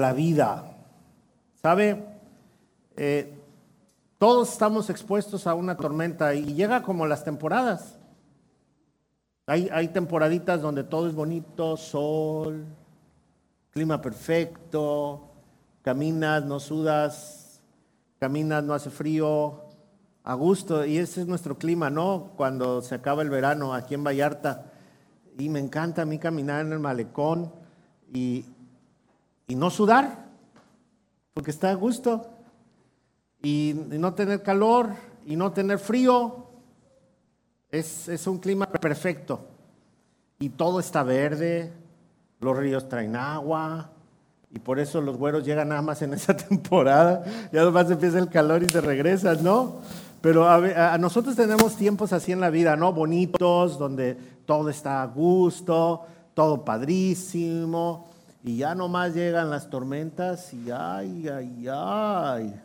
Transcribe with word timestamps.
la 0.00 0.12
vida. 0.12 0.76
¿Sabe? 1.62 2.04
Eh, 2.96 3.38
todos 4.18 4.52
estamos 4.52 4.90
expuestos 4.90 5.46
a 5.46 5.54
una 5.54 5.76
tormenta 5.76 6.34
y 6.34 6.54
llega 6.54 6.82
como 6.82 7.06
las 7.06 7.24
temporadas. 7.24 7.96
Hay, 9.46 9.68
hay 9.72 9.88
temporaditas 9.88 10.60
donde 10.60 10.84
todo 10.84 11.08
es 11.08 11.14
bonito, 11.14 11.76
sol, 11.76 12.66
clima 13.70 14.00
perfecto, 14.00 15.30
caminas, 15.82 16.44
no 16.44 16.60
sudas, 16.60 17.62
caminas, 18.18 18.62
no 18.62 18.74
hace 18.74 18.90
frío, 18.90 19.62
a 20.24 20.34
gusto. 20.34 20.84
Y 20.84 20.98
ese 20.98 21.22
es 21.22 21.26
nuestro 21.26 21.58
clima, 21.58 21.90
¿no? 21.90 22.32
Cuando 22.36 22.82
se 22.82 22.94
acaba 22.94 23.22
el 23.22 23.30
verano 23.30 23.74
aquí 23.74 23.94
en 23.94 24.04
Vallarta. 24.04 24.72
Y 25.38 25.48
me 25.48 25.58
encanta 25.58 26.02
a 26.02 26.04
mí 26.04 26.18
caminar 26.18 26.66
en 26.66 26.72
el 26.72 26.78
malecón 26.78 27.52
y, 28.12 28.44
y 29.50 29.56
no 29.56 29.68
sudar, 29.68 30.26
porque 31.34 31.50
está 31.50 31.70
a 31.70 31.74
gusto. 31.74 32.30
Y, 33.42 33.74
no 33.74 34.14
tener 34.14 34.44
calor 34.44 34.90
y 35.26 35.34
no 35.34 35.50
tener 35.50 35.80
frío. 35.80 36.46
Es, 37.68 38.08
es 38.08 38.28
un 38.28 38.38
clima 38.38 38.66
perfecto. 38.66 39.44
Y 40.38 40.50
todo 40.50 40.78
está 40.78 41.02
verde, 41.02 41.72
los 42.38 42.56
ríos 42.56 42.88
traen 42.88 43.16
agua, 43.16 43.90
y 44.52 44.60
por 44.60 44.78
eso 44.78 45.00
los 45.00 45.16
güeros 45.16 45.44
llegan 45.44 45.68
nada 45.68 45.82
más 45.82 46.00
en 46.02 46.14
esa 46.14 46.36
temporada. 46.36 47.24
Ya 47.52 47.64
nomás 47.64 47.90
empieza 47.90 48.20
el 48.20 48.28
calor 48.28 48.62
y 48.62 48.68
se 48.68 48.80
regresan, 48.80 49.42
¿no? 49.42 49.80
Pero 50.20 50.48
a, 50.48 50.96
nosotros 50.98 51.34
tenemos 51.34 51.74
tiempos 51.74 52.12
así 52.12 52.30
en 52.30 52.40
la 52.40 52.50
vida, 52.50 52.76
¿no? 52.76 52.92
Bonitos, 52.92 53.78
donde 53.78 54.16
todo 54.46 54.68
está 54.68 55.02
a 55.02 55.06
gusto, 55.06 56.02
todo 56.34 56.64
padrísimo. 56.64 58.09
Y 58.42 58.56
ya 58.56 58.74
nomás 58.74 59.14
llegan 59.14 59.50
las 59.50 59.68
tormentas 59.68 60.54
y 60.54 60.70
ay, 60.70 61.28
ay, 61.28 61.66
ay. 61.70 62.60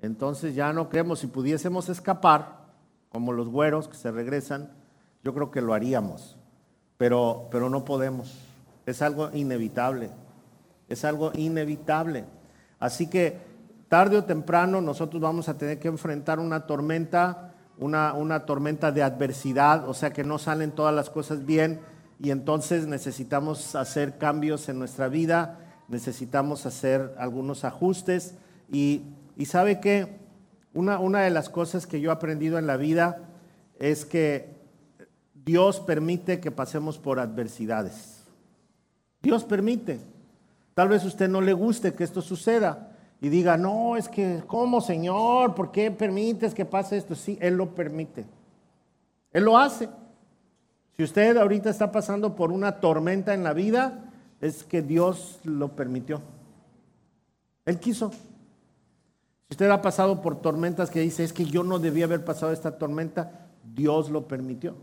Entonces 0.00 0.54
ya 0.54 0.72
no 0.72 0.88
creemos, 0.88 1.18
si 1.18 1.26
pudiésemos 1.26 1.88
escapar, 1.88 2.60
como 3.08 3.32
los 3.32 3.48
güeros 3.48 3.88
que 3.88 3.96
se 3.96 4.10
regresan, 4.10 4.70
yo 5.24 5.34
creo 5.34 5.50
que 5.50 5.60
lo 5.60 5.74
haríamos. 5.74 6.36
Pero, 6.96 7.48
pero 7.50 7.68
no 7.68 7.84
podemos. 7.84 8.38
Es 8.86 9.02
algo 9.02 9.30
inevitable. 9.32 10.10
Es 10.88 11.04
algo 11.04 11.32
inevitable. 11.34 12.24
Así 12.78 13.08
que 13.08 13.38
tarde 13.88 14.16
o 14.16 14.24
temprano 14.24 14.80
nosotros 14.80 15.20
vamos 15.20 15.48
a 15.48 15.58
tener 15.58 15.78
que 15.80 15.88
enfrentar 15.88 16.38
una 16.38 16.66
tormenta, 16.66 17.54
una, 17.78 18.12
una 18.12 18.46
tormenta 18.46 18.92
de 18.92 19.02
adversidad, 19.02 19.88
o 19.88 19.94
sea 19.94 20.12
que 20.12 20.22
no 20.22 20.38
salen 20.38 20.70
todas 20.70 20.94
las 20.94 21.10
cosas 21.10 21.44
bien 21.44 21.80
y 22.22 22.30
entonces 22.30 22.86
necesitamos 22.86 23.74
hacer 23.74 24.18
cambios 24.18 24.68
en 24.68 24.78
nuestra 24.78 25.08
vida, 25.08 25.58
necesitamos 25.88 26.66
hacer 26.66 27.14
algunos 27.18 27.64
ajustes 27.64 28.34
y, 28.70 29.02
sabe 29.46 29.80
que 29.80 30.18
una, 30.74 30.98
una 30.98 31.22
de 31.22 31.30
las 31.30 31.48
cosas 31.48 31.86
que 31.86 32.00
yo 32.00 32.10
he 32.10 32.12
aprendido 32.12 32.58
en 32.58 32.66
la 32.66 32.76
vida 32.76 33.22
es 33.78 34.04
que 34.04 34.54
Dios 35.32 35.80
permite 35.80 36.40
que 36.40 36.50
pasemos 36.50 36.98
por 36.98 37.18
adversidades. 37.18 38.24
Dios 39.22 39.44
permite. 39.44 39.98
Tal 40.74 40.88
vez 40.88 41.04
usted 41.06 41.28
no 41.28 41.40
le 41.40 41.54
guste 41.54 41.94
que 41.94 42.04
esto 42.04 42.20
suceda, 42.20 42.90
y 43.22 43.28
diga, 43.28 43.56
no, 43.56 43.96
es 43.96 44.08
que, 44.08 44.42
¿cómo 44.46 44.80
Señor? 44.80 45.54
¿Por 45.54 45.70
qué 45.70 45.90
permites 45.90 46.54
que 46.54 46.64
pase 46.64 46.96
esto? 46.96 47.14
Sí, 47.14 47.36
Él 47.40 47.54
lo 47.54 47.74
permite. 47.74 48.24
Él 49.32 49.44
lo 49.44 49.58
hace. 49.58 49.90
Si 51.00 51.04
usted 51.04 51.38
ahorita 51.38 51.70
está 51.70 51.90
pasando 51.92 52.36
por 52.36 52.52
una 52.52 52.72
tormenta 52.72 53.32
en 53.32 53.42
la 53.42 53.54
vida, 53.54 54.12
es 54.42 54.64
que 54.64 54.82
Dios 54.82 55.40
lo 55.44 55.74
permitió. 55.74 56.20
Él 57.64 57.80
quiso. 57.80 58.10
Si 58.10 59.52
usted 59.52 59.70
ha 59.70 59.80
pasado 59.80 60.20
por 60.20 60.42
tormentas 60.42 60.90
que 60.90 61.00
dice, 61.00 61.24
es 61.24 61.32
que 61.32 61.46
yo 61.46 61.64
no 61.64 61.78
debía 61.78 62.04
haber 62.04 62.22
pasado 62.22 62.52
esta 62.52 62.76
tormenta, 62.76 63.46
Dios 63.74 64.10
lo 64.10 64.28
permitió. 64.28 64.74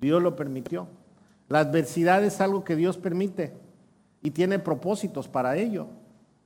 Dios 0.00 0.22
lo 0.22 0.36
permitió. 0.36 0.86
La 1.48 1.58
adversidad 1.58 2.22
es 2.22 2.40
algo 2.40 2.62
que 2.62 2.76
Dios 2.76 2.96
permite 2.96 3.52
y 4.22 4.30
tiene 4.30 4.60
propósitos 4.60 5.26
para 5.26 5.56
ello. 5.56 5.88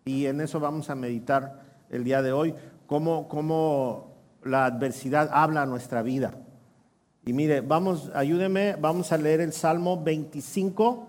Y 0.07 0.25
en 0.25 0.41
eso 0.41 0.59
vamos 0.59 0.89
a 0.89 0.95
meditar 0.95 1.61
el 1.91 2.03
día 2.03 2.23
de 2.23 2.33
hoy, 2.33 2.55
cómo, 2.87 3.29
cómo 3.29 4.15
la 4.43 4.65
adversidad 4.65 5.29
habla 5.35 5.65
a 5.65 5.67
nuestra 5.67 6.01
vida. 6.01 6.33
Y 7.29 7.33
mire, 7.33 7.61
vamos, 7.61 8.13
ayúdeme, 8.15 8.77
vamos 8.77 9.11
a 9.11 9.19
leer 9.19 9.41
el 9.41 9.53
Salmo 9.53 10.01
25. 10.01 11.09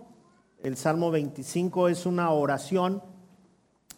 El 0.63 0.75
Salmo 0.75 1.11
25 1.11 1.89
es 1.89 2.07
una 2.07 2.31
oración 2.31 3.03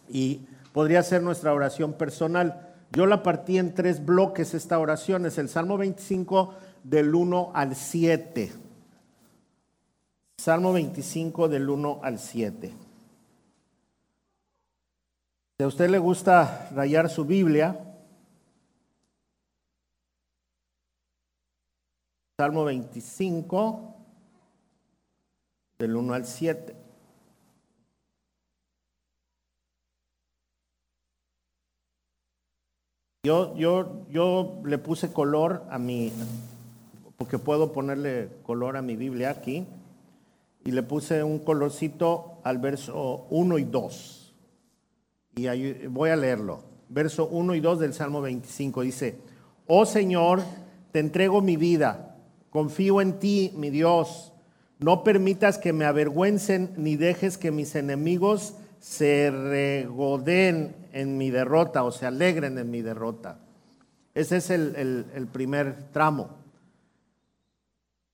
y 0.06 0.42
podría 0.74 1.02
ser 1.02 1.22
nuestra 1.22 1.54
oración 1.54 1.94
personal. 1.94 2.74
Yo 2.92 3.06
la 3.06 3.22
partí 3.22 3.56
en 3.56 3.74
tres 3.74 4.04
bloques 4.04 4.52
esta 4.52 4.78
oración. 4.78 5.24
Es 5.24 5.38
el 5.38 5.48
Salmo 5.48 5.78
25 5.78 6.54
del 6.84 7.14
1 7.14 7.52
al 7.54 7.74
7. 7.74 8.52
Salmo 10.36 10.74
25 10.74 11.48
del 11.48 11.70
1 11.70 12.00
al 12.02 12.18
7. 12.18 12.74
Si 15.56 15.64
a 15.64 15.66
usted 15.66 15.88
le 15.88 15.98
gusta 15.98 16.68
rayar 16.74 17.08
su 17.08 17.24
Biblia, 17.24 17.89
Salmo 22.40 22.64
25, 22.64 23.96
del 25.78 25.94
1 25.94 26.14
al 26.14 26.24
7. 26.24 26.74
Yo, 33.24 33.54
yo, 33.56 34.06
yo 34.08 34.62
le 34.64 34.78
puse 34.78 35.12
color 35.12 35.66
a 35.68 35.78
mi, 35.78 36.10
porque 37.18 37.38
puedo 37.38 37.74
ponerle 37.74 38.30
color 38.42 38.78
a 38.78 38.80
mi 38.80 38.96
Biblia 38.96 39.28
aquí, 39.28 39.66
y 40.64 40.70
le 40.70 40.82
puse 40.82 41.22
un 41.22 41.40
colorcito 41.40 42.38
al 42.42 42.56
verso 42.56 43.26
1 43.28 43.58
y 43.58 43.64
2. 43.64 44.34
Y 45.36 45.86
voy 45.88 46.08
a 46.08 46.16
leerlo. 46.16 46.62
Verso 46.88 47.26
1 47.26 47.54
y 47.54 47.60
2 47.60 47.80
del 47.80 47.92
Salmo 47.92 48.22
25 48.22 48.80
dice, 48.80 49.18
Oh 49.66 49.84
Señor, 49.84 50.40
te 50.90 51.00
entrego 51.00 51.42
mi 51.42 51.58
vida, 51.58 52.09
confío 52.50 53.00
en 53.00 53.18
ti, 53.18 53.52
mi 53.56 53.70
Dios. 53.70 54.32
No 54.78 55.04
permitas 55.04 55.58
que 55.58 55.72
me 55.72 55.84
avergüencen 55.84 56.72
ni 56.76 56.96
dejes 56.96 57.38
que 57.38 57.50
mis 57.50 57.74
enemigos 57.74 58.54
se 58.80 59.30
regoden 59.30 60.74
en 60.92 61.18
mi 61.18 61.30
derrota 61.30 61.84
o 61.84 61.92
se 61.92 62.06
alegren 62.06 62.58
en 62.58 62.70
mi 62.70 62.82
derrota. 62.82 63.38
Ese 64.14 64.38
es 64.38 64.50
el, 64.50 65.06
el 65.14 65.26
primer 65.26 65.90
tramo. 65.92 66.30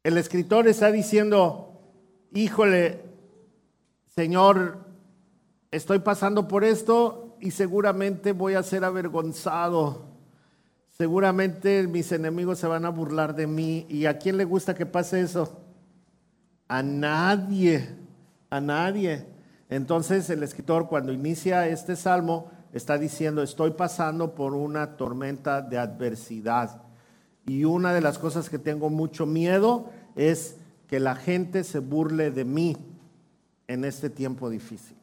El 0.02 0.18
escritor 0.18 0.68
está 0.68 0.90
diciendo, 0.92 1.80
híjole, 2.32 3.00
Señor, 4.14 4.78
estoy 5.70 5.98
pasando 6.00 6.48
por 6.48 6.64
esto 6.64 7.36
y 7.40 7.50
seguramente 7.50 8.32
voy 8.32 8.54
a 8.54 8.62
ser 8.62 8.84
avergonzado. 8.84 10.15
Seguramente 10.98 11.86
mis 11.86 12.10
enemigos 12.12 12.58
se 12.58 12.66
van 12.66 12.86
a 12.86 12.90
burlar 12.90 13.34
de 13.34 13.46
mí. 13.46 13.86
¿Y 13.88 14.06
a 14.06 14.16
quién 14.18 14.38
le 14.38 14.44
gusta 14.44 14.74
que 14.74 14.86
pase 14.86 15.20
eso? 15.20 15.60
A 16.68 16.82
nadie, 16.82 17.88
a 18.48 18.60
nadie. 18.60 19.26
Entonces 19.68 20.30
el 20.30 20.42
escritor 20.42 20.88
cuando 20.88 21.12
inicia 21.12 21.68
este 21.68 21.96
salmo 21.96 22.50
está 22.72 22.96
diciendo, 22.96 23.42
estoy 23.42 23.72
pasando 23.72 24.34
por 24.34 24.54
una 24.54 24.96
tormenta 24.96 25.60
de 25.60 25.76
adversidad. 25.76 26.82
Y 27.46 27.64
una 27.64 27.92
de 27.92 28.00
las 28.00 28.18
cosas 28.18 28.48
que 28.48 28.58
tengo 28.58 28.88
mucho 28.88 29.26
miedo 29.26 29.90
es 30.14 30.56
que 30.88 30.98
la 30.98 31.14
gente 31.14 31.62
se 31.62 31.80
burle 31.80 32.30
de 32.30 32.44
mí 32.44 32.76
en 33.68 33.84
este 33.84 34.08
tiempo 34.08 34.48
difícil. 34.48 34.96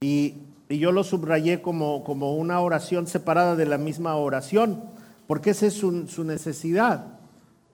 Y, 0.00 0.36
yo 0.68 0.92
lo 0.92 1.04
subrayé 1.04 1.60
como, 1.60 2.04
como, 2.04 2.34
una 2.36 2.60
oración 2.60 3.06
separada 3.06 3.56
de 3.56 3.66
la 3.66 3.78
misma 3.78 4.16
oración, 4.16 4.82
porque 5.26 5.50
esa 5.50 5.66
es 5.66 5.74
su, 5.74 6.24
necesidad. 6.24 7.18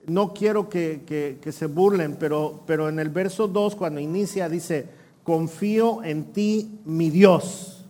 No 0.05 0.33
quiero 0.33 0.69
que, 0.69 1.39
se 1.51 1.65
burlen, 1.67 2.17
pero, 2.19 2.63
pero 2.65 2.89
en 2.89 2.99
el 2.99 3.09
verso 3.09 3.47
2, 3.47 3.75
cuando 3.75 3.99
inicia, 3.99 4.49
dice, 4.49 4.87
confío 5.23 6.03
en 6.03 6.33
ti, 6.33 6.79
mi 6.85 7.09
Dios. 7.09 7.85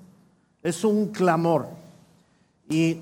Es 0.64 0.84
un 0.84 1.08
clamor. 1.08 1.68
Y, 2.70 3.00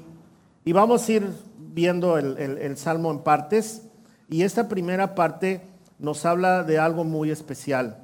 vamos 0.65 1.07
a 1.07 1.11
ir 1.11 1.31
viendo 1.73 2.17
el, 2.17 2.37
el 2.37 2.77
salmo 2.77 3.11
en 3.11 3.19
partes. 3.19 3.81
Y 4.29 4.43
esta 4.43 4.67
primera 4.67 5.15
parte 5.15 5.61
nos 5.99 6.25
habla 6.25 6.63
de 6.63 6.79
algo 6.79 7.03
muy 7.03 7.31
especial. 7.31 7.97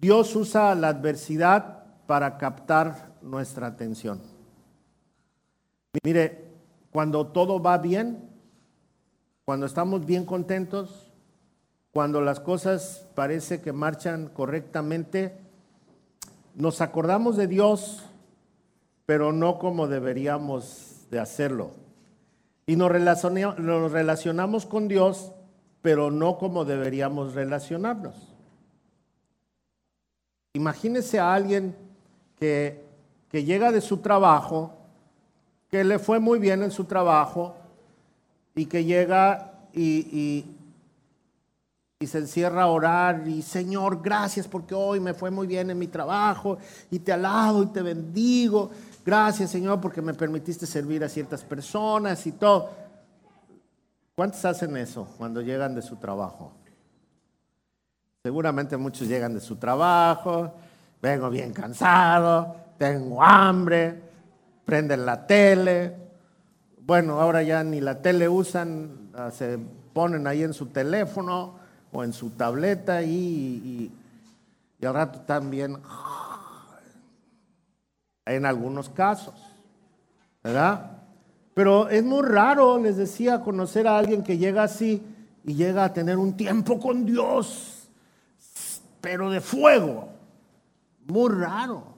Dios 0.00 0.34
usa 0.36 0.74
la 0.74 0.88
adversidad 0.88 1.79
para 2.10 2.38
captar 2.38 3.12
nuestra 3.22 3.68
atención. 3.68 4.20
Mire, 6.02 6.44
cuando 6.90 7.28
todo 7.28 7.62
va 7.62 7.78
bien, 7.78 8.28
cuando 9.44 9.64
estamos 9.64 10.04
bien 10.04 10.24
contentos, 10.24 11.12
cuando 11.92 12.20
las 12.20 12.40
cosas 12.40 13.06
parece 13.14 13.60
que 13.60 13.72
marchan 13.72 14.26
correctamente, 14.26 15.38
nos 16.56 16.80
acordamos 16.80 17.36
de 17.36 17.46
Dios, 17.46 18.02
pero 19.06 19.30
no 19.30 19.60
como 19.60 19.86
deberíamos 19.86 21.06
de 21.12 21.20
hacerlo. 21.20 21.70
Y 22.66 22.74
nos, 22.74 22.90
relacionamos 22.90 24.66
con 24.66 24.88
Dios, 24.88 25.30
pero 25.80 26.10
no 26.10 26.38
como 26.38 26.64
deberíamos 26.64 27.34
relacionarnos. 27.34 28.34
Imagínese 30.54 31.20
a 31.20 31.32
alguien 31.32 31.88
que, 32.40 32.82
que 33.30 33.44
llega 33.44 33.70
de 33.70 33.82
su 33.82 33.98
trabajo, 33.98 34.72
que 35.70 35.84
le 35.84 35.98
fue 35.98 36.18
muy 36.18 36.38
bien 36.38 36.62
en 36.62 36.70
su 36.70 36.84
trabajo 36.84 37.54
y 38.54 38.64
que 38.66 38.84
llega 38.84 39.52
y, 39.72 40.46
y, 42.00 42.06
se 42.06 42.16
encierra 42.16 42.62
a 42.62 42.68
orar 42.68 43.28
y 43.28 43.42
Señor, 43.42 44.00
gracias 44.00 44.48
porque 44.48 44.74
hoy 44.74 45.00
me 45.00 45.12
fue 45.12 45.30
muy 45.30 45.46
bien 45.46 45.68
en 45.68 45.78
mi 45.78 45.86
trabajo 45.86 46.56
y 46.90 46.98
te 46.98 47.12
alabo 47.12 47.62
y 47.62 47.66
te 47.66 47.82
bendigo. 47.82 48.70
Gracias 49.04 49.50
Señor 49.50 49.82
porque 49.82 50.00
me 50.00 50.14
permitiste 50.14 50.66
servir 50.66 51.04
a 51.04 51.10
ciertas 51.10 51.44
personas 51.44 52.26
y 52.26 52.32
todo. 52.32 52.70
¿Cuántos 54.16 54.42
hacen 54.46 54.74
eso 54.78 55.06
cuando 55.18 55.42
llegan 55.42 55.74
de 55.74 55.82
su 55.82 55.96
trabajo? 55.96 56.52
Seguramente 58.22 58.78
muchos 58.78 59.06
llegan 59.06 59.34
de 59.34 59.40
su 59.40 59.56
trabajo, 59.56 60.54
vengo 61.00 61.30
bien 61.30 61.52
cansado, 61.52 62.56
tengo 62.78 63.22
hambre, 63.22 64.00
prenden 64.64 65.06
la 65.06 65.26
tele. 65.26 65.96
Bueno, 66.78 67.20
ahora 67.20 67.42
ya 67.42 67.62
ni 67.64 67.80
la 67.80 68.00
tele 68.00 68.28
usan, 68.28 69.10
ah, 69.14 69.30
se 69.30 69.58
ponen 69.92 70.26
ahí 70.26 70.42
en 70.42 70.54
su 70.54 70.66
teléfono 70.66 71.58
o 71.92 72.04
en 72.04 72.12
su 72.12 72.30
tableta 72.30 73.02
y, 73.02 73.90
y, 74.80 74.86
al 74.86 74.94
rato 74.94 75.20
también 75.20 75.76
en 78.24 78.46
algunos 78.46 78.88
casos, 78.88 79.34
¿verdad? 80.42 80.98
Pero 81.54 81.88
es 81.88 82.02
muy 82.02 82.22
raro, 82.22 82.78
les 82.78 82.96
decía, 82.96 83.40
conocer 83.40 83.86
a 83.86 83.98
alguien 83.98 84.22
que 84.22 84.38
llega 84.38 84.62
así 84.62 85.02
y 85.44 85.54
llega 85.54 85.84
a 85.84 85.92
tener 85.92 86.16
un 86.16 86.36
tiempo 86.36 86.78
con 86.78 87.04
Dios, 87.04 87.88
pero 89.00 89.30
de 89.30 89.40
fuego. 89.40 90.19
Muy 91.06 91.30
raro. 91.30 91.94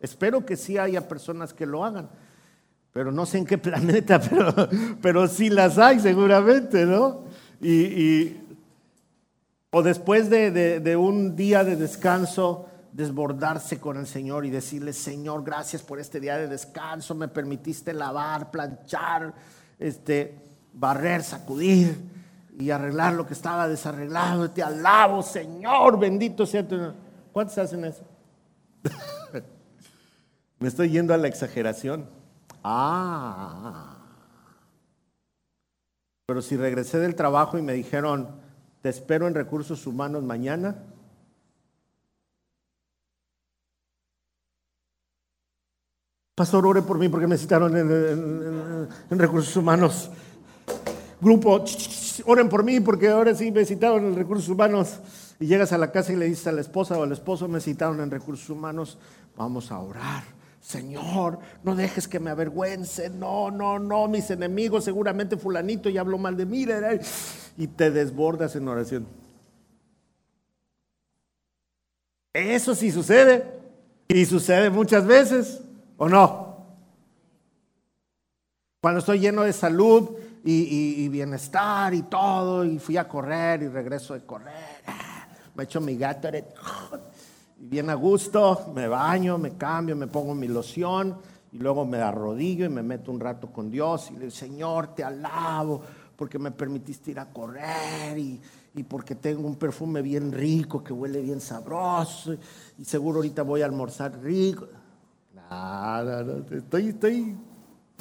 Espero 0.00 0.44
que 0.44 0.56
sí 0.56 0.78
haya 0.78 1.08
personas 1.08 1.54
que 1.54 1.66
lo 1.66 1.84
hagan, 1.84 2.08
pero 2.92 3.12
no 3.12 3.26
sé 3.26 3.38
en 3.38 3.46
qué 3.46 3.58
planeta, 3.58 4.20
pero, 4.20 4.54
pero 5.00 5.28
sí 5.28 5.50
las 5.50 5.78
hay 5.78 6.00
seguramente, 6.00 6.84
¿no? 6.86 7.24
Y, 7.60 8.36
o 9.70 9.82
después 9.82 10.30
de, 10.30 10.80
de 10.80 10.96
un 10.96 11.36
día 11.36 11.64
de 11.64 11.76
descanso, 11.76 12.66
desbordarse 12.96 13.78
con 13.78 13.98
el 13.98 14.06
Señor 14.06 14.46
y 14.46 14.50
decirle, 14.50 14.94
Señor, 14.94 15.44
gracias 15.44 15.82
por 15.82 16.00
este 16.00 16.18
día 16.18 16.38
de 16.38 16.48
descanso, 16.48 17.14
me 17.14 17.28
permitiste 17.28 17.92
lavar, 17.92 18.50
planchar, 18.50 19.34
este, 19.78 20.34
barrer, 20.72 21.22
sacudir 21.22 21.94
y 22.58 22.70
arreglar 22.70 23.12
lo 23.12 23.26
que 23.26 23.34
estaba 23.34 23.68
desarreglado. 23.68 24.50
Te 24.50 24.62
alabo, 24.62 25.22
Señor, 25.22 25.98
bendito 25.98 26.46
sea 26.46 26.66
tu... 26.66 26.92
¿Cuántos 27.32 27.58
hacen 27.58 27.84
eso? 27.84 28.02
me 30.58 30.68
estoy 30.68 30.90
yendo 30.90 31.14
a 31.14 31.16
la 31.16 31.28
exageración. 31.28 32.08
Ah. 32.62 33.96
Pero 36.26 36.42
si 36.42 36.56
regresé 36.56 36.98
del 36.98 37.14
trabajo 37.14 37.58
y 37.58 37.62
me 37.62 37.72
dijeron, 37.72 38.28
te 38.82 38.88
espero 38.88 39.28
en 39.28 39.34
recursos 39.34 39.86
humanos 39.86 40.22
mañana, 40.24 40.82
Pastor, 46.36 46.66
ore 46.66 46.82
por 46.82 46.98
mí 46.98 47.08
porque 47.08 47.26
me 47.26 47.38
citaron 47.38 47.74
en, 47.74 49.18
recursos 49.18 49.56
humanos. 49.56 50.10
Grupo, 51.18 51.64
oren 52.26 52.50
por 52.50 52.62
mí 52.62 52.78
porque 52.80 53.08
ahora 53.08 53.34
sí 53.34 53.50
me 53.50 53.64
citaron 53.64 54.04
en 54.04 54.14
recursos 54.14 54.46
humanos. 54.50 55.00
Y 55.38 55.46
llegas 55.46 55.72
a 55.72 55.78
la 55.78 55.92
casa 55.92 56.12
y 56.12 56.16
le 56.16 56.26
dices 56.26 56.46
a 56.46 56.52
la 56.52 56.60
esposa 56.60 56.98
o 56.98 57.02
al 57.02 57.12
esposo, 57.12 57.48
me 57.48 57.60
citaron 57.60 58.00
en 58.00 58.10
recursos 58.10 58.48
humanos, 58.48 58.98
vamos 59.36 59.70
a 59.70 59.78
orar. 59.78 60.24
Señor, 60.60 61.38
no 61.62 61.76
dejes 61.76 62.08
que 62.08 62.18
me 62.18 62.30
avergüence. 62.30 63.08
No, 63.08 63.52
no, 63.52 63.78
no, 63.78 64.08
mis 64.08 64.30
enemigos, 64.30 64.82
seguramente 64.82 65.36
fulanito 65.36 65.88
y 65.88 65.96
habló 65.96 66.18
mal 66.18 66.36
de 66.36 66.44
mí. 66.44 66.66
Y 67.56 67.68
te 67.68 67.92
desbordas 67.92 68.56
en 68.56 68.66
oración. 68.66 69.06
Eso 72.32 72.74
sí 72.74 72.90
sucede. 72.90 73.44
Y 74.08 74.24
sucede 74.24 74.70
muchas 74.70 75.06
veces. 75.06 75.60
¿O 75.98 76.08
no? 76.08 76.56
Cuando 78.80 78.98
estoy 79.00 79.20
lleno 79.20 79.42
de 79.42 79.52
salud 79.52 80.10
y, 80.44 81.08
bienestar 81.08 81.94
y 81.94 82.02
todo, 82.02 82.64
y 82.64 82.78
fui 82.78 82.96
a 82.96 83.08
correr 83.08 83.62
y 83.62 83.68
regreso 83.68 84.14
de 84.14 84.24
correr, 84.24 84.82
me 85.56 85.64
echo 85.64 85.80
mi 85.80 85.96
gato, 85.96 86.28
y 87.58 87.66
bien 87.66 87.88
a 87.88 87.94
gusto, 87.94 88.72
me 88.74 88.86
baño, 88.86 89.38
me 89.38 89.56
cambio, 89.56 89.96
me 89.96 90.06
pongo 90.06 90.34
mi 90.34 90.48
loción 90.48 91.16
y 91.52 91.58
luego 91.58 91.86
me 91.86 91.98
arrodillo 91.98 92.66
y 92.66 92.68
me 92.68 92.82
meto 92.82 93.10
un 93.10 93.18
rato 93.18 93.50
con 93.50 93.70
Dios 93.70 94.10
y 94.10 94.14
le 94.14 94.20
digo, 94.20 94.30
Señor, 94.30 94.94
te 94.94 95.02
alabo 95.02 95.80
porque 96.14 96.38
me 96.38 96.50
permitiste 96.50 97.12
ir 97.12 97.18
a 97.18 97.30
correr 97.30 98.18
y, 98.18 98.40
y 98.74 98.82
porque 98.82 99.14
tengo 99.14 99.46
un 99.46 99.56
perfume 99.56 100.02
bien 100.02 100.30
rico 100.32 100.84
que 100.84 100.92
huele 100.92 101.22
bien 101.22 101.40
sabroso 101.40 102.36
y 102.78 102.84
seguro 102.84 103.18
ahorita 103.18 103.42
voy 103.42 103.62
a 103.62 103.66
almorzar 103.66 104.20
rico. 104.20 104.68
Nada, 105.34 106.24
estoy, 106.50 106.88
estoy 106.88 107.36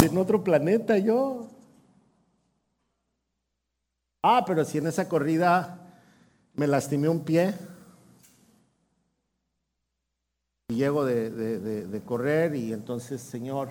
en 0.03 0.17
otro 0.17 0.43
planeta 0.43 0.97
yo. 0.97 1.47
Ah, 4.21 4.43
pero 4.45 4.65
si 4.65 4.79
en 4.79 4.87
esa 4.87 5.07
corrida 5.07 5.84
me 6.55 6.67
lastimé 6.67 7.09
un 7.09 7.21
pie 7.21 7.53
y 10.69 10.75
llego 10.75 11.05
de, 11.05 12.01
correr 12.05 12.55
y 12.55 12.73
entonces, 12.73 13.21
Señor, 13.21 13.69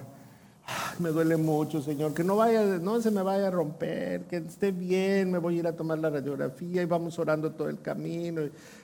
me 0.99 1.11
duele 1.11 1.37
mucho, 1.37 1.83
Señor, 1.83 2.15
que 2.15 2.25
no 2.25 2.37
vaya, 2.37 2.63
no 2.79 3.01
se 3.01 3.11
me 3.11 3.23
vaya 3.23 3.49
a 3.49 3.51
romper, 3.51 4.23
que 4.25 4.37
esté 4.37 4.73
bien, 4.73 5.31
me 5.31 5.39
voy 5.39 5.57
a 5.57 5.59
ir 5.61 5.67
a 5.67 5.77
tomar 5.77 5.99
la 5.99 6.11
radiografía 6.11 6.83
y 6.83 6.87
vamos 6.87 7.19
orando 7.19 7.53
todo 7.53 7.69
el 7.69 7.81
camino. 7.81 8.43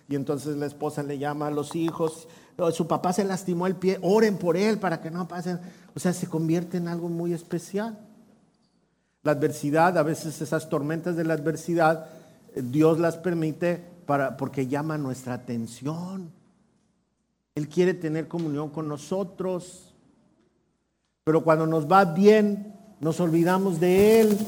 Y 0.08 0.16
entonces 0.16 0.56
la 0.56 0.66
esposa 0.66 1.02
le 1.02 1.18
llama 1.18 1.46
a 1.46 1.50
los 1.50 1.76
hijos 1.76 2.26
su 2.70 2.86
papá 2.86 3.12
se 3.12 3.24
lastimó 3.24 3.66
el 3.66 3.76
pie, 3.76 3.98
oren 4.02 4.36
por 4.36 4.56
él 4.56 4.78
para 4.78 5.00
que 5.00 5.10
no 5.10 5.26
pase. 5.26 5.58
O 5.94 6.00
sea, 6.00 6.12
se 6.12 6.26
convierte 6.26 6.76
en 6.76 6.88
algo 6.88 7.08
muy 7.08 7.32
especial. 7.32 7.98
La 9.22 9.32
adversidad, 9.32 9.96
a 9.96 10.02
veces 10.02 10.40
esas 10.42 10.68
tormentas 10.68 11.16
de 11.16 11.24
la 11.24 11.34
adversidad, 11.34 12.06
eh, 12.54 12.62
Dios 12.62 12.98
las 12.98 13.16
permite 13.16 13.82
porque 14.36 14.66
llama 14.66 14.98
nuestra 14.98 15.34
atención. 15.34 16.32
Él 17.54 17.68
quiere 17.68 17.94
tener 17.94 18.28
comunión 18.28 18.70
con 18.70 18.88
nosotros. 18.88 19.94
Pero 21.24 21.42
cuando 21.44 21.66
nos 21.66 21.90
va 21.90 22.04
bien, 22.04 22.74
nos 23.00 23.20
olvidamos 23.20 23.80
de 23.80 24.20
Él. 24.20 24.38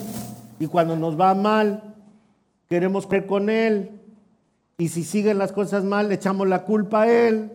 Y 0.58 0.66
cuando 0.66 0.96
nos 0.96 1.18
va 1.18 1.34
mal, 1.34 1.94
queremos 2.68 3.06
creer 3.06 3.26
con 3.26 3.50
Él. 3.50 4.00
Y 4.78 4.88
si 4.88 5.04
siguen 5.04 5.38
las 5.38 5.52
cosas 5.52 5.84
mal, 5.84 6.08
le 6.08 6.14
echamos 6.14 6.48
la 6.48 6.64
culpa 6.64 7.02
a 7.02 7.12
Él. 7.12 7.52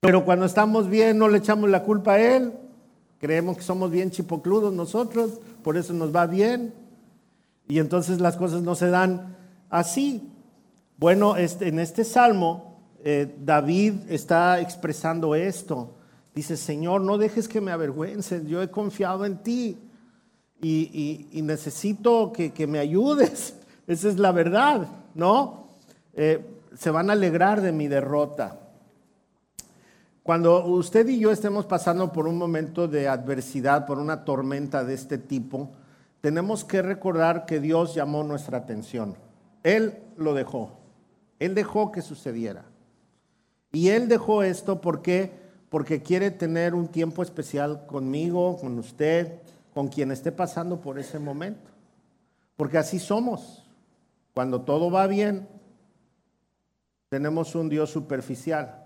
Pero 0.00 0.24
cuando 0.24 0.46
estamos 0.46 0.88
bien 0.88 1.18
no 1.18 1.28
le 1.28 1.38
echamos 1.38 1.68
la 1.68 1.82
culpa 1.82 2.14
a 2.14 2.20
Él. 2.20 2.54
Creemos 3.20 3.58
que 3.58 3.62
somos 3.62 3.90
bien 3.90 4.10
chipocludos 4.10 4.72
nosotros, 4.72 5.40
por 5.62 5.76
eso 5.76 5.92
nos 5.92 6.14
va 6.14 6.26
bien. 6.26 6.72
Y 7.68 7.78
entonces 7.78 8.18
las 8.18 8.36
cosas 8.36 8.62
no 8.62 8.74
se 8.74 8.88
dan 8.88 9.36
así. 9.68 10.26
Bueno, 11.00 11.36
este, 11.36 11.68
en 11.68 11.78
este 11.78 12.04
salmo 12.04 12.78
eh, 13.02 13.34
David 13.42 14.10
está 14.10 14.60
expresando 14.60 15.34
esto. 15.34 15.94
Dice, 16.34 16.58
Señor, 16.58 17.00
no 17.00 17.16
dejes 17.16 17.48
que 17.48 17.62
me 17.62 17.72
avergüences, 17.72 18.46
yo 18.46 18.60
he 18.60 18.68
confiado 18.68 19.24
en 19.24 19.38
ti 19.38 19.78
y, 20.60 21.40
necesito 21.42 22.34
que, 22.34 22.66
me 22.66 22.78
ayudes. 22.78 23.54
Esa 23.86 24.10
es 24.10 24.18
la 24.18 24.30
verdad, 24.30 24.88
¿no? 25.14 25.68
Eh, 26.12 26.44
se 26.76 26.90
van 26.90 27.08
a 27.08 27.14
alegrar 27.14 27.62
de 27.62 27.72
mi 27.72 27.88
derrota. 27.88 28.60
Cuando 30.22 30.66
usted 30.66 31.08
y 31.08 31.18
yo 31.18 31.30
estemos 31.30 31.64
pasando 31.64 32.12
por 32.12 32.28
un 32.28 32.36
momento 32.36 32.88
de 32.88 33.08
adversidad, 33.08 33.86
por 33.86 33.98
una 33.98 34.26
tormenta 34.26 34.84
de 34.84 34.92
este 34.92 35.16
tipo, 35.16 35.70
tenemos 36.20 36.62
que 36.62 36.82
recordar 36.82 37.46
que 37.46 37.58
Dios 37.58 37.94
llamó 37.94 38.22
nuestra 38.22 38.58
atención. 38.58 39.14
Él 39.62 39.98
lo 40.18 40.34
dejó. 40.34 40.79
Él 41.40 41.54
dejó 41.54 41.90
que 41.90 42.02
sucediera. 42.02 42.64
Y 43.72 43.88
Él 43.88 44.08
dejó 44.08 44.44
esto 44.44 44.80
porque, 44.80 45.32
porque 45.68 46.02
quiere 46.02 46.30
tener 46.30 46.74
un 46.74 46.86
tiempo 46.86 47.22
especial 47.22 47.86
conmigo, 47.86 48.58
con 48.58 48.78
usted, 48.78 49.40
con 49.74 49.88
quien 49.88 50.12
esté 50.12 50.30
pasando 50.30 50.80
por 50.80 50.98
ese 50.98 51.18
momento. 51.18 51.70
Porque 52.56 52.78
así 52.78 52.98
somos. 52.98 53.64
Cuando 54.34 54.60
todo 54.60 54.90
va 54.90 55.06
bien, 55.06 55.48
tenemos 57.08 57.54
un 57.54 57.68
Dios 57.68 57.90
superficial. 57.90 58.76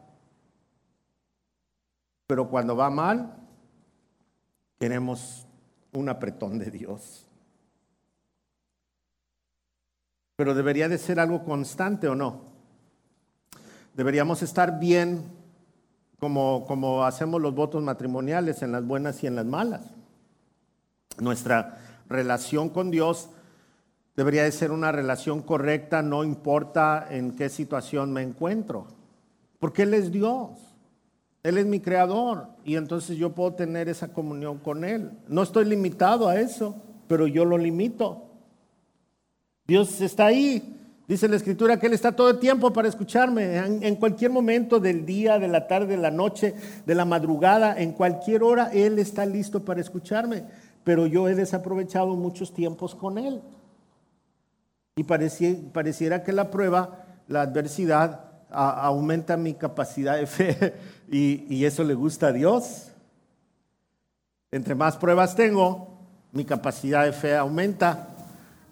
pero 2.26 2.48
cuando 2.48 2.74
va 2.74 2.88
mal, 2.88 3.36
queremos 4.78 5.46
un 5.92 6.08
apretón 6.08 6.58
de 6.58 6.70
Dios. 6.70 7.23
Pero 10.36 10.54
debería 10.54 10.88
de 10.88 10.98
ser 10.98 11.20
algo 11.20 11.44
constante 11.44 12.08
o 12.08 12.14
no. 12.14 12.42
Deberíamos 13.94 14.42
estar 14.42 14.80
bien 14.80 15.22
como, 16.18 16.64
como 16.66 17.04
hacemos 17.04 17.40
los 17.40 17.54
votos 17.54 17.82
matrimoniales 17.82 18.62
en 18.62 18.72
las 18.72 18.84
buenas 18.84 19.22
y 19.22 19.26
en 19.26 19.36
las 19.36 19.46
malas. 19.46 19.82
Nuestra 21.18 21.78
relación 22.08 22.68
con 22.70 22.90
Dios 22.90 23.28
debería 24.16 24.44
de 24.44 24.52
ser 24.52 24.70
una 24.70 24.92
relación 24.92 25.42
correcta, 25.42 26.02
no 26.02 26.24
importa 26.24 27.06
en 27.10 27.32
qué 27.32 27.48
situación 27.48 28.12
me 28.12 28.22
encuentro, 28.22 28.86
porque 29.58 29.82
Él 29.82 29.94
es 29.94 30.12
Dios, 30.12 30.50
Él 31.42 31.58
es 31.58 31.66
mi 31.66 31.80
creador 31.80 32.48
y 32.64 32.76
entonces 32.76 33.16
yo 33.16 33.32
puedo 33.32 33.54
tener 33.54 33.88
esa 33.88 34.12
comunión 34.12 34.58
con 34.58 34.84
Él. 34.84 35.10
No 35.28 35.42
estoy 35.42 35.64
limitado 35.64 36.28
a 36.28 36.40
eso, 36.40 36.76
pero 37.08 37.26
yo 37.26 37.44
lo 37.44 37.58
limito. 37.58 38.30
Dios 39.66 40.00
está 40.00 40.26
ahí. 40.26 40.70
Dice 41.06 41.28
la 41.28 41.36
escritura 41.36 41.78
que 41.78 41.86
Él 41.86 41.92
está 41.92 42.12
todo 42.12 42.30
el 42.30 42.38
tiempo 42.38 42.72
para 42.72 42.88
escucharme, 42.88 43.56
en, 43.58 43.96
cualquier 43.96 44.30
momento 44.30 44.80
del 44.80 45.04
día, 45.04 45.38
de 45.38 45.48
la 45.48 45.66
tarde, 45.66 45.88
de 45.88 45.96
la 45.98 46.10
noche, 46.10 46.54
de 46.86 46.94
la 46.94 47.04
madrugada, 47.04 47.78
en 47.78 47.92
cualquier 47.92 48.42
hora, 48.42 48.70
Él 48.72 48.98
está 48.98 49.26
listo 49.26 49.64
para 49.64 49.80
escucharme. 49.80 50.44
Pero 50.82 51.06
yo 51.06 51.28
he 51.28 51.34
desaprovechado 51.34 52.14
muchos 52.14 52.54
tiempos 52.54 52.94
con 52.94 53.18
Él. 53.18 53.42
Y 54.96 55.04
pareciera, 55.04 56.22
que 56.22 56.32
la 56.32 56.50
prueba, 56.50 57.04
la 57.28 57.42
adversidad, 57.42 58.20
aumenta 58.50 59.36
mi 59.36 59.54
capacidad 59.54 60.16
de 60.16 60.26
fe 60.26 60.74
y, 61.10 61.44
y 61.54 61.64
eso 61.64 61.84
le 61.84 61.94
gusta 61.94 62.28
a 62.28 62.32
Dios. 62.32 62.92
Entre 64.52 64.74
más 64.74 64.96
pruebas 64.96 65.34
tengo, 65.34 65.98
mi 66.32 66.44
capacidad 66.44 67.04
de 67.04 67.12
fe 67.12 67.36
aumenta 67.36 68.13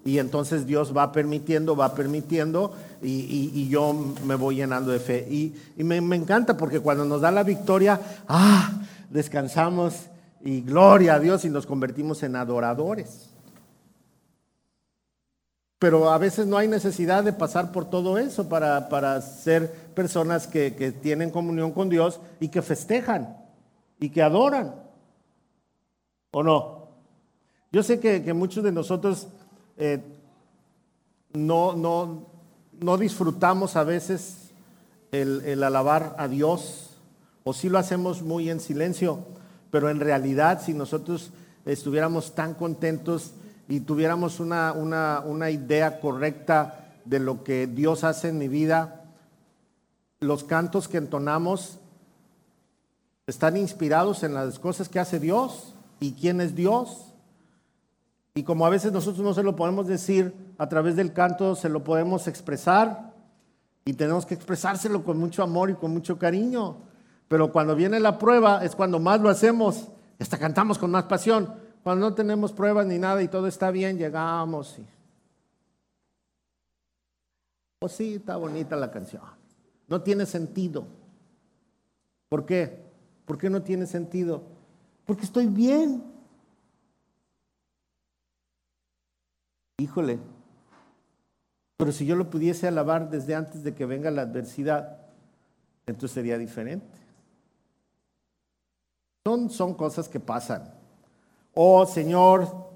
y 0.04 0.18
entonces 0.18 0.66
Dios 0.66 0.96
va 0.96 1.12
permitiendo, 1.12 1.76
va 1.76 1.94
permitiendo 1.94 2.74
y, 3.02 3.68
yo 3.68 3.94
me 4.24 4.34
voy 4.34 4.56
llenando 4.56 4.90
de 4.90 4.98
fe. 4.98 5.26
Y, 5.30 5.54
me, 5.84 6.00
me, 6.00 6.16
encanta 6.16 6.56
porque 6.56 6.80
cuando 6.80 7.04
nos 7.04 7.20
da 7.20 7.30
la 7.30 7.44
victoria, 7.44 8.00
ah, 8.28 8.72
descansamos 9.10 9.94
y 10.44 10.62
gloria 10.62 11.14
a 11.14 11.20
Dios 11.20 11.44
y 11.44 11.50
nos 11.50 11.66
convertimos 11.66 12.22
en 12.22 12.36
adoradores. 12.36 13.28
Pero 15.82 16.10
a 16.10 16.18
veces 16.18 16.46
no 16.46 16.58
hay 16.58 16.68
necesidad 16.68 17.24
de 17.24 17.32
pasar 17.32 17.72
por 17.72 17.90
todo 17.90 18.16
eso 18.16 18.48
para, 18.48 19.20
ser 19.20 19.68
personas 19.94 20.46
que, 20.46 20.70
tienen 21.02 21.30
comunión 21.30 21.72
con 21.72 21.88
Dios 21.88 22.20
y 22.38 22.48
que 22.48 22.62
festejan 22.62 23.36
y 23.98 24.10
que 24.10 24.22
adoran. 24.22 24.76
¿O 26.30 26.42
no? 26.44 26.88
Yo 27.72 27.82
sé 27.82 27.98
que, 27.98 28.32
muchos 28.32 28.62
de 28.62 28.70
nosotros 28.70 29.26
eh, 29.76 30.02
no, 31.32 31.74
no, 31.74 32.26
no, 32.80 32.98
disfrutamos 32.98 33.76
a 33.76 33.84
veces 33.84 34.50
el, 35.10 35.62
alabar 35.62 36.14
a 36.18 36.28
Dios, 36.28 36.90
o 37.44 37.52
sí 37.52 37.68
lo 37.68 37.78
hacemos 37.78 38.22
muy 38.22 38.50
en 38.50 38.60
silencio, 38.60 39.20
pero 39.70 39.90
en 39.90 40.00
realidad 40.00 40.62
si 40.62 40.74
nosotros 40.74 41.30
estuviéramos 41.64 42.34
tan 42.34 42.54
contentos 42.54 43.32
y 43.68 43.80
tuviéramos 43.80 44.40
una, 44.40 44.72
una, 44.72 45.50
idea 45.50 46.00
correcta 46.00 46.94
de 47.04 47.18
lo 47.18 47.42
que 47.44 47.66
Dios 47.66 48.04
hace 48.04 48.28
en 48.28 48.38
mi 48.38 48.48
vida, 48.48 49.04
los 50.20 50.44
cantos 50.44 50.88
que 50.88 50.98
entonamos 50.98 51.78
están 53.26 53.56
inspirados 53.56 54.22
en 54.22 54.34
las 54.34 54.58
cosas 54.58 54.88
que 54.88 55.00
hace 55.00 55.18
Dios 55.18 55.74
y 56.00 56.12
quién 56.12 56.40
es 56.40 56.54
Dios. 56.54 57.11
Y 58.34 58.44
como 58.44 58.64
a 58.64 58.70
veces 58.70 58.92
nosotros 58.92 59.24
no 59.24 59.34
se 59.34 59.42
lo 59.42 59.56
podemos 59.56 59.86
decir 59.86 60.34
a 60.58 60.68
través 60.68 60.96
del 60.96 61.12
canto, 61.12 61.54
se 61.54 61.68
lo 61.68 61.84
podemos 61.84 62.26
expresar 62.28 63.12
y 63.84 63.94
tenemos 63.94 64.24
que 64.24 64.34
expresárselo 64.34 65.04
con 65.04 65.18
mucho 65.18 65.42
amor 65.42 65.70
y 65.70 65.74
con 65.74 65.92
mucho 65.92 66.18
cariño. 66.18 66.78
Pero 67.28 67.52
cuando 67.52 67.74
viene 67.74 68.00
la 68.00 68.18
prueba 68.18 68.64
es 68.64 68.74
cuando 68.74 68.98
más 68.98 69.20
lo 69.20 69.28
hacemos, 69.28 69.88
hasta 70.18 70.38
cantamos 70.38 70.78
con 70.78 70.90
más 70.90 71.04
pasión. 71.04 71.52
Cuando 71.82 72.08
no 72.08 72.14
tenemos 72.14 72.52
pruebas 72.52 72.86
ni 72.86 72.98
nada 72.98 73.22
y 73.22 73.28
todo 73.28 73.46
está 73.46 73.70
bien, 73.70 73.98
llegamos 73.98 74.78
y... 74.78 74.86
Pues 77.80 77.92
sí, 77.92 78.14
está 78.14 78.36
bonita 78.36 78.76
la 78.76 78.92
canción. 78.92 79.22
No 79.88 80.02
tiene 80.02 80.24
sentido. 80.24 80.86
¿Por 82.28 82.46
qué? 82.46 82.80
¿Por 83.26 83.36
qué 83.36 83.50
no 83.50 83.62
tiene 83.62 83.86
sentido? 83.86 84.44
Porque 85.04 85.24
estoy 85.24 85.48
bien. 85.48 86.11
Híjole. 89.78 90.18
Pero 91.76 91.92
si 91.92 92.06
yo 92.06 92.14
lo 92.14 92.30
pudiese 92.30 92.68
alabar 92.68 93.10
desde 93.10 93.34
antes 93.34 93.64
de 93.64 93.74
que 93.74 93.86
venga 93.86 94.10
la 94.10 94.22
adversidad, 94.22 94.98
entonces 95.86 96.14
sería 96.14 96.38
diferente. 96.38 96.86
Son, 99.24 99.50
son 99.50 99.74
cosas 99.74 100.08
que 100.08 100.20
pasan. 100.20 100.72
Oh 101.54 101.84
Señor, 101.86 102.70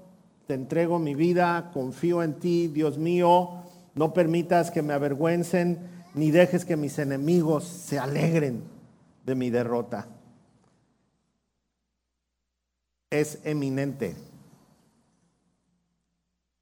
te 0.45 0.53
entrego 0.53 0.99
mi 0.99 1.15
vida, 1.15 1.71
confío 1.73 2.23
en 2.23 2.35
ti, 2.35 2.67
Dios 2.67 2.97
mío, 2.97 3.63
no 3.95 4.13
permitas 4.13 4.71
que 4.71 4.81
me 4.81 4.93
avergüencen, 4.93 5.79
ni 6.13 6.31
dejes 6.31 6.65
que 6.65 6.77
mis 6.77 6.99
enemigos 6.99 7.63
se 7.65 7.99
alegren 7.99 8.63
de 9.25 9.35
mi 9.35 9.49
derrota. 9.49 10.07
Es 13.09 13.39
eminente, 13.43 14.15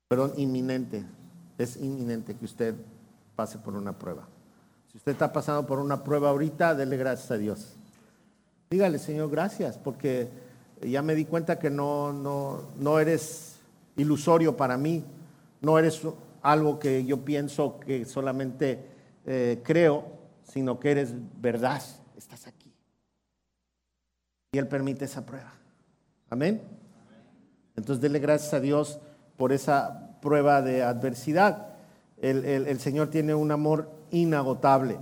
perdón, 0.07 0.33
inminente, 0.37 1.05
es 1.57 1.77
inminente 1.77 2.35
que 2.35 2.45
usted 2.45 2.75
pase 3.35 3.57
por 3.57 3.75
una 3.75 3.97
prueba. 3.97 4.27
Si 4.91 4.97
usted 4.97 5.11
está 5.11 5.33
pasando 5.33 5.65
por 5.65 5.79
una 5.79 6.03
prueba 6.03 6.29
ahorita, 6.29 6.75
dele 6.75 6.97
gracias 6.97 7.31
a 7.31 7.37
Dios. 7.37 7.75
Dígale, 8.69 8.99
Señor, 8.99 9.29
gracias, 9.29 9.77
porque 9.77 10.29
ya 10.81 11.01
me 11.01 11.15
di 11.15 11.25
cuenta 11.25 11.59
que 11.59 11.69
no, 11.69 12.13
no, 12.13 12.61
no 12.77 12.99
eres 12.99 13.57
ilusorio 13.95 14.55
para 14.57 14.77
mí, 14.77 15.03
no 15.61 15.79
eres 15.79 16.01
algo 16.41 16.79
que 16.79 17.05
yo 17.05 17.25
pienso 17.25 17.79
que 17.79 18.05
solamente 18.05 18.85
eh, 19.25 19.61
creo, 19.63 20.05
sino 20.43 20.79
que 20.79 20.91
eres 20.91 21.13
verdad, 21.41 21.81
estás 22.15 22.47
aquí. 22.47 22.71
Y 24.53 24.57
Él 24.57 24.67
permite 24.67 25.05
esa 25.05 25.25
prueba. 25.25 25.53
Amén. 26.29 26.61
Entonces, 27.75 28.01
dele 28.01 28.19
gracias 28.19 28.53
a 28.53 28.59
Dios 28.59 28.99
por 29.37 29.51
esa 29.51 30.17
prueba 30.21 30.61
de 30.61 30.83
adversidad. 30.83 31.67
El, 32.21 32.45
el 32.45 32.79
Señor 32.79 33.09
tiene 33.09 33.35
un 33.35 33.51
amor 33.51 33.89
inagotable. 34.11 34.97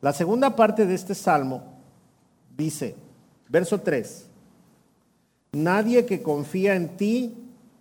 La 0.00 0.12
segunda 0.12 0.56
parte 0.56 0.86
de 0.86 0.94
este 0.94 1.14
salmo 1.14 1.62
dice, 2.56 2.96
verso 3.48 3.80
3, 3.80 4.26
Nadie 5.56 6.04
que 6.04 6.22
confía 6.22 6.74
en 6.74 6.98
ti 6.98 7.34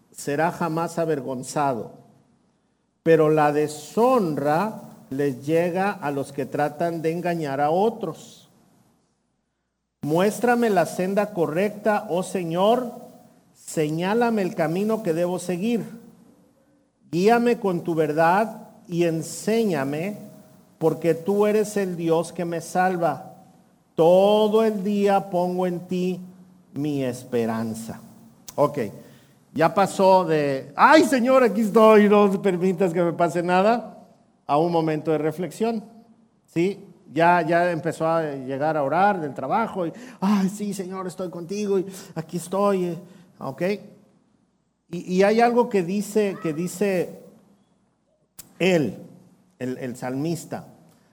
será 0.09 0.51
jamás 0.51 0.97
avergonzado, 0.97 1.91
pero 3.03 3.29
la 3.29 3.51
deshonra 3.51 4.81
les 5.09 5.45
llega 5.45 5.91
a 5.91 6.11
los 6.11 6.31
que 6.31 6.45
tratan 6.45 7.01
de 7.01 7.11
engañar 7.11 7.59
a 7.59 7.71
otros. 7.71 8.49
Muéstrame 10.03 10.69
la 10.69 10.85
senda 10.85 11.33
correcta, 11.33 12.07
oh 12.09 12.23
Señor, 12.23 12.93
señálame 13.55 14.41
el 14.41 14.53
camino 14.53 15.01
que 15.01 15.13
debo 15.13 15.39
seguir. 15.39 15.83
Guíame 17.11 17.59
con 17.59 17.83
tu 17.83 17.95
verdad 17.95 18.69
y 18.87 19.05
enséñame, 19.05 20.17
porque 20.77 21.13
tú 21.13 21.47
eres 21.47 21.77
el 21.77 21.95
Dios 21.95 22.33
que 22.33 22.45
me 22.45 22.61
salva. 22.61 23.33
Todo 23.95 24.63
el 24.63 24.83
día 24.83 25.29
pongo 25.29 25.65
en 25.65 25.87
ti 25.87 26.19
mi 26.73 27.03
esperanza. 27.03 28.01
Ok, 28.55 28.79
ya 29.53 29.73
pasó 29.73 30.25
de, 30.25 30.73
ay 30.75 31.05
Señor, 31.05 31.43
aquí 31.43 31.61
estoy, 31.61 32.09
no 32.09 32.29
permitas 32.41 32.93
que 32.93 33.01
me 33.01 33.13
pase 33.13 33.41
nada, 33.41 33.97
a 34.45 34.57
un 34.57 34.71
momento 34.71 35.11
de 35.11 35.17
reflexión. 35.17 35.83
¿Sí? 36.53 36.85
Ya, 37.13 37.41
ya 37.41 37.71
empezó 37.71 38.07
a 38.07 38.23
llegar 38.33 38.75
a 38.75 38.83
orar 38.83 39.21
del 39.21 39.33
trabajo 39.33 39.87
y, 39.87 39.93
ay 40.19 40.49
sí 40.49 40.73
Señor, 40.73 41.07
estoy 41.07 41.29
contigo 41.29 41.79
y 41.79 41.85
aquí 42.15 42.37
estoy. 42.37 42.97
Ok. 43.39 43.63
Y, 44.91 45.23
hay 45.23 45.41
algo 45.41 45.67
que 45.67 45.83
dice, 45.83 46.37
que 46.41 46.53
dice 46.53 47.21
él, 48.59 48.97
el, 49.59 49.77
el 49.77 49.95
salmista. 49.95 50.67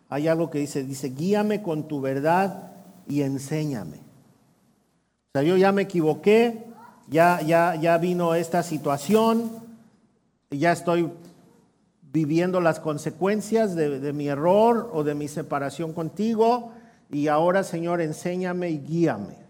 Hay 0.09 0.29
algo 0.29 0.50
que 0.50 0.59
dice, 0.59 0.85
dice, 0.85 1.09
guíame 1.09 1.62
con 1.62 1.88
tu 1.88 2.00
verdad 2.00 2.73
y 3.09 3.23
enséñame. 3.23 3.97
O 3.97 5.33
sea, 5.33 5.43
yo 5.43 5.57
ya 5.57 5.73
me 5.73 5.83
equivoqué, 5.83 6.64
ya, 7.09 7.41
ya, 7.41 7.75
ya 7.75 7.97
vino 7.99 8.35
esta 8.35 8.62
situación, 8.62 9.50
ya 10.50 10.73
estoy 10.73 11.11
viviendo 12.12 12.61
las 12.61 12.79
consecuencias 12.79 13.75
de, 13.75 13.99
de, 13.99 14.12
mi 14.12 14.29
error 14.29 14.91
o 14.93 15.02
de 15.02 15.14
mi 15.14 15.29
separación 15.29 15.95
contigo 15.95 16.73
y 17.11 17.29
ahora, 17.29 17.64
Señor, 17.64 18.00
enséñame 18.00 18.71
y 18.71 18.79
guíame. 18.79 19.41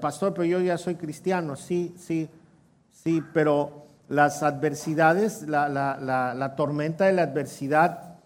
Pastor, 0.00 0.34
pero 0.34 0.44
yo 0.44 0.60
ya 0.60 0.78
soy 0.78 0.94
cristiano. 0.94 1.56
Sí, 1.56 1.94
sí, 1.98 2.28
sí, 2.90 3.22
pero 3.32 3.86
las 4.08 4.42
adversidades, 4.42 5.42
la, 5.42 5.68
la, 5.68 5.98
la, 6.00 6.34
la 6.34 6.56
tormenta 6.56 7.04
de 7.04 7.12
la 7.12 7.22
adversidad 7.22 8.16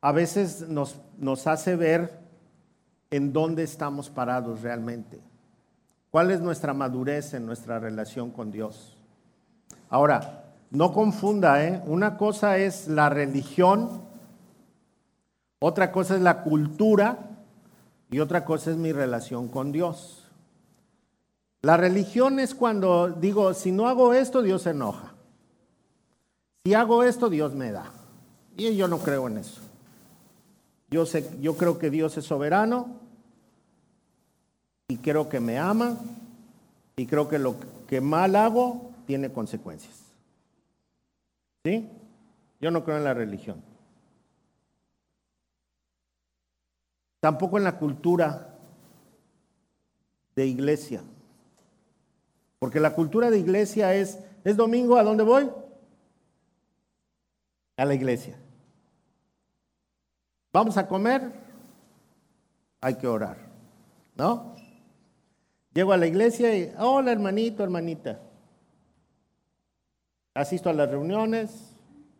a 0.00 0.12
veces 0.12 0.68
nos, 0.68 0.96
nos 1.18 1.46
hace 1.46 1.76
ver 1.76 2.18
en 3.10 3.32
dónde 3.32 3.62
estamos 3.62 4.10
parados 4.10 4.62
realmente. 4.62 5.20
¿Cuál 6.10 6.30
es 6.30 6.40
nuestra 6.40 6.74
madurez 6.74 7.34
en 7.34 7.46
nuestra 7.46 7.78
relación 7.78 8.30
con 8.30 8.50
Dios? 8.50 8.96
Ahora, 9.88 10.44
no 10.70 10.92
confunda, 10.92 11.64
¿eh? 11.64 11.82
Una 11.86 12.16
cosa 12.16 12.56
es 12.56 12.88
la 12.88 13.08
religión, 13.08 14.02
otra 15.58 15.92
cosa 15.92 16.16
es 16.16 16.22
la 16.22 16.42
cultura 16.42 17.18
y 18.10 18.20
otra 18.20 18.44
cosa 18.44 18.70
es 18.70 18.76
mi 18.76 18.92
relación 18.92 19.48
con 19.48 19.70
Dios. 19.70 20.21
La 21.62 21.76
religión 21.76 22.40
es 22.40 22.56
cuando 22.56 23.08
digo, 23.08 23.54
si 23.54 23.70
no 23.70 23.86
hago 23.88 24.14
esto, 24.14 24.42
Dios 24.42 24.62
se 24.62 24.70
enoja. 24.70 25.14
Si 26.64 26.74
hago 26.74 27.04
esto, 27.04 27.30
Dios 27.30 27.54
me 27.54 27.70
da. 27.70 27.92
Y 28.56 28.76
yo 28.76 28.88
no 28.88 28.98
creo 28.98 29.28
en 29.28 29.38
eso. 29.38 29.60
Yo, 30.90 31.06
sé, 31.06 31.30
yo 31.40 31.56
creo 31.56 31.78
que 31.78 31.88
Dios 31.88 32.16
es 32.18 32.24
soberano 32.24 33.00
y 34.88 34.98
creo 34.98 35.28
que 35.28 35.40
me 35.40 35.58
ama 35.58 35.96
y 36.96 37.06
creo 37.06 37.28
que 37.28 37.38
lo 37.38 37.54
que 37.88 38.00
mal 38.00 38.36
hago 38.36 38.90
tiene 39.06 39.32
consecuencias. 39.32 40.02
¿Sí? 41.64 41.88
Yo 42.60 42.70
no 42.70 42.84
creo 42.84 42.96
en 42.96 43.04
la 43.04 43.14
religión. 43.14 43.62
Tampoco 47.20 47.56
en 47.56 47.64
la 47.64 47.78
cultura 47.78 48.58
de 50.34 50.46
iglesia. 50.46 51.02
Porque 52.62 52.78
la 52.78 52.94
cultura 52.94 53.28
de 53.28 53.40
iglesia 53.40 53.92
es, 53.92 54.20
es 54.44 54.56
domingo, 54.56 54.96
¿a 54.96 55.02
dónde 55.02 55.24
voy? 55.24 55.50
A 57.76 57.84
la 57.84 57.92
iglesia. 57.92 58.38
Vamos 60.52 60.76
a 60.76 60.86
comer, 60.86 61.32
hay 62.80 62.94
que 62.94 63.08
orar, 63.08 63.36
¿no? 64.14 64.54
Llego 65.74 65.92
a 65.92 65.96
la 65.96 66.06
iglesia 66.06 66.56
y, 66.56 66.72
hola 66.78 67.10
hermanito, 67.10 67.64
hermanita. 67.64 68.20
Asisto 70.32 70.70
a 70.70 70.72
las 70.72 70.88
reuniones. 70.88 71.74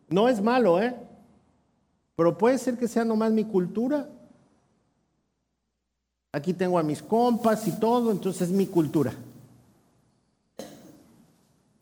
No 0.08 0.28
es 0.28 0.42
malo, 0.42 0.82
¿eh? 0.82 0.92
Pero 2.16 2.36
puede 2.36 2.58
ser 2.58 2.76
que 2.76 2.88
sea 2.88 3.04
nomás 3.04 3.30
mi 3.30 3.44
cultura. 3.44 4.08
Aquí 6.32 6.52
tengo 6.52 6.80
a 6.80 6.82
mis 6.82 7.00
compas 7.00 7.64
y 7.68 7.78
todo, 7.78 8.10
entonces 8.10 8.48
es 8.48 8.50
mi 8.50 8.66
cultura. 8.66 9.14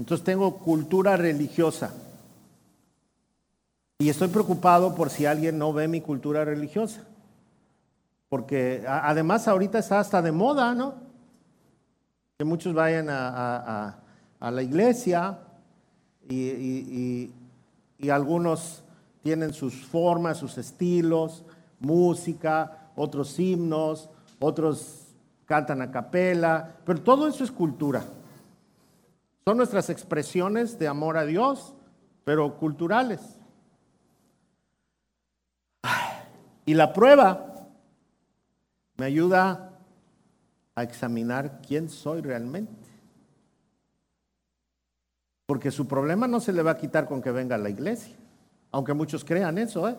Entonces 0.00 0.25
tengo 0.25 0.57
cultura 0.57 1.14
religiosa. 1.19 1.92
Y 3.99 4.09
estoy 4.09 4.28
preocupado 4.28 4.95
por 4.95 5.11
si 5.11 5.26
alguien 5.26 5.59
no 5.59 5.75
ve 5.75 5.88
mi 5.88 6.00
cultura 6.00 6.42
religiosa. 6.42 7.02
Porque 8.30 8.83
además 8.88 9.47
ahorita 9.47 9.78
está 9.78 10.00
hasta 10.00 10.23
de 10.23 10.33
moda, 10.33 10.75
¿no? 10.75 10.95
Que 12.38 12.47
muchos 12.47 12.73
vayan 12.73 13.09
a, 13.11 13.99
la 14.40 14.62
iglesia 14.62 15.38
y, 16.26 17.30
y, 17.99 18.09
algunos 18.09 18.83
tienen 19.23 19.52
sus 19.52 19.85
formas, 19.85 20.38
sus 20.38 20.57
estilos, 20.57 21.45
música, 21.78 22.88
otros 22.97 23.38
himnos, 23.38 24.09
otros 24.38 25.09
cantan 25.45 25.83
a 25.83 25.90
capela, 25.90 26.76
pero 26.87 27.02
todo 27.02 27.28
eso 27.28 27.45
es 27.45 27.50
cultura. 27.50 28.02
Son 29.44 29.57
nuestras 29.57 29.90
expresiones 29.90 30.79
de 30.79 30.88
amor 30.88 31.16
a 31.16 31.24
Dios, 31.24 31.74
pero 32.24 32.57
culturales. 32.57 33.20
Y 36.66 36.74
la 36.74 36.92
prueba 36.92 37.68
me 38.96 39.07
ayuda 39.07 39.72
a 40.74 40.83
examinar 40.83 41.61
quién 41.66 41.88
soy 41.88 42.20
realmente. 42.20 42.88
Porque 45.46 45.70
su 45.70 45.88
problema 45.88 46.29
no 46.29 46.38
se 46.38 46.53
le 46.53 46.62
va 46.62 46.72
a 46.72 46.76
quitar 46.76 47.09
con 47.09 47.20
que 47.20 47.33
venga 47.33 47.57
a 47.57 47.59
la 47.59 47.70
iglesia. 47.70 48.14
Aunque 48.70 48.94
muchos 48.94 49.24
crean 49.24 49.59
eso, 49.59 49.88
¿eh? 49.88 49.96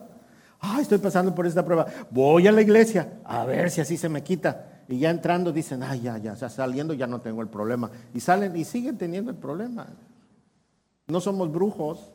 Estoy 0.80 1.00
pasando 1.00 1.36
por 1.36 1.46
esta 1.46 1.66
prueba. 1.66 1.88
Voy 2.10 2.48
a 2.48 2.52
la 2.52 2.62
iglesia 2.62 3.20
a 3.26 3.44
ver 3.44 3.70
si 3.72 3.82
así 3.82 3.98
se 3.98 4.08
me 4.08 4.24
quita. 4.24 4.71
Y 4.92 5.00
ya 5.00 5.10
entrando 5.10 5.54
dicen, 5.54 5.84
ay, 5.84 6.02
ya, 6.02 6.18
ya, 6.18 6.36
ya 6.36 6.50
saliendo 6.50 6.94
ya 6.94 7.08
no 7.08 7.22
tengo 7.22 7.42
el 7.42 7.48
problema. 7.48 7.90
Y 8.14 8.20
salen 8.20 8.56
y 8.58 8.66
siguen 8.66 8.98
teniendo 8.98 9.32
el 9.32 9.38
problema. 9.38 9.88
No 11.08 11.22
somos 11.22 11.52
brujos. 11.52 12.12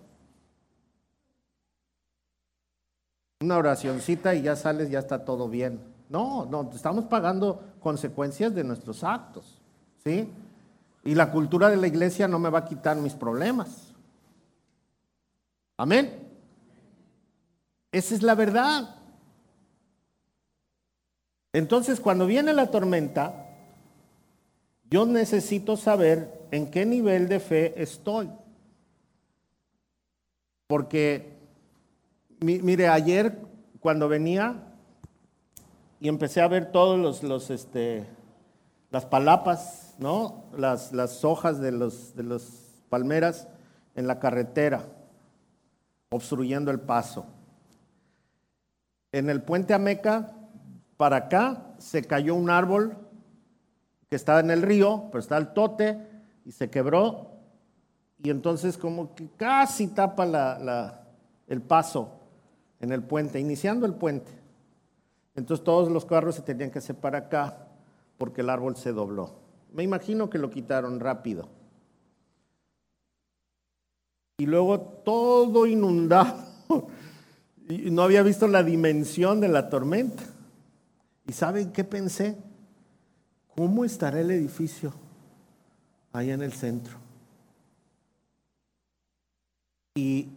una 3.40 3.58
oracioncita 3.58 4.34
y 4.34 4.42
ya 4.42 4.56
sales, 4.56 4.90
ya 4.90 4.98
está 4.98 5.24
todo 5.24 5.48
bien. 5.48 5.80
No, 6.08 6.46
no, 6.46 6.70
estamos 6.74 7.04
pagando 7.04 7.62
consecuencias 7.80 8.54
de 8.54 8.64
nuestros 8.64 9.04
actos, 9.04 9.60
¿sí? 10.02 10.30
Y 11.04 11.14
la 11.14 11.30
cultura 11.30 11.68
de 11.70 11.76
la 11.76 11.86
iglesia 11.86 12.26
no 12.28 12.38
me 12.38 12.50
va 12.50 12.60
a 12.60 12.64
quitar 12.64 12.96
mis 12.96 13.12
problemas. 13.12 13.92
Amén. 15.76 16.28
Esa 17.92 18.14
es 18.14 18.22
la 18.22 18.34
verdad. 18.34 18.96
Entonces, 21.56 22.00
cuando 22.00 22.26
viene 22.26 22.52
la 22.52 22.70
tormenta, 22.70 23.46
yo 24.90 25.06
necesito 25.06 25.78
saber 25.78 26.46
en 26.50 26.70
qué 26.70 26.84
nivel 26.84 27.28
de 27.28 27.40
fe 27.40 27.82
estoy. 27.82 28.28
Porque 30.66 31.32
mire, 32.40 32.88
ayer 32.88 33.40
cuando 33.80 34.06
venía 34.06 34.64
y 35.98 36.08
empecé 36.08 36.42
a 36.42 36.48
ver 36.48 36.72
todos 36.72 37.22
los, 37.22 37.48
este, 37.48 38.06
las 38.90 39.06
palapas, 39.06 39.94
¿no? 39.98 40.44
Las, 40.58 40.92
las 40.92 41.24
hojas 41.24 41.58
de 41.58 41.72
los, 41.72 42.14
de 42.14 42.22
los 42.22 42.82
palmeras 42.90 43.48
en 43.94 44.06
la 44.06 44.20
carretera, 44.20 44.84
obstruyendo 46.10 46.70
el 46.70 46.80
paso. 46.80 47.24
En 49.10 49.30
el 49.30 49.40
puente 49.40 49.72
Ameca, 49.72 50.35
para 50.96 51.16
acá, 51.16 51.74
se 51.78 52.02
cayó 52.02 52.34
un 52.34 52.50
árbol 52.50 52.96
que 54.08 54.16
estaba 54.16 54.40
en 54.40 54.50
el 54.50 54.62
río, 54.62 55.04
pero 55.10 55.20
está 55.20 55.36
el 55.36 55.52
tote 55.52 55.98
y 56.44 56.52
se 56.52 56.70
quebró. 56.70 57.32
Y 58.22 58.30
entonces 58.30 58.78
como 58.78 59.14
que 59.14 59.28
casi 59.36 59.88
tapa 59.88 60.24
la, 60.24 61.06
el 61.48 61.60
paso 61.60 62.20
en 62.80 62.92
el 62.92 63.02
puente, 63.02 63.38
iniciando 63.38 63.84
el 63.86 63.94
puente. 63.94 64.32
Entonces 65.34 65.64
todos 65.64 65.90
los 65.90 66.06
carros 66.06 66.36
se 66.36 66.42
tenían 66.42 66.70
que 66.70 66.78
hacer 66.78 66.96
para 66.96 67.18
acá 67.18 67.68
porque 68.16 68.40
el 68.40 68.50
árbol 68.50 68.76
se 68.76 68.92
dobló. 68.92 69.34
Me 69.72 69.82
imagino 69.82 70.30
que 70.30 70.38
lo 70.38 70.50
quitaron 70.50 70.98
rápido. 71.00 71.48
Y 74.38 74.46
luego 74.46 74.80
todo 74.80 75.66
inundado. 75.66 76.44
No 77.68 78.02
había 78.02 78.22
visto 78.22 78.46
la 78.46 78.62
dimensión 78.62 79.40
de 79.40 79.48
la 79.48 79.68
tormenta. 79.68 80.22
¿Y 81.26 81.32
saben 81.32 81.72
qué 81.72 81.84
pensé? 81.84 82.36
¿Cómo 83.56 83.84
estará 83.84 84.20
el 84.20 84.30
edificio 84.30 84.92
ahí 86.12 86.30
en 86.30 86.42
el 86.42 86.52
centro? 86.52 86.98
Y, 89.94 90.28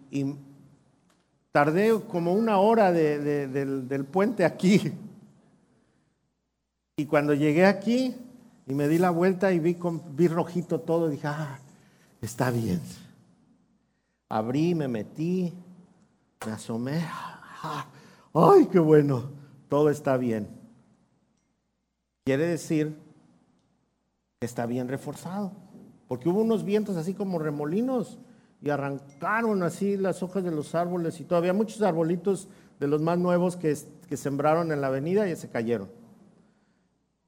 Tardé 1.51 1.99
como 2.07 2.33
una 2.33 2.59
hora 2.59 2.91
del, 2.91 4.05
puente 4.11 4.45
aquí. 4.45 4.93
Y 6.95 7.05
cuando 7.05 7.33
llegué 7.33 7.65
aquí 7.65 8.15
y 8.67 8.73
me 8.73 8.87
di 8.87 8.99
la 8.99 9.09
vuelta 9.09 9.51
y 9.51 9.59
vi, 9.59 9.75
vi 10.11 10.27
rojito 10.27 10.79
todo, 10.81 11.09
dije, 11.09 11.27
ah, 11.27 11.59
está 12.21 12.51
bien. 12.51 12.79
Abrí, 14.29 14.75
me 14.75 14.87
metí, 14.87 15.51
me 16.45 16.51
asomé. 16.51 17.03
¡Ay, 18.33 18.67
qué 18.71 18.79
bueno! 18.79 19.31
Todo 19.69 19.89
está 19.89 20.17
bien. 20.17 20.58
Quiere 22.29 22.45
decir 22.45 22.95
que 24.39 24.45
está 24.45 24.67
bien 24.67 24.87
reforzado. 24.87 25.51
Porque 26.07 26.29
hubo 26.29 26.41
unos 26.41 26.63
vientos 26.63 26.95
así 26.95 27.15
como 27.15 27.39
remolinos 27.39 28.19
y 28.61 28.69
arrancaron 28.69 29.63
así 29.63 29.97
las 29.97 30.21
hojas 30.21 30.43
de 30.43 30.51
los 30.51 30.75
árboles 30.75 31.19
y 31.19 31.23
todavía 31.23 31.53
muchos 31.53 31.81
arbolitos 31.81 32.47
de 32.79 32.85
los 32.85 33.01
más 33.01 33.17
nuevos 33.17 33.57
que, 33.57 33.75
que 34.07 34.15
sembraron 34.15 34.71
en 34.71 34.79
la 34.79 34.89
avenida 34.89 35.27
y 35.27 35.35
se 35.35 35.49
cayeron. 35.49 35.89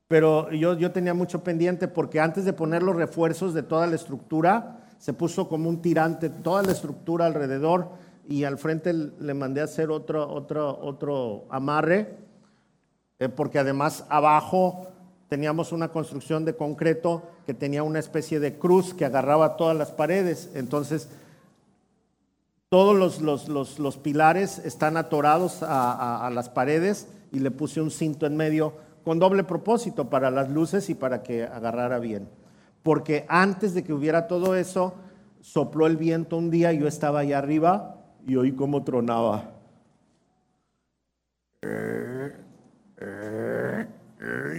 Pero 0.07 0.51
yo, 0.51 0.77
yo 0.77 0.91
tenía 0.91 1.15
mucho 1.15 1.43
pendiente 1.43 1.87
porque 1.87 2.19
antes 2.19 2.45
de 2.45 2.53
poner 2.53 2.83
los 2.83 2.95
refuerzos 2.95 3.55
de 3.55 3.63
toda 3.63 3.87
la 3.87 3.95
estructura, 3.95 4.85
se 4.99 5.13
puso 5.13 5.49
como 5.49 5.67
un 5.67 5.81
tirante 5.81 6.29
toda 6.29 6.61
la 6.61 6.73
estructura 6.73 7.25
alrededor 7.25 7.89
y 8.29 8.43
al 8.43 8.59
frente 8.59 8.93
le 8.93 9.33
mandé 9.33 9.61
a 9.61 9.63
hacer 9.63 9.89
otro, 9.89 10.31
otro, 10.31 10.77
otro 10.79 11.47
amarre, 11.49 12.19
eh, 13.17 13.29
porque 13.29 13.57
además 13.57 14.05
abajo 14.09 14.90
teníamos 15.31 15.71
una 15.71 15.87
construcción 15.87 16.43
de 16.43 16.57
concreto 16.57 17.23
que 17.45 17.53
tenía 17.53 17.83
una 17.83 17.99
especie 17.99 18.41
de 18.41 18.59
cruz 18.59 18.93
que 18.93 19.05
agarraba 19.05 19.55
todas 19.55 19.77
las 19.77 19.89
paredes. 19.89 20.49
Entonces, 20.55 21.07
todos 22.67 23.21
los, 23.21 23.97
pilares 23.97 24.59
están 24.59 24.97
atorados 24.97 25.59
a, 25.63 26.29
las 26.33 26.49
paredes 26.49 27.07
y 27.31 27.39
le 27.39 27.49
puse 27.49 27.79
un 27.79 27.91
cinto 27.91 28.25
en 28.25 28.35
medio 28.35 28.73
con 29.05 29.19
doble 29.19 29.45
propósito 29.45 30.09
para 30.09 30.31
las 30.31 30.49
luces 30.49 30.89
y 30.89 30.95
para 30.95 31.23
que 31.23 31.43
agarrara 31.43 31.99
bien. 31.99 32.27
Porque 32.83 33.25
antes 33.29 33.73
de 33.73 33.85
que 33.85 33.93
hubiera 33.93 34.27
todo 34.27 34.57
eso, 34.57 34.95
sopló 35.39 35.87
el 35.87 35.95
viento 35.95 36.35
un 36.35 36.51
día, 36.51 36.73
yo 36.73 36.89
estaba 36.89 37.19
allá 37.19 37.37
arriba 37.37 38.01
y 38.27 38.35
oí 38.35 38.51
cómo 38.51 38.83
tronaba. 38.83 39.49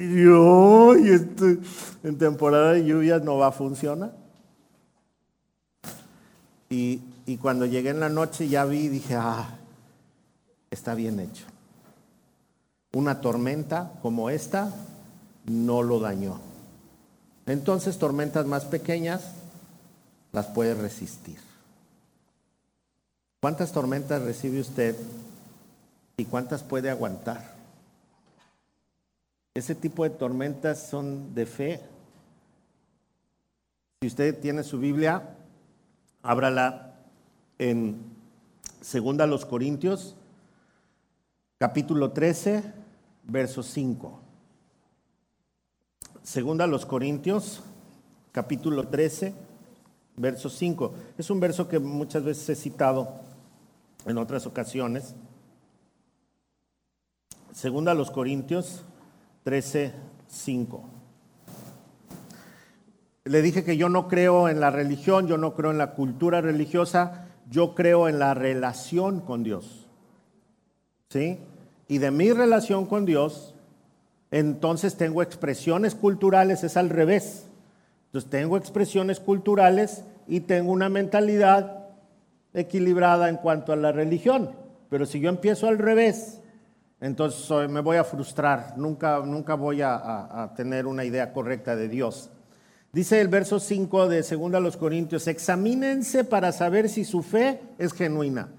Y 0.05 1.09
este, 1.11 1.59
en 2.03 2.19
temporada 2.19 2.73
de 2.73 2.85
lluvias 2.85 3.23
no 3.23 3.38
va 3.38 3.49
a 3.49 3.53
funcionar. 3.53 4.12
Y, 6.69 7.01
y 7.27 7.37
cuando 7.37 7.67
llegué 7.67 7.91
en 7.91 8.01
la 8.01 8.09
noche 8.09 8.49
ya 8.49 8.65
vi 8.65 8.81
y 8.81 8.88
dije, 8.88 9.15
ah, 9.15 9.59
está 10.71 10.95
bien 10.95 11.21
hecho. 11.21 11.45
Una 12.95 13.21
tormenta 13.21 13.93
como 14.03 14.29
esta 14.31 14.75
no 15.47 15.83
lo 15.83 16.01
dañó. 16.01 16.41
Entonces 17.47 17.99
tormentas 17.99 18.47
más 18.47 18.65
pequeñas 18.65 19.23
las 20.33 20.47
puede 20.47 20.75
resistir. 20.75 21.38
¿Cuántas 23.41 23.73
tormentas 23.73 24.23
recibe 24.23 24.61
usted 24.61 24.97
y 26.17 26.25
cuántas 26.25 26.62
puede 26.62 26.91
aguantar? 26.91 27.52
Ese 29.55 29.75
tipo 29.75 30.05
de 30.05 30.11
tormentas 30.11 30.88
son 30.88 31.35
de 31.35 31.45
fe. 31.45 31.81
Si 34.01 34.07
usted 34.07 34.41
tiene 34.41 34.62
su 34.62 34.79
Biblia, 34.79 35.37
ábrala 36.23 36.95
en 37.59 38.01
Segunda 38.81 39.27
los 39.27 39.45
Corintios, 39.45 40.17
capítulo 41.59 42.12
13, 42.12 42.65
verso 43.25 43.62
5. 43.62 44.21
Segunda 46.23 46.67
los 46.67 46.87
Corintios, 46.87 47.62
capítulo 48.33 48.88
13, 48.88 49.35
verso 50.17 50.49
5. 50.49 50.95
Es 51.19 51.29
un 51.29 51.41
verso 51.41 51.69
que 51.69 51.79
muchas 51.79 52.25
veces 52.25 52.49
he 52.49 52.57
citado 52.57 53.21
en 54.07 54.17
otras 54.17 54.47
ocasiones. 54.47 55.15
Segunda 57.53 57.93
los 57.93 58.11
Corintios 58.11 58.83
13, 59.45 59.93
5. 60.29 60.85
Le 63.25 63.43
dije 63.43 63.65
que 63.65 63.77
yo 63.77 63.89
no 63.89 64.09
creo 64.09 64.49
en 64.49 64.61
la 64.61 64.71
religión, 64.71 65.27
yo 65.27 65.39
no 65.39 65.55
creo 65.55 65.71
en 65.71 65.79
la 65.79 65.93
cultura 65.93 66.41
religiosa, 66.41 67.29
yo 67.51 67.75
creo 67.75 68.09
en 68.09 68.19
la 68.19 68.35
relación 68.35 69.21
con 69.21 69.43
Dios. 69.43 69.87
¿Sí? 71.09 71.39
Y 71.89 71.99
de 71.99 72.11
mi 72.11 72.33
relación 72.33 72.87
con 72.87 73.05
Dios, 73.05 73.55
entonces 74.31 74.97
tengo 74.97 75.23
expresiones 75.23 75.95
culturales, 75.95 76.65
es 76.65 76.77
al 76.77 76.89
revés. 76.89 77.47
Entonces 78.07 78.31
tengo 78.31 78.57
expresiones 78.57 79.21
culturales 79.21 80.05
y 80.27 80.41
tengo 80.41 80.73
una 80.73 80.89
mentalidad 80.89 81.87
equilibrada 82.55 83.29
en 83.29 83.37
cuanto 83.37 83.73
a 83.73 83.77
la 83.77 83.93
religión. 83.93 84.51
Pero 84.89 85.07
si 85.07 85.21
yo 85.21 85.29
empiezo 85.29 85.69
al 85.69 85.79
revés, 85.79 86.42
entonces 87.03 87.69
me 87.69 87.81
voy 87.81 87.97
a 87.97 88.05
frustrar, 88.05 88.75
nunca, 88.77 89.19
nunca 89.27 89.57
voy 89.57 89.83
a, 89.83 90.53
tener 90.55 90.87
una 90.87 91.05
idea 91.05 91.33
correcta 91.33 91.75
de 91.75 91.88
Dios. 91.88 92.31
Dice 92.93 93.21
el 93.21 93.27
verso 93.27 93.59
5 93.59 94.09
de 94.09 94.23
2 94.23 94.55
a 94.55 94.61
los 94.61 94.77
Corintios, 94.77 95.27
examínense 95.27 96.23
para 96.23 96.53
saber 96.53 96.88
si 96.88 97.05
su 97.05 97.25
fe 97.25 97.61
es 97.77 97.93
genuina. 97.93 98.51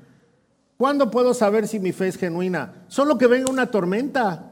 ¿Cuándo 0.75 1.09
puedo 1.09 1.33
saber 1.33 1.69
si 1.69 1.79
mi 1.79 1.93
fe 1.93 2.09
es 2.09 2.17
genuina? 2.17 2.83
Solo 2.89 3.17
que 3.17 3.27
venga 3.27 3.49
una 3.49 3.71
tormenta. 3.71 4.51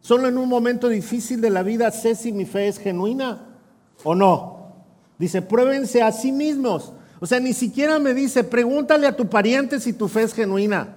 Solo 0.00 0.28
en 0.28 0.38
un 0.38 0.48
momento 0.48 0.88
difícil 0.88 1.42
de 1.42 1.50
la 1.50 1.62
vida 1.62 1.90
sé 1.90 2.14
si 2.14 2.32
mi 2.32 2.46
fe 2.46 2.68
es 2.68 2.78
genuina 2.78 3.58
o 4.02 4.14
no. 4.14 4.86
Dice, 5.18 5.42
pruébense 5.42 6.00
a 6.00 6.10
sí 6.10 6.32
mismos. 6.32 6.94
O 7.20 7.26
sea, 7.26 7.38
ni 7.38 7.52
siquiera 7.52 7.98
me 7.98 8.14
dice, 8.14 8.44
pregúntale 8.44 9.06
a 9.06 9.14
tu 9.14 9.28
pariente 9.28 9.78
si 9.78 9.92
tu 9.92 10.08
fe 10.08 10.22
es 10.22 10.32
genuina. 10.32 10.95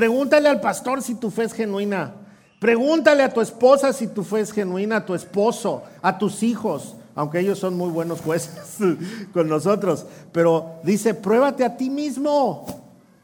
Pregúntale 0.00 0.48
al 0.48 0.62
pastor 0.62 1.02
si 1.02 1.14
tu 1.14 1.30
fe 1.30 1.44
es 1.44 1.52
genuina. 1.52 2.14
Pregúntale 2.58 3.22
a 3.22 3.30
tu 3.30 3.42
esposa 3.42 3.92
si 3.92 4.06
tu 4.06 4.24
fe 4.24 4.40
es 4.40 4.50
genuina, 4.50 4.96
a 4.96 5.04
tu 5.04 5.14
esposo, 5.14 5.82
a 6.00 6.16
tus 6.16 6.42
hijos, 6.42 6.96
aunque 7.14 7.40
ellos 7.40 7.58
son 7.58 7.76
muy 7.76 7.90
buenos 7.90 8.22
jueces 8.22 8.78
con 9.34 9.46
nosotros. 9.46 10.06
Pero 10.32 10.80
dice, 10.84 11.12
pruébate 11.12 11.66
a 11.66 11.76
ti 11.76 11.90
mismo. 11.90 12.64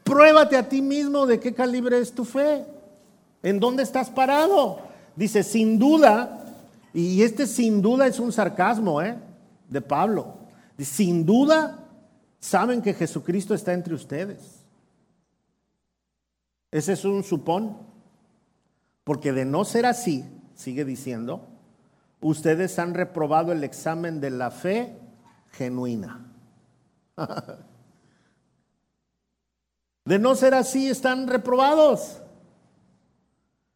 Pruébate 0.03 0.55
a 0.55 0.69
ti 0.69 0.83
mismo 0.83 1.25
de 1.25 1.39
qué 1.39 1.51
calibre 1.51 1.97
es 1.97 2.13
tu 2.13 2.23
fe. 2.23 2.63
¿En 3.41 3.59
dónde 3.59 3.81
estás 3.81 4.11
parado? 4.11 4.77
Dice, 5.15 5.41
sin 5.41 5.79
duda, 5.79 6.45
y 6.93 7.23
este 7.23 7.47
sin 7.47 7.81
duda 7.81 8.05
es 8.05 8.19
un 8.19 8.31
sarcasmo 8.31 9.01
¿eh? 9.01 9.17
de 9.67 9.81
Pablo. 9.81 10.35
Sin 10.77 11.25
duda, 11.25 11.79
saben 12.39 12.83
que 12.83 12.93
Jesucristo 12.93 13.55
está 13.55 13.73
entre 13.73 13.95
ustedes. 13.95 14.56
Ese 16.71 16.93
es 16.93 17.05
un 17.05 17.23
supón. 17.23 17.77
Porque 19.03 19.31
de 19.31 19.45
no 19.45 19.63
ser 19.63 19.85
así, 19.85 20.25
sigue 20.53 20.83
diciendo, 20.83 21.47
ustedes 22.19 22.77
han 22.77 22.93
reprobado 22.93 23.53
el 23.53 23.63
examen 23.63 24.19
de 24.19 24.31
la 24.31 24.51
fe 24.51 24.99
genuina. 25.51 26.25
De 30.03 30.19
no 30.19 30.35
ser 30.35 30.53
así, 30.53 30.87
están 30.87 31.27
reprobados. 31.27 32.21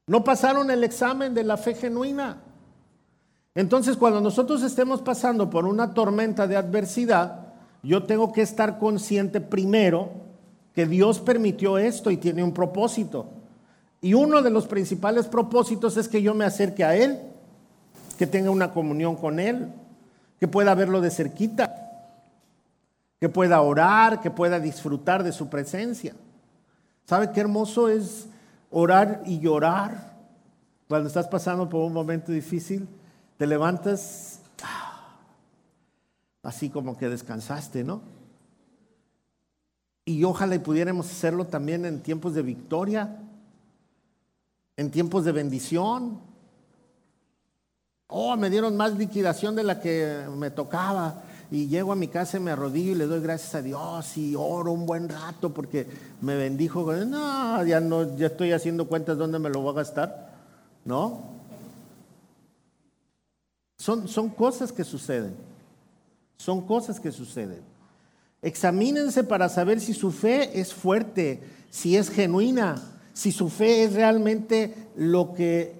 No 0.08 0.24
pasaron 0.24 0.72
el 0.72 0.86
examen 0.86 1.34
de 1.34 1.44
la 1.44 1.58
fe 1.58 1.76
genuina. 1.76 2.42
Entonces, 3.54 3.98
cuando 3.98 4.22
nosotros 4.22 4.64
estemos 4.64 5.02
pasando 5.02 5.50
por 5.50 5.66
una 5.66 5.94
tormenta 5.94 6.48
de 6.48 6.56
adversidad, 6.56 7.54
yo 7.84 8.04
tengo 8.04 8.32
que 8.32 8.44
estar 8.44 8.80
consciente 8.80 9.42
primero 9.42 10.31
que 10.74 10.86
Dios 10.86 11.20
permitió 11.20 11.78
esto 11.78 12.12
y 12.12 12.18
tiene 12.18 12.44
un 12.44 12.54
propósito. 12.54 13.28
Y 14.02 14.14
uno 14.14 14.42
de 14.42 14.50
los 14.50 14.68
principales 14.68 15.28
propósitos 15.28 15.98
es 15.98 16.08
que 16.08 16.22
yo 16.22 16.34
me 16.34 16.46
acerque 16.46 16.84
a 16.84 16.96
Él, 16.96 17.20
que 18.18 18.26
tenga 18.26 18.50
una 18.50 18.72
comunión 18.72 19.16
con 19.16 19.40
Él, 19.40 19.72
que 20.40 20.48
pueda 20.48 20.74
verlo 20.74 21.02
de 21.02 21.12
cerquita, 21.12 21.92
que 23.20 23.30
pueda 23.30 23.62
orar, 23.62 24.22
que 24.22 24.32
pueda 24.32 24.60
disfrutar 24.60 25.24
de 25.24 25.32
su 25.32 25.50
presencia. 25.50 26.16
¿Sabe 27.06 27.32
qué 27.32 27.42
hermoso 27.42 27.90
es 27.90 28.28
orar 28.72 29.22
y 29.26 29.40
llorar 29.40 30.16
cuando 30.88 31.08
estás 31.08 31.28
pasando 31.28 31.70
por 31.70 31.82
un 31.82 31.94
momento 31.94 32.32
difícil? 32.32 32.88
Te 33.38 33.46
levantas 33.46 34.40
ah, 34.64 35.18
así 36.42 36.70
como 36.70 36.98
que 36.98 37.10
descansaste, 37.10 37.84
¿no? 37.84 38.02
Y 40.12 40.26
ojalá 40.26 40.62
pudiéramos 40.62 41.10
hacerlo 41.10 41.46
también 41.46 41.86
en 41.86 42.02
tiempos 42.02 42.34
de 42.34 42.42
victoria, 42.42 43.18
en 44.76 44.92
tiempos 44.92 45.24
de 45.24 45.32
bendición. 45.32 46.20
Oh, 48.08 48.36
me 48.36 48.50
dieron 48.50 48.76
más 48.76 48.98
liquidación 48.98 49.56
de 49.56 49.64
la 49.64 49.80
que 49.80 50.26
me 50.36 50.52
tocaba. 50.52 51.24
Y 51.50 51.68
llego 51.68 51.94
a 51.94 51.96
mi 51.96 52.10
casa 52.10 52.38
y 52.38 52.40
me 52.42 52.52
arrodillo 52.52 52.92
y 52.92 52.96
le 52.96 53.08
doy 53.08 53.22
gracias 53.22 53.56
a 53.56 53.62
Dios 53.62 54.18
y 54.18 54.36
oro 54.36 54.74
un 54.74 54.86
buen 54.86 55.08
rato 55.08 55.54
porque 55.54 55.88
me 56.20 56.36
bendijo. 56.36 56.92
No, 56.92 57.64
ya 57.64 57.80
no, 57.80 58.18
ya 58.18 58.28
estoy 58.28 58.52
haciendo 58.52 58.88
cuentas 58.88 59.18
dónde 59.18 59.40
me 59.40 59.50
lo 59.50 59.62
voy 59.62 59.72
a 59.72 59.78
gastar. 59.78 60.30
¿No? 60.84 61.24
Son, 63.78 64.10
son 64.10 64.30
cosas 64.30 64.74
que 64.74 64.84
suceden. 64.84 65.36
Son 66.36 66.66
cosas 66.66 67.00
que 67.00 67.14
suceden. 67.14 67.71
Examínense 68.42 69.24
para 69.24 69.50
saber 69.50 69.80
si 69.80 69.94
su 69.94 70.12
fe 70.12 70.60
es 70.60 70.74
fuerte, 70.74 71.42
si 71.70 71.96
es 71.96 72.10
genuina, 72.10 72.82
si 73.14 73.32
su 73.32 73.50
fe 73.50 73.84
es 73.84 73.94
realmente 73.94 74.74
lo 74.96 75.34
que 75.34 75.76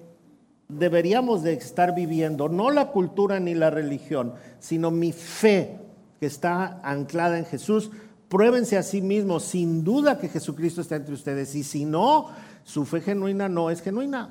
deberíamos 0.68 1.42
de 1.42 1.54
estar 1.54 1.94
viviendo, 1.94 2.48
no 2.48 2.70
la 2.70 2.88
cultura 2.88 3.40
ni 3.40 3.54
la 3.54 3.70
religión, 3.70 4.34
sino 4.58 4.90
mi 4.90 5.12
fe 5.12 5.78
que 6.20 6.26
está 6.26 6.80
anclada 6.82 7.38
en 7.38 7.44
Jesús. 7.44 7.90
Pruébense 8.28 8.78
a 8.78 8.82
sí 8.82 9.02
mismos, 9.02 9.42
sin 9.42 9.84
duda 9.84 10.18
que 10.18 10.28
Jesucristo 10.28 10.80
está 10.80 10.96
entre 10.96 11.14
ustedes. 11.14 11.54
Y 11.54 11.64
si 11.64 11.84
no, 11.84 12.28
su 12.64 12.86
fe 12.86 13.00
genuina 13.00 13.48
no 13.48 13.70
es 13.70 13.82
genuina. 13.82 14.30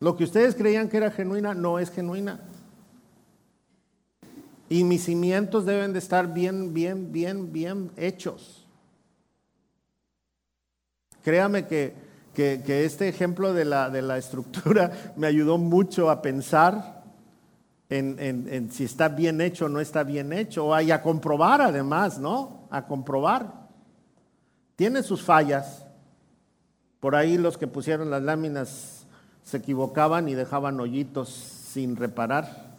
Lo 0.00 0.16
que 0.16 0.24
ustedes 0.24 0.54
creían 0.54 0.88
que 0.88 0.96
era 0.96 1.10
genuina 1.10 1.54
no 1.54 1.78
es 1.78 1.90
genuina. 1.90 2.40
Y 4.72 4.84
mis 4.84 5.04
cimientos 5.04 5.66
deben 5.66 5.92
de 5.92 5.98
estar 5.98 6.32
bien, 6.32 6.72
bien, 6.72 7.12
bien, 7.12 7.52
bien 7.52 7.90
hechos. 7.94 8.66
Créame 11.22 11.66
que, 11.66 11.94
este 12.34 13.06
ejemplo 13.06 13.52
de 13.52 13.66
la, 13.66 13.90
de 13.90 14.00
la 14.00 14.16
estructura 14.16 15.12
me 15.16 15.26
ayudó 15.26 15.58
mucho 15.58 16.08
a 16.08 16.22
pensar 16.22 17.02
en, 17.90 18.70
si 18.72 18.84
está 18.84 19.10
bien 19.10 19.42
hecho 19.42 19.66
o 19.66 19.68
no 19.68 19.78
está 19.78 20.04
bien 20.04 20.32
hecho, 20.32 20.64
o 20.64 20.74
a 20.74 21.02
comprobar 21.02 21.60
además, 21.60 22.18
¿no? 22.18 22.66
A 22.70 22.86
comprobar. 22.86 23.68
Tiene 24.74 25.02
sus 25.02 25.22
fallas. 25.22 25.84
Por 26.98 27.14
ahí 27.14 27.36
los 27.36 27.58
que 27.58 27.66
pusieron 27.66 28.08
las 28.08 28.22
láminas 28.22 29.06
se 29.42 29.58
equivocaban 29.58 30.30
y 30.30 30.34
dejaban 30.34 30.80
hoyitos 30.80 31.28
sin 31.28 31.94
reparar. 31.94 32.71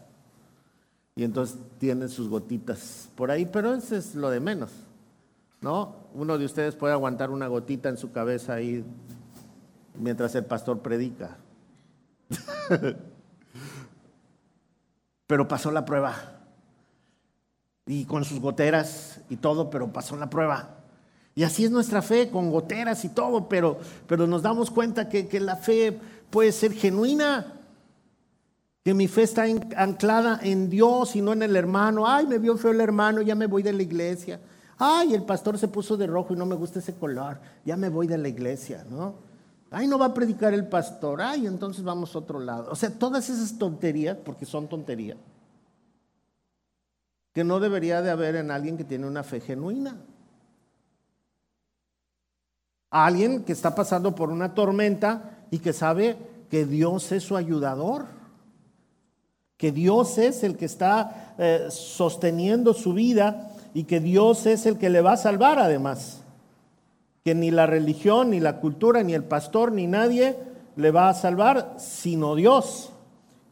Y 1.16 1.24
entonces 1.24 1.58
tiene 1.78 2.08
sus 2.08 2.28
gotitas 2.28 3.10
por 3.16 3.30
ahí, 3.30 3.46
pero 3.46 3.74
eso 3.74 3.96
es 3.96 4.16
lo 4.16 4.30
de 4.30 4.40
menos. 4.40 4.72
¿No? 5.62 5.96
Uno 6.14 6.38
de 6.38 6.46
ustedes 6.46 6.76
puede 6.76 6.94
aguantar 6.94 7.30
una 7.30 7.48
gotita 7.48 7.90
en 7.90 7.98
su 7.98 8.12
cabeza 8.12 8.54
ahí 8.54 8.84
mientras 9.98 10.36
el 10.36 10.46
pastor 10.46 10.82
predica. 10.82 11.38
pero 15.28 15.48
pasó 15.48 15.72
la 15.72 15.86
prueba. 15.86 16.16
Y 17.86 18.06
con 18.06 18.24
sus 18.24 18.40
goteras 18.40 19.22
y 19.30 19.38
todo, 19.38 19.70
pero 19.70 19.92
pasó 19.92 20.16
la 20.16 20.30
prueba. 20.30 20.78
Y 21.36 21.44
así 21.44 21.66
es 21.66 21.72
nuestra 21.72 22.02
fe, 22.02 22.30
con 22.30 22.52
goteras 22.52 23.04
y 23.06 23.10
todo, 23.10 23.50
pero, 23.50 23.80
pero 24.08 24.28
nos 24.28 24.42
damos 24.42 24.70
cuenta 24.70 25.10
que, 25.10 25.28
que 25.28 25.40
la 25.40 25.56
fe 25.56 26.00
puede 26.30 26.52
ser 26.52 26.74
genuina, 26.74 27.62
que 28.84 28.94
mi 28.94 29.08
fe 29.08 29.24
está 29.24 29.46
anclada 29.78 30.40
en 30.44 30.70
Dios 30.70 31.16
y 31.16 31.22
no 31.22 31.32
en 31.32 31.42
el 31.42 31.56
hermano. 31.56 32.06
Ay, 32.06 32.28
me 32.28 32.38
vio 32.38 32.58
feo 32.58 32.72
el 32.72 32.82
hermano, 32.82 33.22
ya 33.22 33.34
me 33.34 33.48
voy 33.48 33.64
de 33.64 33.72
la 33.72 33.82
iglesia. 33.82 34.42
Ay, 34.78 35.14
el 35.14 35.24
pastor 35.24 35.58
se 35.58 35.70
puso 35.70 35.96
de 35.96 36.08
rojo 36.08 36.34
y 36.34 36.38
no 36.38 36.46
me 36.46 36.56
gusta 36.56 36.80
ese 36.80 36.94
color, 36.96 37.40
ya 37.64 37.78
me 37.78 37.90
voy 37.90 38.08
de 38.08 38.18
la 38.18 38.28
iglesia, 38.28 38.86
¿no? 38.90 39.16
Ay, 39.72 39.88
no 39.88 39.98
va 39.98 40.08
a 40.08 40.14
predicar 40.14 40.54
el 40.54 40.68
pastor. 40.68 41.22
Ay, 41.22 41.48
entonces 41.48 41.84
vamos 41.84 42.14
a 42.14 42.20
otro 42.20 42.40
lado. 42.40 42.70
O 42.72 42.76
sea, 42.76 42.92
todas 42.92 43.30
esas 43.30 43.58
tonterías, 43.58 44.18
porque 44.18 44.46
son 44.46 44.68
tonterías, 44.68 45.18
que 47.34 47.44
no 47.44 47.60
debería 47.60 48.02
de 48.02 48.12
haber 48.12 48.36
en 48.36 48.52
alguien 48.52 48.78
que 48.78 48.84
tiene 48.84 49.08
una 49.08 49.24
fe 49.24 49.40
genuina. 49.40 49.98
Alguien 52.92 53.44
que 53.44 53.54
está 53.54 53.74
pasando 53.74 54.14
por 54.14 54.30
una 54.30 54.54
tormenta 54.54 55.46
y 55.50 55.60
que 55.60 55.74
sabe 55.74 56.18
que 56.52 56.66
Dios 56.66 57.12
es 57.12 57.24
su 57.24 57.36
ayudador, 57.36 58.06
que 59.64 59.72
Dios 59.72 60.18
es 60.18 60.44
el 60.44 60.58
que 60.58 60.66
está 60.66 61.36
eh, 61.38 61.68
sosteniendo 61.70 62.74
su 62.74 62.92
vida 62.92 63.50
y 63.74 63.86
que 63.86 64.02
Dios 64.02 64.46
es 64.46 64.66
el 64.66 64.78
que 64.78 64.90
le 64.90 65.00
va 65.00 65.14
a 65.14 65.18
salvar 65.18 65.58
además 65.58 66.20
que 67.24 67.34
ni 67.34 67.50
la 67.50 67.66
religión, 67.66 68.32
ni 68.32 68.42
la 68.42 68.60
cultura, 68.60 69.04
ni 69.04 69.14
el 69.14 69.24
pastor, 69.24 69.72
ni 69.72 69.88
nadie 69.88 70.36
le 70.76 70.92
va 70.92 71.08
a 71.08 71.14
salvar, 71.14 71.76
sino 71.78 72.36
Dios. 72.36 72.92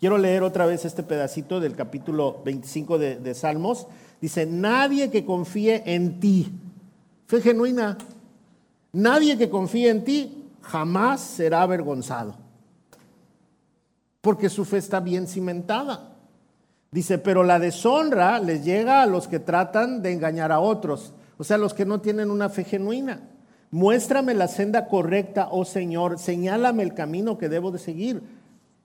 Quiero 0.01 0.17
leer 0.17 0.43
otra 0.43 0.65
vez 0.65 0.83
este 0.83 1.01
pedacito 1.01 1.61
del 1.61 1.77
capítulo 1.77 2.41
25 2.43 2.97
de, 2.97 3.33
Salmos. 3.33 3.87
Dice, 4.19 4.45
nadie 4.45 5.09
que 5.11 5.23
confíe 5.23 5.81
en 5.85 6.19
ti, 6.19 6.51
fe 7.27 7.39
genuina, 7.39 7.97
nadie 8.91 9.37
que 9.37 9.49
confíe 9.49 9.89
en 9.89 10.03
ti 10.03 10.49
jamás 10.61 11.21
será 11.21 11.61
avergonzado, 11.61 12.35
porque 14.21 14.49
su 14.49 14.65
fe 14.65 14.77
está 14.77 14.99
bien 14.99 15.27
cimentada. 15.27 16.15
Dice, 16.91 17.17
pero 17.17 17.43
la 17.43 17.59
deshonra 17.59 18.39
les 18.39 18.63
llega 18.63 19.01
a 19.01 19.07
los 19.07 19.27
que 19.27 19.39
tratan 19.39 20.01
de 20.01 20.11
engañar 20.11 20.51
a 20.51 20.59
otros, 20.59 21.13
o 21.37 21.43
sea, 21.43 21.57
los 21.57 21.73
que 21.73 21.85
no 21.85 22.01
tienen 22.01 22.29
una 22.29 22.49
fe 22.49 22.63
genuina. 22.63 23.21
Muéstrame 23.71 24.33
la 24.33 24.49
senda 24.49 24.87
correcta, 24.87 25.47
oh 25.49 25.63
Señor, 25.63 26.19
señálame 26.19 26.83
el 26.83 26.93
camino 26.93 27.37
que 27.37 27.47
debo 27.47 27.71
de 27.71 27.79
seguir. 27.79 28.21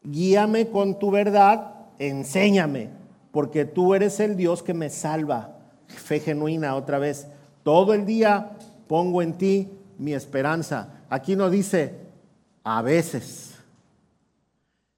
Guíame 0.04 0.68
con 0.68 1.00
tu 1.00 1.10
verdad, 1.10 1.74
enséñame, 1.98 2.90
porque 3.32 3.64
tú 3.64 3.94
eres 3.94 4.20
el 4.20 4.36
Dios 4.36 4.62
que 4.62 4.74
me 4.74 4.88
salva. 4.88 5.58
Fe 5.88 6.20
genuina 6.20 6.76
otra 6.76 7.00
vez. 7.00 7.26
Todo 7.64 7.92
el 7.92 8.06
día 8.06 8.52
pongo 8.86 9.22
en 9.22 9.32
ti 9.34 9.68
mi 9.98 10.14
esperanza. 10.14 11.02
Aquí 11.10 11.34
no 11.34 11.50
dice 11.50 11.94
a 12.62 12.80
veces. 12.82 13.45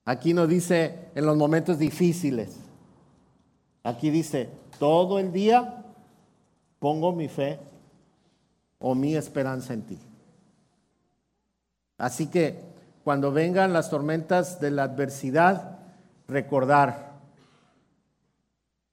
Aquí 0.08 0.32
no 0.32 0.46
dice 0.46 1.10
en 1.14 1.26
los 1.26 1.36
momentos 1.36 1.78
difíciles. 1.78 2.56
Aquí 3.82 4.08
dice, 4.08 4.48
todo 4.78 5.18
el 5.18 5.32
día 5.32 5.84
pongo 6.78 7.12
mi 7.12 7.28
fe 7.28 7.58
o 8.78 8.94
mi 8.94 9.14
esperanza 9.14 9.74
en 9.74 9.82
ti. 9.82 9.98
Así 11.98 12.28
que 12.28 12.58
cuando 13.04 13.32
vengan 13.32 13.74
las 13.74 13.90
tormentas 13.90 14.58
de 14.60 14.70
la 14.70 14.84
adversidad, 14.84 15.78
recordar, 16.26 17.12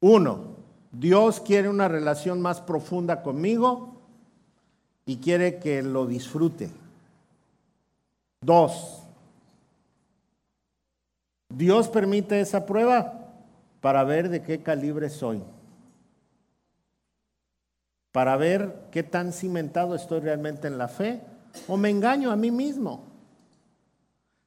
uno, 0.01 0.57
Dios 0.91 1.39
quiere 1.39 1.69
una 1.69 1.87
relación 1.87 2.41
más 2.41 2.59
profunda 2.59 3.23
conmigo 3.23 4.01
y 5.05 5.15
quiere 5.19 5.59
que 5.59 5.81
lo 5.81 6.07
disfrute. 6.07 6.69
Dos, 8.41 9.04
Dios 11.55 11.87
permite 11.87 12.39
esa 12.39 12.65
prueba 12.65 13.31
para 13.81 14.03
ver 14.03 14.29
de 14.29 14.41
qué 14.41 14.61
calibre 14.61 15.09
soy 15.09 15.41
para 18.15 18.37
ver 18.37 18.87
qué 18.91 19.03
tan 19.03 19.33
cimentado 19.33 19.93
estoy 19.93 20.21
realmente 20.21 20.69
en 20.69 20.77
la 20.77 20.87
fe 20.87 21.19
o 21.67 21.75
me 21.75 21.89
engaño 21.89 22.31
a 22.31 22.37
mí 22.37 22.49
mismo. 22.49 23.03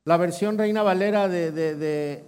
La 0.04 0.16
versión 0.16 0.56
Reina 0.56 0.82
Valera 0.82 1.28
de, 1.28 2.24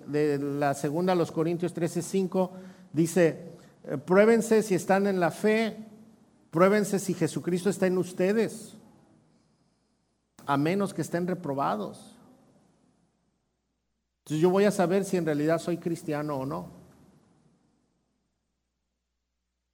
la 0.61 0.75
segunda, 0.75 1.15
los 1.15 1.33
Corintios 1.33 1.75
13:5, 1.75 2.51
dice, 2.93 3.55
eh, 3.85 3.97
pruébense 3.97 4.63
si 4.63 4.75
están 4.75 5.07
en 5.07 5.19
la 5.19 5.31
fe, 5.31 5.79
pruébense 6.51 6.99
si 6.99 7.15
Jesucristo 7.15 7.71
está 7.71 7.87
en 7.87 7.97
ustedes, 7.97 8.77
a 10.45 10.59
menos 10.59 10.93
que 10.93 11.01
estén 11.01 11.27
reprobados. 11.27 12.10
Entonces 14.31 14.43
yo 14.43 14.51
voy 14.51 14.63
a 14.63 14.71
saber 14.71 15.05
si 15.05 15.17
en 15.17 15.27
realidad 15.27 15.59
soy 15.59 15.79
cristiano 15.79 16.37
o 16.37 16.47
no. 16.47 16.69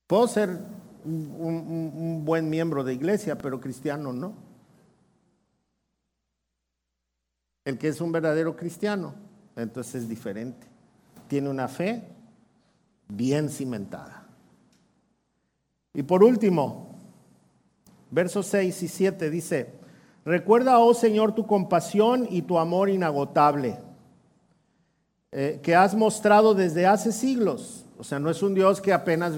Puedo 0.06 0.26
ser 0.28 0.60
un, 1.04 2.22
buen 2.24 2.48
miembro 2.48 2.82
de 2.82 2.94
iglesia, 2.94 3.36
pero 3.36 3.60
cristiano 3.60 4.14
no. 4.14 4.32
El 7.66 7.76
que 7.76 7.88
es 7.88 8.00
un 8.00 8.10
verdadero 8.12 8.56
cristiano, 8.56 9.14
entonces 9.56 10.04
es 10.04 10.08
diferente. 10.08 10.66
Tiene 11.28 11.50
una 11.50 11.68
fe 11.68 12.08
bien 13.08 13.50
cimentada. 13.50 14.26
Y 15.92 16.02
por 16.02 16.24
último, 16.24 16.96
versos 18.10 18.46
6 18.46 18.84
y 18.84 18.88
7 18.88 19.28
dice, 19.28 19.74
recuerda, 20.24 20.78
oh 20.78 20.94
Señor, 20.94 21.34
tu 21.34 21.46
compasión 21.46 22.26
y 22.30 22.40
tu 22.40 22.58
amor 22.58 22.88
inagotable, 22.88 23.84
eh, 25.32 25.60
que 25.62 25.74
has 25.74 25.94
mostrado 25.94 26.54
desde 26.54 26.86
hace 26.86 27.12
siglos. 27.12 27.84
O 27.98 28.04
sea, 28.04 28.18
no 28.18 28.30
es 28.30 28.42
un 28.42 28.54
Dios 28.54 28.80
que 28.80 28.92
apenas 28.92 29.34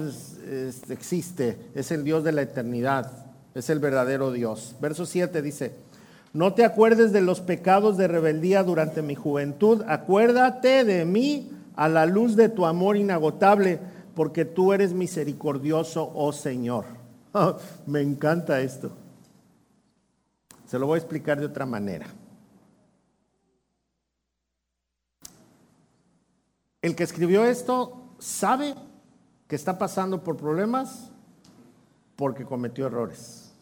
existe, 0.89 1.57
es 1.75 1.91
el 1.91 2.03
Dios 2.03 2.23
de 2.23 2.31
la 2.31 2.41
eternidad, 2.41 3.25
es 3.53 3.69
el 3.69 3.79
verdadero 3.79 4.31
Dios. 4.31 4.75
Verso 4.81 5.05
7 5.05 5.41
dice, 5.41 5.73
no 6.33 6.53
te 6.53 6.63
acuerdes 6.65 7.11
de 7.11 7.21
los 7.21 7.41
pecados 7.41 7.97
de 7.97 8.07
rebeldía 8.07 8.63
durante 8.63 9.01
mi 9.01 9.15
juventud, 9.15 9.83
acuérdate 9.87 10.83
de 10.83 11.05
mí 11.05 11.51
a 11.75 11.87
la 11.87 12.05
luz 12.05 12.35
de 12.35 12.49
tu 12.49 12.65
amor 12.65 12.97
inagotable, 12.97 13.79
porque 14.13 14.45
tú 14.45 14.73
eres 14.73 14.93
misericordioso, 14.93 16.11
oh 16.13 16.33
Señor. 16.33 16.85
me 17.87 18.01
encanta 18.01 18.61
esto. 18.61 18.91
Se 20.67 20.77
lo 20.77 20.85
voy 20.85 20.95
a 20.95 20.99
explicar 20.99 21.39
de 21.39 21.47
otra 21.47 21.65
manera. 21.65 22.05
El 26.81 26.95
que 26.95 27.03
escribió 27.03 27.45
esto 27.45 28.15
sabe 28.19 28.75
que 29.47 29.55
está 29.55 29.77
pasando 29.77 30.23
por 30.23 30.37
problemas 30.37 31.11
porque 32.15 32.45
cometió 32.45 32.87
errores. 32.87 33.53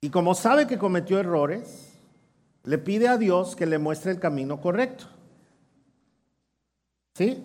Y 0.00 0.10
como 0.10 0.34
sabe 0.34 0.66
que 0.66 0.78
cometió 0.78 1.18
errores, 1.18 1.94
le 2.64 2.78
pide 2.78 3.08
a 3.08 3.16
Dios 3.16 3.56
que 3.56 3.66
le 3.66 3.78
muestre 3.78 4.12
el 4.12 4.20
camino 4.20 4.60
correcto. 4.60 5.06
¿Sí? 7.14 7.42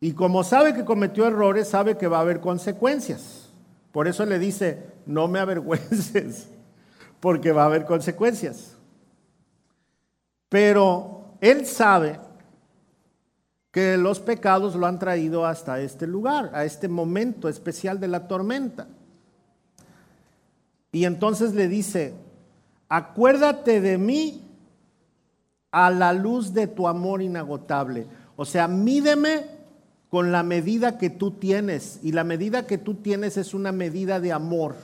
Y 0.00 0.12
como 0.12 0.44
sabe 0.44 0.74
que 0.74 0.84
cometió 0.84 1.26
errores, 1.26 1.68
sabe 1.68 1.98
que 1.98 2.06
va 2.06 2.18
a 2.18 2.22
haber 2.22 2.40
consecuencias. 2.40 3.50
Por 3.92 4.06
eso 4.08 4.24
le 4.24 4.38
dice, 4.38 4.86
no 5.06 5.28
me 5.28 5.40
avergüences, 5.40 6.48
porque 7.20 7.52
va 7.52 7.62
a 7.62 7.66
haber 7.66 7.84
consecuencias. 7.84 8.76
Pero 10.50 11.36
él 11.40 11.64
sabe 11.64 12.20
que 13.70 13.96
los 13.96 14.20
pecados 14.20 14.74
lo 14.74 14.86
han 14.86 14.98
traído 14.98 15.46
hasta 15.46 15.80
este 15.80 16.06
lugar, 16.06 16.50
a 16.52 16.64
este 16.64 16.88
momento 16.88 17.48
especial 17.48 18.00
de 18.00 18.08
la 18.08 18.26
tormenta. 18.28 18.88
Y 20.92 21.04
entonces 21.04 21.54
le 21.54 21.68
dice, 21.68 22.14
acuérdate 22.88 23.80
de 23.80 23.96
mí 23.96 24.42
a 25.70 25.90
la 25.90 26.12
luz 26.12 26.52
de 26.52 26.66
tu 26.66 26.88
amor 26.88 27.22
inagotable. 27.22 28.08
O 28.34 28.44
sea, 28.44 28.66
mídeme 28.66 29.46
con 30.08 30.32
la 30.32 30.42
medida 30.42 30.98
que 30.98 31.08
tú 31.08 31.30
tienes. 31.30 32.00
Y 32.02 32.10
la 32.10 32.24
medida 32.24 32.66
que 32.66 32.76
tú 32.76 32.94
tienes 32.94 33.36
es 33.36 33.54
una 33.54 33.70
medida 33.70 34.18
de 34.18 34.32
amor. 34.32 34.74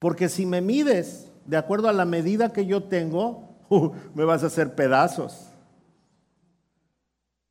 Porque 0.00 0.28
si 0.28 0.46
me 0.46 0.60
mides 0.60 1.28
de 1.46 1.56
acuerdo 1.56 1.88
a 1.88 1.92
la 1.92 2.04
medida 2.04 2.52
que 2.52 2.66
yo 2.66 2.82
tengo, 2.82 3.47
uh, 3.70 3.90
me 4.14 4.24
vas 4.24 4.42
a 4.42 4.46
hacer 4.46 4.74
pedazos. 4.74 5.48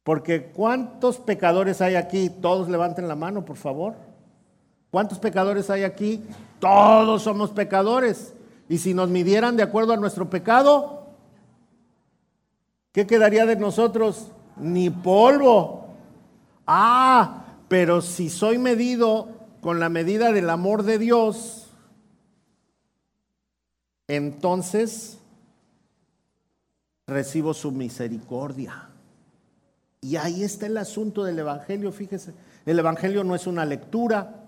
Porque 0.04 0.52
¿cuántos 0.52 1.18
pecadores 1.18 1.82
hay 1.82 1.96
aquí? 1.96 2.30
Todos 2.30 2.70
levanten 2.70 3.08
la 3.08 3.16
mano, 3.16 3.44
por 3.44 3.58
favor. 3.58 3.96
¿Cuántos 4.90 5.20
pecadores 5.20 5.70
hay 5.70 5.84
aquí? 5.84 6.24
Todos 6.60 7.24
somos 7.24 7.52
pecadores. 7.52 8.34
Y 8.70 8.78
si 8.78 8.94
nos 8.94 9.10
midieran 9.10 9.58
de 9.58 9.64
acuerdo 9.64 9.94
a 9.94 9.98
nuestro 9.98 10.30
pecado, 10.30 11.08
¿qué 12.94 13.06
quedaría 13.06 13.46
de 13.46 13.58
nosotros? 13.58 14.32
Ni 14.56 14.90
polvo. 14.90 15.88
Ah, 16.66 17.46
pero 17.68 18.02
si 18.02 18.30
soy 18.30 18.58
medido 18.58 19.28
con 19.62 19.80
la 19.80 19.90
medida 19.90 20.32
del 20.32 20.50
amor 20.50 20.84
de 20.84 20.98
Dios, 20.98 21.68
entonces 24.08 25.20
recibo 27.08 27.54
su 27.54 27.72
misericordia. 27.72 28.90
Y 30.02 30.18
ahí 30.18 30.44
está 30.44 30.66
el 30.66 30.78
asunto 30.78 31.24
del 31.24 31.40
Evangelio, 31.40 31.94
fíjese. 31.94 32.34
El 32.66 32.78
Evangelio 32.80 33.24
no 33.24 33.34
es 33.34 33.48
una 33.48 33.66
lectura, 33.66 34.44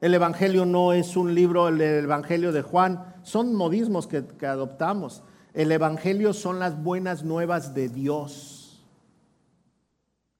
el 0.00 0.14
Evangelio 0.14 0.64
no 0.64 0.94
es 0.94 1.14
un 1.14 1.34
libro, 1.34 1.68
el 1.68 1.80
Evangelio 1.80 2.52
de 2.52 2.62
Juan, 2.62 3.14
son 3.22 3.54
modismos 3.54 4.06
que, 4.06 4.24
que 4.26 4.46
adoptamos. 4.46 5.22
El 5.52 5.70
Evangelio 5.72 6.32
son 6.32 6.58
las 6.58 6.82
buenas 6.82 7.22
nuevas 7.22 7.74
de 7.74 7.90
Dios. 7.90 8.82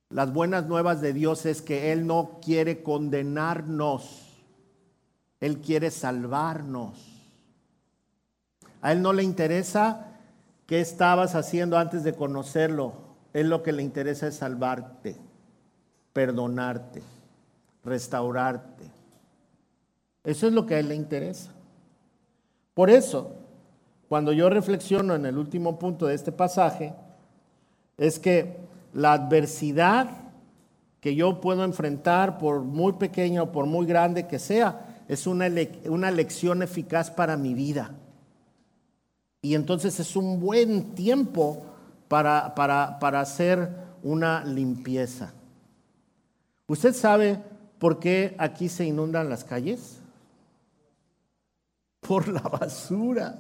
Las 0.09 0.33
buenas 0.33 0.67
nuevas 0.67 1.03
de 1.03 1.13
Dios 1.13 1.45
es 1.45 1.61
que 1.61 1.93
Él 1.93 2.07
no 2.07 2.41
quiere 2.43 2.83
condenarnos, 2.83 4.43
Él 5.41 5.61
quiere 5.61 5.91
salvarnos. 5.91 7.29
A 8.81 8.93
Él 8.93 9.03
no 9.03 9.13
le 9.13 9.23
interesa 9.23 10.14
qué 10.67 10.81
estabas 10.81 11.35
haciendo 11.35 11.79
antes 11.79 12.05
de 12.05 12.15
conocerlo. 12.15 12.95
Él 13.33 13.51
lo 13.51 13.63
que 13.63 13.73
le 13.73 13.83
interesa 13.83 14.29
es 14.29 14.37
salvarte, 14.37 15.17
perdonarte, 16.13 17.03
restaurarte. 17.85 18.85
Eso 20.23 20.47
es 20.47 20.53
lo 20.53 20.67
que 20.67 20.77
a 20.77 20.79
Él 20.79 20.89
le 20.89 20.95
interesa. 20.95 21.51
Por 22.73 22.91
eso, 22.91 23.37
cuando 24.09 24.33
yo 24.33 24.49
reflexiono 24.49 25.15
en 25.15 25.27
el 25.27 25.37
último 25.37 25.79
punto 25.79 26.07
de 26.07 26.15
este 26.15 26.33
pasaje, 26.33 26.95
es 27.99 28.19
que 28.19 28.57
la 28.93 29.13
adversidad 29.13 30.09
que 31.01 31.15
yo 31.15 31.41
puedo 31.41 31.65
enfrentar, 31.65 32.39
por 32.39 32.63
muy 32.63 32.95
pequeña 32.95 33.43
o 33.43 33.53
por 33.53 33.67
muy 33.67 33.85
grande 33.85 34.27
que 34.27 34.39
sea, 34.39 35.03
es 35.07 35.27
una, 35.27 35.47
una 35.87 36.11
lección 36.11 36.63
eficaz 36.63 37.11
para 37.11 37.37
mi 37.37 37.53
vida. 37.53 37.91
Y 39.45 39.55
entonces 39.55 40.01
es 40.01 40.17
un 40.17 40.41
buen 40.41 40.95
tiempo 40.95 41.67
para, 42.09 42.55
para, 42.55 43.21
hacer 43.21 43.69
una 44.03 44.43
limpieza. 44.43 45.35
¿Usted 46.67 46.95
sabe 46.95 47.43
por 47.79 48.01
qué 48.01 48.35
aquí 48.39 48.71
se 48.71 48.87
inundan 48.87 49.29
las 49.29 49.45
calles? 49.45 49.99
Por 52.01 52.27
la 52.29 52.41
basura. 52.41 53.37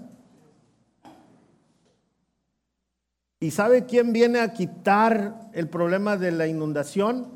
¿Y 3.40 3.51
sabe 3.51 3.87
quién 3.87 4.12
viene 4.12 4.40
a 4.40 4.53
quitar 4.53 5.49
el 5.55 5.71
problema 5.71 6.19
de 6.19 6.33
la 6.33 6.47
inundación? 6.47 7.29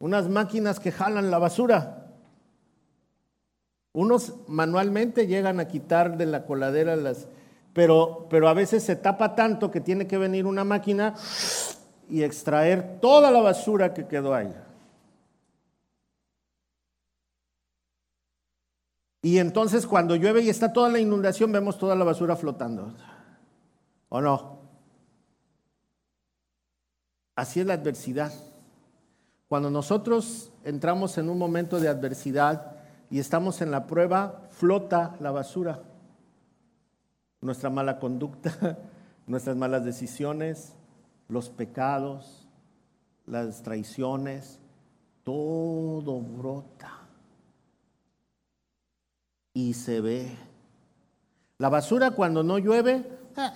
Unas 0.00 0.28
máquinas 0.28 0.80
que 0.80 0.90
jalan 0.90 1.30
la 1.30 1.38
basura. 1.38 2.05
Unos 3.96 4.34
manualmente 4.46 5.26
llegan 5.26 5.58
a 5.58 5.68
quitar 5.68 6.18
de 6.18 6.26
la 6.26 6.44
coladera 6.44 6.96
las, 6.96 7.28
pero, 7.72 8.26
pero 8.28 8.46
a 8.46 8.52
veces 8.52 8.82
se 8.82 8.94
tapa 8.94 9.34
tanto 9.34 9.70
que 9.70 9.80
tiene 9.80 10.06
que 10.06 10.18
venir 10.18 10.44
una 10.44 10.64
máquina 10.64 11.14
y 12.06 12.22
extraer 12.22 13.00
toda 13.00 13.30
la 13.30 13.40
basura 13.40 13.94
que 13.94 14.06
quedó 14.06 14.34
ahí. 14.34 14.54
Y 19.22 19.38
entonces 19.38 19.86
cuando 19.86 20.14
llueve 20.14 20.42
y 20.42 20.50
está 20.50 20.74
toda 20.74 20.90
la 20.90 20.98
inundación, 20.98 21.50
vemos 21.50 21.78
toda 21.78 21.94
la 21.94 22.04
basura 22.04 22.36
flotando. 22.36 22.92
¿O 24.10 24.20
no? 24.20 24.58
Así 27.34 27.60
es 27.60 27.66
la 27.66 27.72
adversidad. 27.72 28.30
Cuando 29.48 29.70
nosotros 29.70 30.52
entramos 30.64 31.16
en 31.16 31.30
un 31.30 31.38
momento 31.38 31.80
de 31.80 31.88
adversidad 31.88 32.75
y 33.10 33.18
estamos 33.18 33.60
en 33.60 33.70
la 33.70 33.86
prueba, 33.86 34.42
flota 34.50 35.16
la 35.20 35.30
basura 35.30 35.82
nuestra 37.46 37.70
mala 37.70 37.98
conducta, 37.98 38.78
nuestras 39.26 39.56
malas 39.56 39.84
decisiones, 39.84 40.74
los 41.28 41.48
pecados, 41.48 42.46
las 43.26 43.62
traiciones, 43.62 44.60
todo 45.24 46.20
brota 46.20 46.92
y 49.54 49.74
se 49.74 50.00
ve. 50.00 50.36
La 51.58 51.68
basura 51.68 52.10
cuando 52.10 52.42
no 52.42 52.58
llueve 52.58 53.10
ah, 53.36 53.54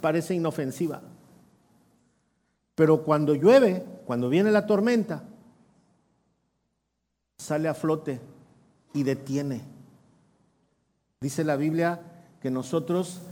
parece 0.00 0.34
inofensiva. 0.34 1.00
Pero 2.74 3.04
cuando 3.04 3.34
llueve, 3.34 3.84
cuando 4.04 4.28
viene 4.28 4.50
la 4.50 4.66
tormenta, 4.66 5.22
sale 7.44 7.68
a 7.68 7.74
flote 7.74 8.20
y 8.92 9.02
detiene 9.02 9.74
Dice 11.24 11.42
la 11.42 11.56
Biblia 11.56 12.02
que 12.42 12.50
nosotros 12.50 13.22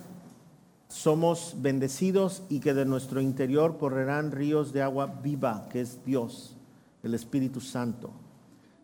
somos 0.89 1.57
bendecidos 1.59 2.43
y 2.49 2.61
que 2.61 2.73
de 2.73 2.87
nuestro 2.87 3.21
interior 3.21 3.77
correrán 3.77 4.33
ríos 4.33 4.73
de 4.73 4.81
agua 4.81 5.05
viva, 5.23 5.69
que 5.69 5.83
es 5.83 6.03
Dios, 6.03 6.57
el 7.03 7.13
Espíritu 7.13 7.61
Santo. 7.61 8.11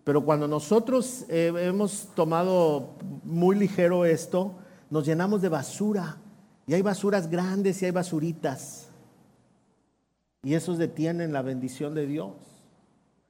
Pero 0.05 0.27
cuando 0.27 0.47
nosotros 0.47 1.25
eh, 1.31 1.51
hemos 1.57 2.09
tomado 2.15 2.97
muy 3.25 3.57
ligero 3.57 4.05
esto, 4.05 4.57
nos 4.91 5.07
llenamos 5.07 5.41
de 5.41 5.49
basura. 5.49 6.19
Y 6.67 6.75
hay 6.75 6.83
basuras 6.83 7.31
grandes 7.31 7.81
y 7.81 7.87
hay 7.87 7.93
basuritas. 7.93 8.91
Y 10.43 10.53
esos 10.53 10.77
detienen 10.77 11.33
la 11.33 11.41
bendición 11.41 11.95
de 11.95 12.07
Dios. 12.07 12.35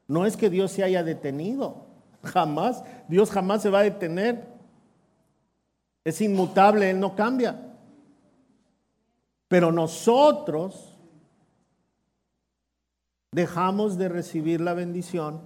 No 0.09 0.27
es 0.27 0.37
que 0.37 0.51
Dios 0.51 0.73
se 0.73 0.83
haya 0.83 1.05
detenido. 1.05 1.88
Jamás. 2.23 2.83
Dios 3.09 3.31
jamás 3.31 3.63
se 3.63 3.71
va 3.71 3.81
a 3.81 3.85
detener. 3.85 4.47
Es 6.05 6.21
inmutable, 6.21 6.91
Él 6.91 7.01
no 7.01 7.15
cambia. 7.15 7.75
Pero 9.49 9.73
nosotros 9.73 10.97
dejamos 13.33 13.97
de 13.99 14.09
recibir 14.09 14.61
la 14.61 14.75
bendición 14.75 15.41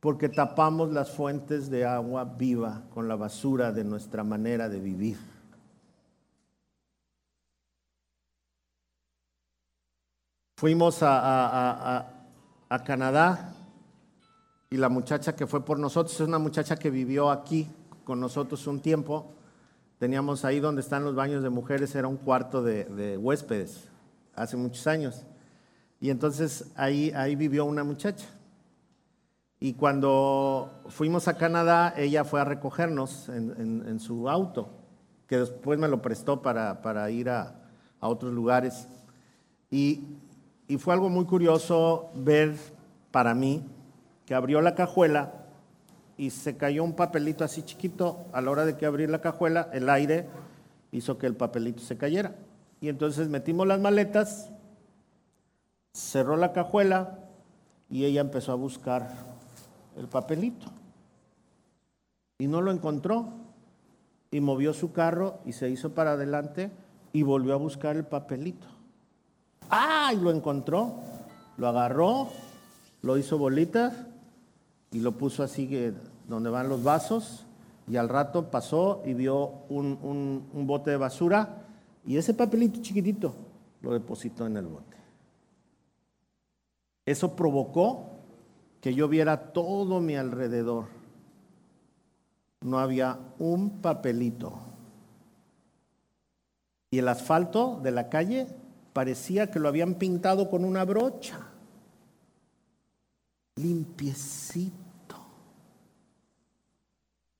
porque 0.00 0.28
tapamos 0.28 0.92
las 0.92 1.10
fuentes 1.10 1.68
de 1.68 1.84
agua 1.84 2.24
viva 2.24 2.82
con 2.94 3.08
la 3.08 3.16
basura 3.16 3.72
de 3.72 3.82
nuestra 3.82 4.22
manera 4.22 4.68
de 4.68 4.78
vivir. 4.78 5.18
Fuimos 10.56 11.00
a, 11.02 12.12
Canadá 12.84 13.52
y 14.70 14.76
la 14.76 14.88
muchacha 14.88 15.34
que 15.34 15.46
fue 15.46 15.64
por 15.64 15.78
nosotros 15.78 16.14
es 16.14 16.26
una 16.26 16.38
muchacha 16.38 16.76
que 16.76 16.90
vivió 16.90 17.30
aquí 17.30 17.68
con 18.04 18.20
nosotros 18.20 18.66
un 18.66 18.80
tiempo 18.80 19.36
Teníamos 19.98 20.44
ahí 20.44 20.60
donde 20.60 20.82
están 20.82 21.04
los 21.04 21.14
baños 21.14 21.42
de 21.42 21.48
mujeres, 21.48 21.94
era 21.94 22.06
un 22.06 22.18
cuarto 22.18 22.62
de, 22.62 23.16
huéspedes, 23.16 23.88
hace 24.34 24.56
muchos 24.56 24.86
años. 24.86 25.24
Y 26.00 26.10
entonces 26.10 26.70
ahí, 26.76 27.12
ahí 27.16 27.34
vivió 27.34 27.64
una 27.64 27.82
muchacha. 27.82 28.26
Y 29.58 29.72
cuando 29.72 30.82
fuimos 30.88 31.28
a 31.28 31.38
Canadá, 31.38 31.94
ella 31.96 32.24
fue 32.24 32.42
a 32.42 32.44
recogernos 32.44 33.30
en, 33.30 33.98
su 33.98 34.28
auto, 34.28 34.68
que 35.26 35.38
después 35.38 35.78
me 35.78 35.88
lo 35.88 36.02
prestó 36.02 36.42
para, 36.42 37.10
ir 37.10 37.30
a, 37.30 37.54
otros 38.00 38.34
lugares. 38.34 38.86
Y, 39.70 40.04
y 40.68 40.76
fue 40.76 40.92
algo 40.92 41.08
muy 41.08 41.24
curioso 41.24 42.10
ver 42.14 42.54
para 43.10 43.34
mí 43.34 43.64
que 44.26 44.34
abrió 44.34 44.60
la 44.60 44.74
cajuela 44.74 45.32
y 46.18 46.30
se 46.30 46.56
cayó 46.56 46.82
un 46.82 46.94
papelito 46.94 47.44
así 47.44 47.62
chiquito. 47.62 48.26
A 48.32 48.40
la 48.40 48.50
hora 48.50 48.64
de 48.64 48.76
que 48.76 48.84
abrir 48.84 49.08
la 49.08 49.20
cajuela, 49.20 49.70
el 49.72 49.88
aire 49.88 50.26
hizo 50.90 51.16
que 51.16 51.26
el 51.26 51.36
papelito 51.36 51.80
se 51.80 51.96
cayera. 51.96 52.34
Y 52.80 52.88
entonces 52.88 53.28
metimos 53.28 53.66
las 53.66 53.80
maletas, 53.80 54.50
cerró 55.92 56.36
la 56.36 56.52
cajuela 56.52 57.20
y 57.88 58.04
ella 58.04 58.20
empezó 58.20 58.52
a 58.52 58.56
buscar 58.56 59.08
el 59.96 60.08
papelito. 60.08 60.66
Y 62.38 62.48
no 62.48 62.60
lo 62.60 62.72
encontró. 62.72 63.46
y 64.28 64.40
movió 64.40 64.74
su 64.74 64.92
carro 64.92 65.38
y 65.46 65.52
se 65.52 65.70
hizo 65.70 65.94
para 65.94 66.12
adelante 66.12 66.70
y 67.12 67.22
volvió 67.22 67.54
a 67.54 67.56
buscar 67.56 67.96
el 67.96 68.04
papelito. 68.04 68.66
¡Ah! 69.70 70.10
Y 70.12 70.16
lo 70.16 70.30
encontró, 70.30 70.96
lo 71.56 71.68
agarró, 71.68 72.28
lo 73.02 73.16
hizo 73.16 73.38
bolitas 73.38 73.94
y 74.92 75.00
lo 75.00 75.12
puso 75.12 75.42
así 75.42 75.92
donde 76.28 76.50
van 76.50 76.68
los 76.68 76.82
vasos 76.82 77.46
y 77.88 77.96
al 77.96 78.08
rato 78.08 78.50
pasó 78.50 79.02
y 79.04 79.14
vio 79.14 79.52
un, 79.68 80.46
un 80.52 80.66
bote 80.66 80.90
de 80.90 80.96
basura 80.96 81.66
y 82.06 82.16
ese 82.16 82.34
papelito 82.34 82.80
chiquitito 82.80 83.34
lo 83.82 83.92
depositó 83.92 84.46
en 84.46 84.56
el 84.56 84.66
bote. 84.66 84.96
Eso 87.04 87.36
provocó 87.36 88.10
que 88.80 88.94
yo 88.94 89.08
viera 89.08 89.52
todo 89.52 90.00
mi 90.00 90.16
alrededor. 90.16 90.86
No 92.60 92.78
había 92.78 93.18
un 93.38 93.80
papelito. 93.80 94.54
Y 96.90 96.98
el 96.98 97.08
asfalto 97.08 97.80
de 97.82 97.90
la 97.92 98.08
calle 98.08 98.46
parecía 98.92 99.50
que 99.50 99.60
lo 99.60 99.68
habían 99.68 99.94
pintado 99.94 100.50
con 100.50 100.64
una 100.64 100.84
brocha. 100.84 101.40
Limpiecito. 103.56 105.16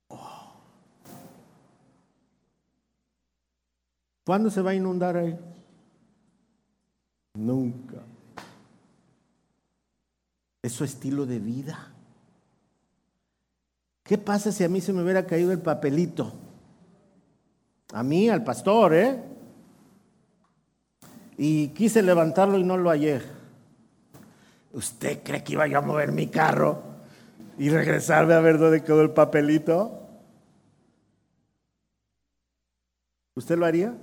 Oh. 0.09 0.53
¿Cuándo 4.25 4.51
se 4.51 4.63
va 4.63 4.71
a 4.71 4.75
inundar 4.75 5.17
ahí? 5.17 5.39
Nunca. 7.35 8.03
Es 10.63 10.73
su 10.73 10.85
estilo 10.85 11.27
de 11.27 11.39
vida. 11.39 11.93
¿Qué 14.03 14.19
pasa 14.19 14.53
si 14.53 14.65
a 14.65 14.69
mí 14.69 14.81
se 14.81 14.93
me 14.93 15.03
hubiera 15.03 15.27
caído 15.27 15.53
el 15.53 15.61
papelito? 15.61 16.33
A 17.93 18.03
mí, 18.03 18.29
al 18.29 18.43
pastor, 18.43 18.95
¿eh? 18.95 19.23
Y 21.37 21.69
quise 21.69 22.03
levantarlo 22.03 22.59
y 22.59 22.65
no 22.65 22.77
lo 22.77 22.91
hallé. 22.91 23.36
¿Usted 24.77 25.23
cree 25.23 25.43
que 25.43 25.55
iba 25.55 25.67
yo 25.67 25.79
a 25.79 25.81
mover 25.81 26.13
mi 26.13 26.27
carro 26.27 26.83
y 27.57 27.71
regresarme 27.71 28.35
a 28.35 28.41
ver 28.41 28.59
dónde 28.59 28.85
quedó 28.85 29.01
el 29.01 29.09
papelito? 29.09 30.03
¿Usted 33.35 33.57
lo 33.57 33.65
haría? 33.65 33.95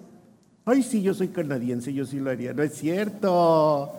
Ay, 0.66 0.82
sí, 0.82 1.04
yo 1.04 1.14
soy 1.14 1.28
canadiense, 1.28 1.94
yo 1.94 2.08
sí 2.08 2.20
lo 2.20 2.32
haría. 2.32 2.54
No 2.54 2.64
es 2.64 2.74
cierto. 2.74 3.94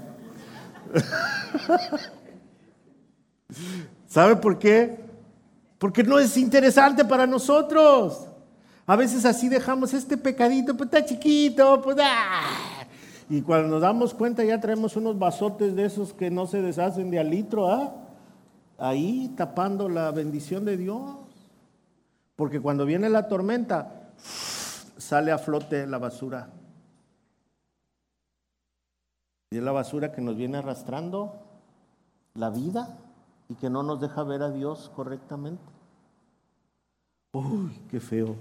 ¿Sabe 4.09 4.35
por 4.35 4.59
qué? 4.59 4.99
Porque 5.79 6.03
no 6.03 6.19
es 6.19 6.37
interesante 6.37 7.05
para 7.05 7.25
nosotros. 7.25 8.27
A 8.85 8.97
veces 8.97 9.25
así 9.25 9.49
dejamos 9.49 9.95
este 9.95 10.17
pecadito, 10.17 10.77
pues 10.77 10.89
está 10.89 11.05
chiquito, 11.05 11.81
pues 11.81 11.97
ah. 12.01 12.64
Y 13.29 13.43
cuando 13.43 13.69
nos 13.69 13.81
damos 13.81 14.15
cuenta 14.15 14.45
ya 14.45 14.61
traemos 14.61 14.97
unos 14.97 15.19
vasotes 15.19 15.75
de 15.75 15.87
esos 15.87 16.13
que 16.13 16.31
no 16.31 16.47
se 16.47 16.61
deshacen 16.61 17.11
de 17.11 17.19
al 17.19 17.31
litro, 17.31 17.71
¿ah? 17.71 17.95
Ahí 18.79 19.33
tapando 19.37 19.89
la 19.89 20.11
bendición 20.11 20.65
de 20.65 20.77
Dios. 20.77 21.17
Porque 22.37 22.61
cuando 22.61 22.85
viene 22.85 23.09
la 23.09 23.29
tormenta, 23.29 24.11
sale 24.17 25.33
a 25.33 25.39
flote 25.39 25.87
la 25.87 25.99
basura. 25.99 26.51
Y 29.51 29.59
es 29.59 29.63
la 29.63 29.73
basura 29.73 30.13
que 30.13 30.21
nos 30.21 30.37
viene 30.37 30.59
arrastrando 30.59 31.35
la 32.35 32.51
vida 32.51 32.99
y 33.49 33.55
que 33.55 33.71
no 33.71 33.83
nos 33.83 34.01
deja 34.01 34.25
ver 34.25 34.43
a 34.43 34.51
Dios 34.51 34.91
correctamente. 34.97 35.63
Uy, 37.33 37.71
qué 37.91 38.01
feo. 38.01 38.37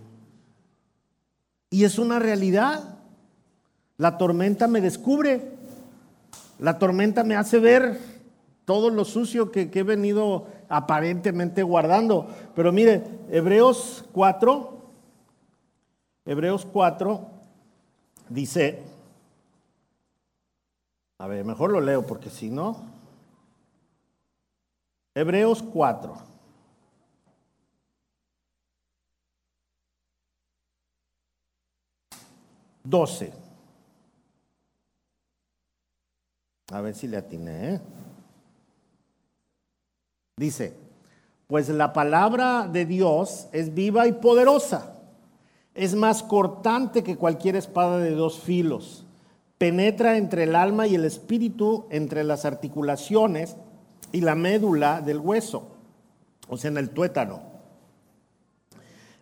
Y 1.69 1.83
es 1.83 1.99
una 1.99 2.19
realidad. 2.19 2.97
La 3.97 4.17
tormenta 4.17 4.67
me 4.67 4.81
descubre. 4.81 5.51
La 6.59 6.79
tormenta 6.79 7.23
me 7.23 7.35
hace 7.35 7.59
ver 7.59 7.99
todo 8.65 8.89
lo 8.89 9.05
sucio 9.05 9.51
que, 9.51 9.69
he 9.73 9.83
venido 9.83 10.47
aparentemente 10.69 11.63
guardando. 11.63 12.27
Pero 12.55 12.71
mire, 12.71 13.03
Hebreos 13.29 14.05
4, 14.13 14.81
Hebreos 16.25 16.65
4 16.65 17.27
dice, 18.29 18.81
a 21.19 21.27
ver, 21.27 21.43
mejor 21.43 21.71
lo 21.71 21.81
leo 21.81 22.05
porque 22.05 22.29
si 22.29 22.49
no, 22.49 22.77
Hebreos 25.15 25.61
4. 25.61 26.33
Doce. 32.85 33.42
A 36.71 36.81
ver 36.81 36.95
si 36.95 37.07
le 37.07 37.17
atiné. 37.17 37.75
¿eh? 37.75 37.81
Dice, 40.37 40.73
pues 41.47 41.69
la 41.69 41.93
palabra 41.93 42.67
de 42.67 42.85
Dios 42.85 43.47
es 43.51 43.73
viva 43.73 44.07
y 44.07 44.13
poderosa. 44.13 44.95
Es 45.75 45.95
más 45.95 46.23
cortante 46.23 47.03
que 47.03 47.17
cualquier 47.17 47.55
espada 47.55 47.99
de 47.99 48.11
dos 48.11 48.39
filos. 48.39 49.05
Penetra 49.57 50.17
entre 50.17 50.43
el 50.43 50.55
alma 50.55 50.87
y 50.87 50.95
el 50.95 51.05
espíritu, 51.05 51.85
entre 51.89 52.23
las 52.23 52.45
articulaciones 52.45 53.55
y 54.11 54.21
la 54.21 54.35
médula 54.35 55.01
del 55.01 55.19
hueso, 55.19 55.67
o 56.47 56.57
sea, 56.57 56.69
en 56.69 56.77
el 56.77 56.89
tuétano. 56.89 57.41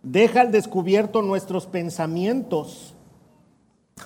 Deja 0.03 0.41
al 0.41 0.51
descubierto 0.51 1.21
nuestros 1.21 1.67
pensamientos. 1.67 2.95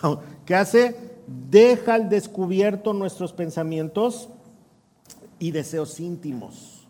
¿Qué 0.45 0.55
hace? 0.55 1.14
Deja 1.27 1.95
al 1.95 2.09
descubierto 2.09 2.93
nuestros 2.93 3.33
pensamientos 3.33 4.29
y 5.39 5.51
deseos 5.51 5.99
íntimos. 5.99 6.87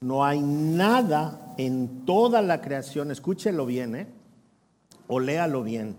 No 0.00 0.24
hay 0.24 0.40
nada 0.40 1.54
en 1.56 2.04
toda 2.04 2.42
la 2.42 2.60
creación, 2.60 3.10
escúchelo 3.10 3.64
bien, 3.64 3.94
¿eh? 3.94 4.06
o 5.06 5.20
léalo 5.20 5.62
bien. 5.62 5.96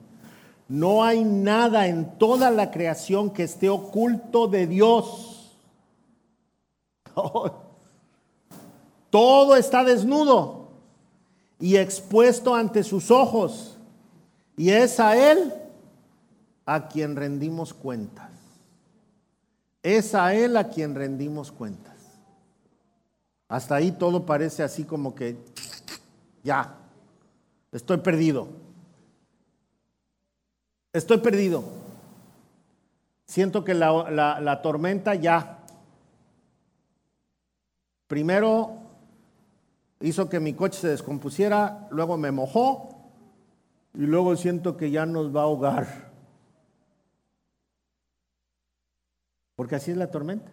No 0.67 1.03
hay 1.03 1.23
nada 1.23 1.87
en 1.87 2.17
toda 2.17 2.51
la 2.51 2.71
creación 2.71 3.29
que 3.29 3.43
esté 3.43 3.69
oculto 3.69 4.47
de 4.47 4.67
Dios 4.67 5.35
Todo 9.09 9.55
está 9.55 9.83
desnudo 9.83 10.67
y 11.59 11.77
expuesto 11.77 12.53
ante 12.53 12.83
sus 12.83 13.09
ojos. 13.11 13.77
Y 14.57 14.69
es 14.71 14.99
a 14.99 15.15
Él 15.31 15.53
a 16.65 16.87
quien 16.87 17.15
rendimos 17.15 17.73
cuentas. 17.73 18.31
Es 19.83 20.15
a 20.15 20.33
Él 20.33 20.57
a 20.57 20.69
quien 20.69 20.95
rendimos 20.95 21.51
cuentas. 21.51 21.93
Hasta 23.47 23.75
ahí 23.75 23.91
todo 23.91 24.25
parece 24.25 24.63
así 24.63 24.83
como 24.83 25.13
que 25.13 25.37
ya, 26.43 26.75
estoy 27.71 27.97
perdido. 27.97 28.47
Estoy 30.91 31.17
perdido. 31.17 31.63
Siento 33.25 33.63
que 33.63 33.73
la, 33.73 34.09
la 34.39 34.61
tormenta 34.61 35.13
ya 35.15 35.55
Primero 38.07 38.73
hizo 39.99 40.29
que 40.29 40.39
mi 40.39 40.53
coche 40.53 40.79
se 40.79 40.89
descompusiera, 40.89 41.87
luego 41.89 42.17
me 42.17 42.31
mojó 42.31 42.89
y 43.95 44.01
luego 44.01 44.35
siento 44.35 44.77
que 44.77 44.91
ya 44.91 45.05
nos 45.05 45.35
va 45.35 45.41
a 45.41 45.45
ahogar. 45.45 46.04
Porque 49.55 49.75
así 49.75 49.91
es 49.91 49.97
la 49.97 50.11
tormenta. 50.11 50.51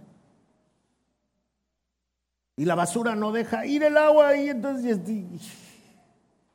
Y 2.57 2.65
la 2.65 2.75
basura 2.75 3.15
no 3.15 3.33
deja 3.33 3.67
ir 3.67 3.83
el 3.83 3.97
agua 3.97 4.37
y 4.37 4.51
entonces... 4.51 5.01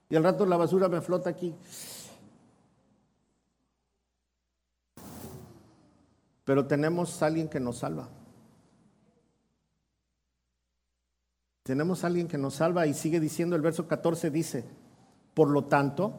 Y 0.09 0.15
al 0.15 0.23
rato 0.23 0.45
la 0.45 0.57
basura 0.57 0.87
me 0.87 1.01
flota 1.01 1.29
aquí. 1.29 1.53
Pero 6.45 6.65
tenemos 6.65 7.21
a 7.21 7.25
alguien 7.25 7.49
que 7.49 7.59
nos 7.59 7.79
salva. 7.79 8.07
Tenemos 11.63 12.05
alguien 12.05 12.29
que 12.29 12.37
nos 12.37 12.53
salva 12.53 12.87
y 12.87 12.93
sigue 12.93 13.19
diciendo, 13.19 13.57
el 13.57 13.61
verso 13.61 13.85
14 13.85 14.31
dice, 14.31 14.63
por 15.33 15.49
lo 15.49 15.65
tanto, 15.65 16.13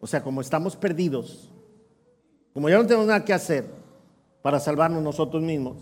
o 0.00 0.06
sea, 0.06 0.22
como 0.22 0.40
estamos 0.40 0.76
perdidos, 0.76 1.50
como 2.54 2.70
ya 2.70 2.78
no 2.78 2.86
tenemos 2.86 3.06
nada 3.06 3.22
que 3.22 3.34
hacer 3.34 3.70
para 4.42 4.60
salvarnos 4.60 5.02
nosotros 5.02 5.42
mismos, 5.42 5.76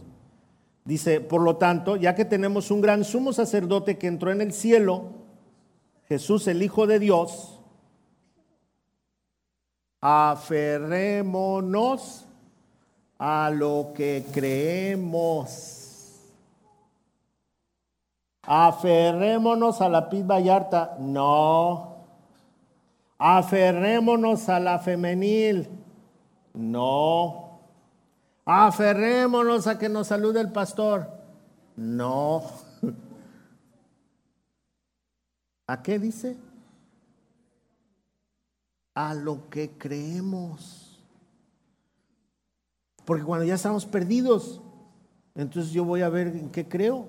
dice, 0.84 1.20
por 1.20 1.42
lo 1.42 1.56
tanto, 1.56 1.96
ya 1.96 2.14
que 2.14 2.24
tenemos 2.24 2.70
un 2.70 2.80
gran 2.80 3.04
sumo 3.04 3.32
sacerdote 3.32 3.98
que 3.98 4.06
entró 4.06 4.30
en 4.32 4.40
el 4.40 4.52
cielo, 4.52 5.10
Jesús 6.08 6.46
el 6.46 6.62
Hijo 6.62 6.86
de 6.86 6.98
Dios, 6.98 7.60
aferrémonos 10.00 11.16
a 13.18 13.50
lo 13.50 13.92
que 13.94 14.24
creemos 14.32 15.86
Aferrémonos 18.46 19.80
a 19.80 19.88
la 19.88 20.08
pizba 20.08 20.36
Vallarta. 20.36 20.96
No. 21.00 21.96
Aferrémonos 23.18 24.48
a 24.48 24.60
la 24.60 24.78
femenil. 24.78 25.68
No. 26.54 27.45
Aferrémonos 28.46 29.66
a 29.66 29.76
que 29.76 29.88
nos 29.88 30.06
salude 30.06 30.40
el 30.40 30.52
pastor. 30.52 31.08
No. 31.76 32.44
¿A 35.66 35.82
qué 35.82 35.98
dice? 35.98 36.36
A 38.94 39.14
lo 39.14 39.50
que 39.50 39.72
creemos. 39.76 41.00
Porque 43.04 43.24
cuando 43.24 43.44
ya 43.44 43.54
estamos 43.54 43.84
perdidos, 43.84 44.60
entonces 45.34 45.72
yo 45.72 45.84
voy 45.84 46.02
a 46.02 46.08
ver 46.08 46.28
en 46.28 46.48
qué 46.50 46.68
creo. 46.68 47.08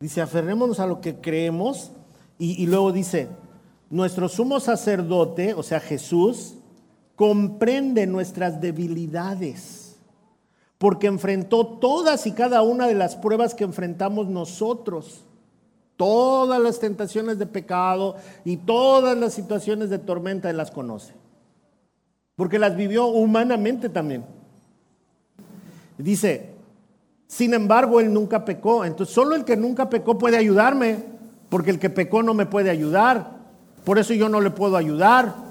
Dice, 0.00 0.22
aferrémonos 0.22 0.80
a 0.80 0.86
lo 0.86 1.00
que 1.02 1.20
creemos. 1.20 1.92
Y, 2.38 2.62
y 2.62 2.66
luego 2.66 2.92
dice, 2.92 3.28
nuestro 3.90 4.28
sumo 4.28 4.58
sacerdote, 4.58 5.52
o 5.54 5.62
sea 5.62 5.80
Jesús, 5.80 6.54
comprende 7.14 8.06
nuestras 8.06 8.60
debilidades, 8.60 9.87
porque 10.78 11.08
enfrentó 11.08 11.66
todas 11.66 12.26
y 12.26 12.32
cada 12.32 12.62
una 12.62 12.86
de 12.86 12.94
las 12.94 13.16
pruebas 13.16 13.54
que 13.54 13.64
enfrentamos 13.64 14.28
nosotros, 14.28 15.24
todas 15.96 16.60
las 16.60 16.78
tentaciones 16.78 17.38
de 17.38 17.46
pecado 17.46 18.14
y 18.44 18.56
todas 18.58 19.18
las 19.18 19.34
situaciones 19.34 19.90
de 19.90 19.98
tormenta, 19.98 20.48
Él 20.48 20.56
las 20.56 20.70
conoce, 20.70 21.14
porque 22.36 22.60
las 22.60 22.76
vivió 22.76 23.06
humanamente 23.06 23.88
también. 23.88 24.24
Dice, 25.98 26.54
sin 27.26 27.54
embargo, 27.54 27.98
Él 27.98 28.12
nunca 28.12 28.44
pecó, 28.44 28.84
entonces 28.84 29.12
solo 29.12 29.34
el 29.34 29.44
que 29.44 29.56
nunca 29.56 29.90
pecó 29.90 30.16
puede 30.16 30.36
ayudarme, 30.36 31.02
porque 31.48 31.70
el 31.70 31.80
que 31.80 31.90
pecó 31.90 32.22
no 32.22 32.34
me 32.34 32.46
puede 32.46 32.70
ayudar, 32.70 33.38
por 33.84 33.98
eso 33.98 34.14
yo 34.14 34.28
no 34.28 34.40
le 34.40 34.50
puedo 34.50 34.76
ayudar. 34.76 35.47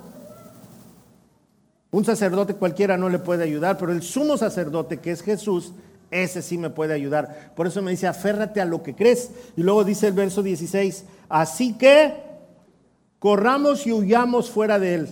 Un 1.92 2.04
sacerdote 2.04 2.56
cualquiera 2.56 2.98
no 2.98 3.10
le 3.10 3.20
puede 3.20 3.44
ayudar, 3.44 3.78
pero 3.78 3.92
el 3.92 4.02
sumo 4.02 4.38
sacerdote, 4.38 5.00
que 5.00 5.12
es 5.12 5.22
Jesús, 5.22 5.74
ese 6.12 6.42
sí 6.42 6.58
me 6.58 6.70
puede 6.70 6.94
ayudar. 6.94 7.54
Por 7.56 7.68
eso 7.68 7.82
me 7.82 7.92
dice, 7.92 8.08
aférrate 8.08 8.62
a 8.62 8.66
lo 8.66 8.84
que 8.84 8.96
crees. 8.96 9.32
Y 9.56 9.64
luego 9.64 9.84
dice 9.84 10.08
el 10.08 10.14
verso 10.14 10.44
16, 10.44 11.06
así 11.30 11.74
que 11.78 12.14
corramos 13.20 13.88
y 13.88 13.94
huyamos 13.94 14.50
fuera 14.50 14.80
de 14.80 14.96
él. 14.96 15.10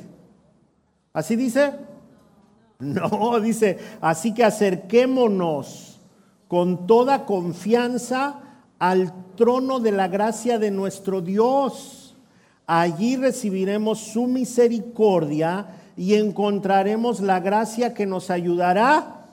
¿Así 1.14 1.36
dice? 1.36 1.74
No, 2.80 3.40
dice, 3.42 3.80
así 4.02 4.34
que 4.34 4.44
acerquémonos 4.44 6.00
con 6.48 6.88
toda 6.88 7.26
confianza 7.26 8.42
al 8.80 9.14
trono 9.36 9.80
de 9.80 9.92
la 9.92 10.08
gracia 10.08 10.60
de 10.60 10.72
nuestro 10.72 11.22
Dios. 11.22 12.16
Allí 12.68 13.16
recibiremos 13.16 14.00
su 14.00 14.28
misericordia 14.28 15.68
y 15.98 16.16
encontraremos 16.16 17.22
la 17.22 17.40
gracia 17.40 17.94
que 17.94 18.06
nos 18.06 18.30
ayudará 18.30 19.26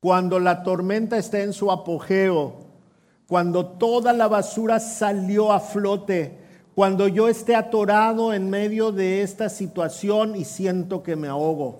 cuando 0.00 0.40
la 0.40 0.62
tormenta 0.62 1.16
esté 1.16 1.42
en 1.42 1.52
su 1.52 1.70
apogeo, 1.70 2.54
cuando 3.28 3.66
toda 3.66 4.12
la 4.12 4.28
basura 4.28 4.80
salió 4.80 5.52
a 5.52 5.60
flote, 5.60 6.38
cuando 6.74 7.06
yo 7.06 7.28
esté 7.28 7.54
atorado 7.54 8.32
en 8.32 8.50
medio 8.50 8.92
de 8.92 9.22
esta 9.22 9.48
situación 9.48 10.34
y 10.34 10.44
siento 10.44 11.02
que 11.02 11.16
me 11.16 11.28
ahogo. 11.28 11.78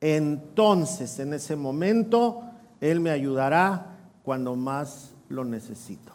Entonces, 0.00 1.18
en 1.18 1.32
ese 1.32 1.56
momento, 1.56 2.42
Él 2.80 3.00
me 3.00 3.10
ayudará 3.10 3.96
cuando 4.22 4.54
más 4.54 5.14
lo 5.28 5.44
necesito. 5.44 6.12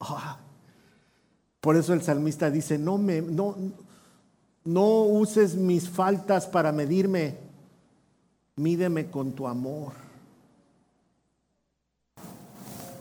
Ah, 0.00 0.38
por 1.60 1.76
eso 1.76 1.92
el 1.92 2.02
salmista 2.02 2.50
dice, 2.50 2.78
no 2.78 2.96
me, 2.96 3.20
no, 3.20 3.56
no 4.66 5.02
uses 5.02 5.54
mis 5.54 5.88
faltas 5.88 6.46
para 6.46 6.72
medirme, 6.72 7.38
mídeme 8.56 9.06
con 9.06 9.32
tu 9.32 9.46
amor. 9.46 9.92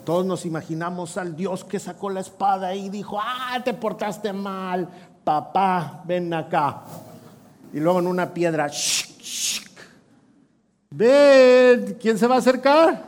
Todos 0.06 0.24
nos 0.24 0.46
imaginamos 0.46 1.18
al 1.18 1.36
Dios 1.36 1.64
que 1.64 1.80
sacó 1.80 2.12
la 2.12 2.20
espada 2.20 2.76
y 2.76 2.90
dijo, 2.90 3.20
ah, 3.20 3.60
te 3.66 3.74
portaste 3.74 4.32
mal, 4.32 4.88
papá, 5.24 6.04
ven 6.06 6.32
acá. 6.32 6.84
Y 7.74 7.80
luego 7.80 8.00
en 8.00 8.08
una 8.08 8.32
piedra, 8.32 8.70
ven, 10.92 11.98
¿quién 12.00 12.20
se 12.20 12.28
va 12.28 12.36
a 12.36 12.40
acercar? 12.40 13.04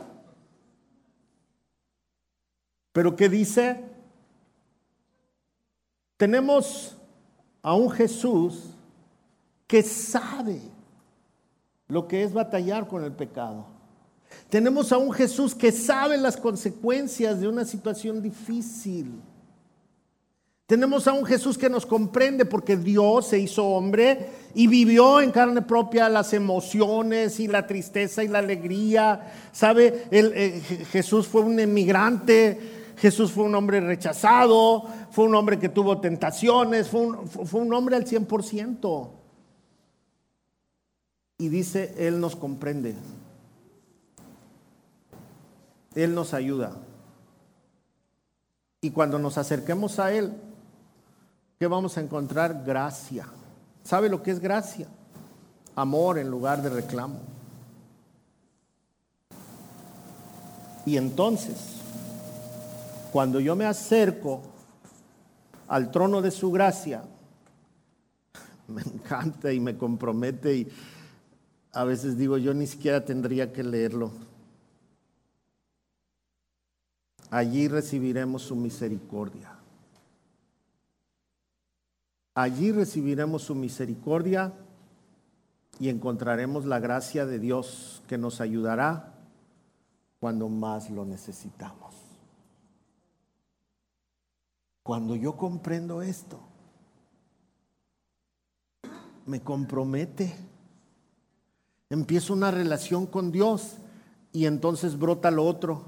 Pero 2.92 3.14
¿qué 3.14 3.28
dice? 3.28 3.84
Tenemos 6.16 6.97
a 7.62 7.74
un 7.74 7.90
Jesús 7.90 8.74
que 9.66 9.82
sabe 9.82 10.60
lo 11.88 12.06
que 12.06 12.22
es 12.22 12.32
batallar 12.32 12.88
con 12.88 13.04
el 13.04 13.12
pecado. 13.12 13.66
Tenemos 14.48 14.92
a 14.92 14.98
un 14.98 15.12
Jesús 15.12 15.54
que 15.54 15.72
sabe 15.72 16.16
las 16.16 16.36
consecuencias 16.36 17.40
de 17.40 17.48
una 17.48 17.64
situación 17.64 18.22
difícil. 18.22 19.20
Tenemos 20.66 21.08
a 21.08 21.14
un 21.14 21.24
Jesús 21.24 21.56
que 21.56 21.70
nos 21.70 21.86
comprende 21.86 22.44
porque 22.44 22.76
Dios 22.76 23.28
se 23.28 23.38
hizo 23.38 23.64
hombre 23.64 24.28
y 24.54 24.66
vivió 24.66 25.20
en 25.22 25.30
carne 25.30 25.62
propia 25.62 26.10
las 26.10 26.34
emociones 26.34 27.40
y 27.40 27.48
la 27.48 27.66
tristeza 27.66 28.22
y 28.22 28.28
la 28.28 28.40
alegría. 28.40 29.32
¿Sabe? 29.50 30.04
Eh, 30.10 30.60
Jesús 30.90 31.26
fue 31.26 31.40
un 31.40 31.58
emigrante 31.58 32.77
Jesús 32.98 33.30
fue 33.30 33.44
un 33.44 33.54
hombre 33.54 33.80
rechazado, 33.80 34.84
fue 35.10 35.24
un 35.24 35.34
hombre 35.36 35.58
que 35.58 35.68
tuvo 35.68 36.00
tentaciones, 36.00 36.88
fue 36.88 37.00
un, 37.02 37.72
hombre 37.72 37.96
al 37.96 38.04
100%. 38.04 39.10
Y 41.38 41.48
dice, 41.48 41.94
Él 41.96 42.20
nos 42.20 42.34
comprende. 42.34 42.96
Él 45.94 46.14
nos 46.14 46.34
ayuda. 46.34 46.76
Y 48.80 48.90
cuando 48.90 49.18
nos 49.20 49.38
acerquemos 49.38 50.00
a 50.00 50.12
Él, 50.12 50.32
¿qué 51.60 51.68
vamos 51.68 51.96
a 51.96 52.00
encontrar? 52.00 52.64
Gracia. 52.64 53.26
¿Sabe 53.84 54.08
lo 54.08 54.24
que 54.24 54.32
es 54.32 54.40
gracia? 54.40 54.88
Amor 55.76 56.18
en 56.18 56.28
lugar 56.28 56.62
de 56.62 56.70
reclamo. 56.70 57.20
Y 60.84 60.96
entonces 60.96 61.77
cuando 63.18 63.40
yo 63.40 63.56
me 63.56 63.64
acerco 63.64 64.42
al 65.66 65.90
trono 65.90 66.22
de 66.22 66.30
su 66.30 66.52
gracia, 66.52 67.02
me 68.68 68.80
encanta 68.80 69.52
y 69.52 69.58
me 69.58 69.76
compromete 69.76 70.54
y 70.54 70.68
a 71.72 71.82
veces 71.82 72.16
digo, 72.16 72.38
yo 72.38 72.54
ni 72.54 72.68
siquiera 72.68 73.04
tendría 73.04 73.52
que 73.52 73.64
leerlo. 73.64 74.12
Allí 77.28 77.66
recibiremos 77.66 78.42
su 78.42 78.54
misericordia. 78.54 79.50
Allí 82.34 82.70
recibiremos 82.70 83.42
su 83.42 83.56
misericordia 83.56 84.52
y 85.80 85.88
encontraremos 85.88 86.66
la 86.66 86.78
gracia 86.78 87.26
de 87.26 87.40
Dios 87.40 88.00
que 88.06 88.16
nos 88.16 88.40
ayudará 88.40 89.12
cuando 90.20 90.48
más 90.48 90.88
lo 90.88 91.04
necesitamos. 91.04 91.97
Cuando 94.88 95.14
yo 95.14 95.36
comprendo 95.36 96.00
esto, 96.00 96.40
me 99.26 99.42
compromete. 99.42 100.34
Empiezo 101.90 102.32
una 102.32 102.50
relación 102.50 103.04
con 103.04 103.30
Dios 103.30 103.74
y 104.32 104.46
entonces 104.46 104.98
brota 104.98 105.30
lo 105.30 105.44
otro. 105.44 105.82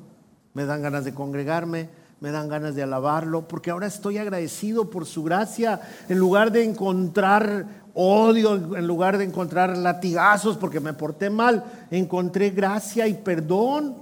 Me 0.53 0.67
dan 0.67 0.83
ganas 0.83 1.07
de 1.07 1.15
congregarme, 1.15 1.89
me 2.21 2.31
dan 2.31 2.51
ganas 2.51 2.75
de 2.75 2.83
alabarlo, 2.83 3.49
porque 3.49 3.71
ahora 3.71 3.87
estoy 3.87 4.19
agradecido 4.19 4.91
por 4.91 5.07
su 5.07 5.23
gracia. 5.23 5.81
En 6.11 6.19
lugar 6.19 6.53
de 6.53 6.65
encontrar 6.65 7.87
odio, 7.95 8.77
en 8.77 8.87
lugar 8.87 9.17
de 9.17 9.25
encontrar 9.25 9.79
latigazos 9.79 10.59
porque 10.59 10.79
me 10.79 10.93
porté 10.93 11.31
mal, 11.31 11.87
encontré 11.91 12.51
gracia 12.51 13.09
y 13.09 13.15
perdón. 13.15 13.97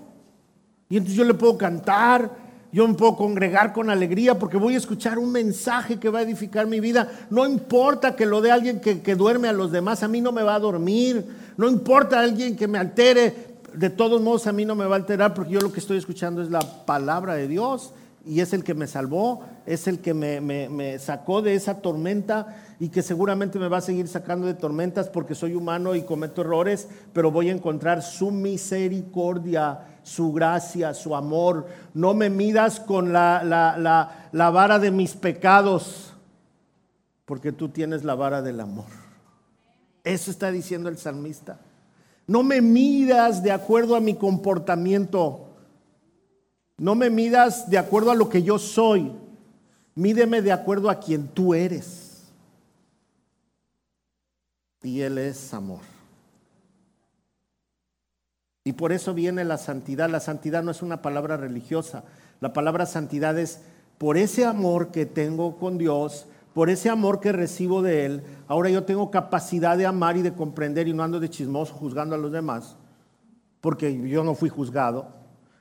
Y 0.89 0.97
entonces 0.97 1.17
yo 1.17 1.23
le 1.23 1.35
puedo 1.35 1.57
cantar 1.57 2.48
yo 2.71 2.87
me 2.87 2.95
puedo 2.95 3.17
congregar 3.17 3.73
con 3.73 3.89
alegría 3.89 4.39
porque 4.39 4.59
voy 4.59 4.75
a 4.75 4.79
escuchar 4.79 5.19
un 5.19 5.33
mensaje 5.33 5.99
que 5.99 6.11
va 6.11 6.19
a 6.19 6.23
edificar 6.23 6.67
mi 6.67 6.81
vida. 6.81 7.11
No 7.31 7.47
importa 7.47 8.15
que 8.15 8.27
lo 8.27 8.43
de 8.43 8.51
alguien 8.51 8.81
que, 8.81 9.15
duerme 9.15 9.49
a 9.49 9.53
los 9.53 9.73
demás, 9.73 10.03
a 10.03 10.09
mí 10.09 10.21
no 10.21 10.33
me 10.33 10.43
va 10.43 10.55
a 10.55 10.61
dormir. 10.61 11.25
No 11.57 11.69
importa 11.69 12.21
alguien 12.21 12.57
que 12.57 12.69
me 12.69 12.79
altere, 12.79 13.49
de 13.73 13.91
todos 13.91 14.21
modos 14.21 14.47
a 14.47 14.53
mí 14.53 14.65
no 14.65 14.75
me 14.75 14.85
va 14.85 14.97
a 14.97 14.99
alterar 14.99 15.33
porque 15.33 15.53
yo 15.53 15.61
lo 15.61 15.73
que 15.73 15.81
estoy 15.81 15.97
escuchando 15.97 16.43
es 16.43 16.51
la 16.51 16.61
palabra 16.85 17.35
de 17.35 17.49
Dios 17.49 17.93
y 18.27 18.41
es 18.41 18.53
el 18.53 18.63
que 18.63 18.75
me 18.75 18.87
salvó, 18.87 19.45
es 19.65 19.87
el 19.87 20.01
que 20.01 20.13
me, 20.13 20.41
me, 20.41 20.99
sacó 20.99 21.41
de 21.41 21.55
esa 21.55 21.81
tormenta 21.81 22.59
y 22.79 22.91
que 22.91 23.03
seguramente 23.03 23.59
me 23.59 23.69
va 23.69 23.79
a 23.79 23.83
seguir 23.83 24.09
sacando 24.09 24.47
de 24.47 24.55
tormentas 24.55 25.09
porque 25.09 25.35
soy 25.35 25.55
humano 25.55 25.95
y 25.95 26.03
cometo 26.03 26.43
errores, 26.43 26.89
pero 27.15 27.31
voy 27.31 27.49
a 27.49 27.53
encontrar 27.53 28.03
su 28.03 28.31
misericordia 28.31 29.81
su 30.09 30.33
gracia, 30.33 30.95
su 30.95 31.15
amor. 31.15 31.67
No 31.95 32.15
me 32.15 32.31
midas 32.31 32.81
con 32.81 33.13
la, 33.13 33.43
la, 33.45 34.29
la, 34.33 34.51
vara 34.51 34.79
de 34.79 34.91
mis 34.91 35.15
pecados. 35.15 36.15
porque 37.25 37.53
tú 37.53 37.69
tienes 37.69 38.05
la 38.05 38.15
vara 38.15 38.41
del 38.41 38.59
amor. 38.61 38.87
Eso 40.03 40.31
está 40.31 40.51
diciendo 40.51 40.89
el 40.89 40.97
salmista. 40.97 41.61
No 42.27 42.43
me 42.43 42.63
midas 42.63 43.43
de 43.43 43.53
acuerdo 43.53 43.97
a 43.97 44.01
mi 44.01 44.15
comportamiento. 44.15 45.51
No 46.79 46.95
me 46.95 47.11
midas 47.11 47.69
de 47.69 47.77
acuerdo 47.77 48.11
a 48.11 48.15
lo 48.15 48.31
que 48.31 48.43
yo 48.43 48.59
soy. 48.59 49.13
Mídeme 49.95 50.41
de 50.41 50.53
acuerdo 50.53 50.89
a 50.89 50.99
quien 50.99 51.29
tú 51.29 51.53
eres. 51.53 52.23
Y 54.83 55.01
Él 55.03 55.19
es 55.19 55.53
amor. 55.53 55.98
Y 58.69 58.75
por 58.75 58.93
eso 58.93 59.15
viene 59.15 59.47
la 59.47 59.57
santidad. 59.57 60.11
La 60.11 60.21
santidad 60.21 60.63
no 60.63 60.73
es 60.73 60.83
una 60.83 61.01
palabra 61.01 61.39
religiosa. 61.39 62.05
La 62.39 62.53
palabra 62.53 62.85
santidad 62.85 63.39
es 63.39 63.63
por 63.97 64.19
ese 64.19 64.45
amor 64.45 64.91
que 64.91 65.07
tengo 65.07 65.57
con 65.57 65.79
Dios, 65.79 66.27
por 66.53 66.69
ese 66.69 66.91
amor 66.91 67.19
que 67.19 67.33
recibo 67.33 67.81
de 67.81 68.05
Él, 68.05 68.23
ahora 68.47 68.69
yo 68.69 68.85
tengo 68.85 69.11
capacidad 69.11 69.79
de 69.79 69.87
amar 69.87 70.19
y 70.19 70.23
de 70.23 70.35
comprender 70.35 70.87
y 70.87 70.93
no 70.93 71.03
ando 71.03 71.19
de 71.19 71.31
chismoso 71.31 71.73
juzgando 71.73 72.15
a 72.15 72.19
los 72.19 72.31
demás, 72.31 72.77
porque 73.63 74.07
yo 74.07 74.23
no 74.23 74.35
fui 74.35 74.51
juzgado. 74.51 75.15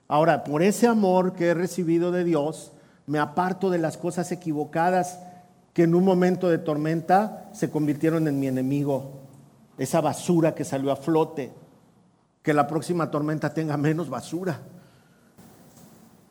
Ahora, 0.10 0.44
por 0.44 0.62
ese 0.62 0.86
amor 0.86 1.32
que 1.32 1.46
he 1.46 1.54
recibido 1.54 2.12
de 2.12 2.26
Dios, 2.26 2.74
me 3.06 3.20
aparto 3.20 3.70
de 3.70 3.78
las 3.78 3.96
cosas 3.96 4.34
equivocadas 4.34 5.22
que 5.74 5.84
en 5.84 5.96
un 5.96 6.04
momento 6.04 6.50
de 6.50 6.58
tormenta 6.58 7.50
se 7.54 7.70
convirtieron 7.70 8.28
en 8.28 8.38
mi 8.38 8.48
enemigo. 8.48 9.22
Esa 9.78 10.02
basura 10.02 10.54
que 10.54 10.66
salió 10.66 10.92
a 10.92 10.98
flote. 10.98 11.54
Que 12.48 12.54
la 12.54 12.66
próxima 12.66 13.12
tormenta 13.12 13.54
tenga 13.54 13.76
menos 13.76 14.10
basura. 14.10 14.58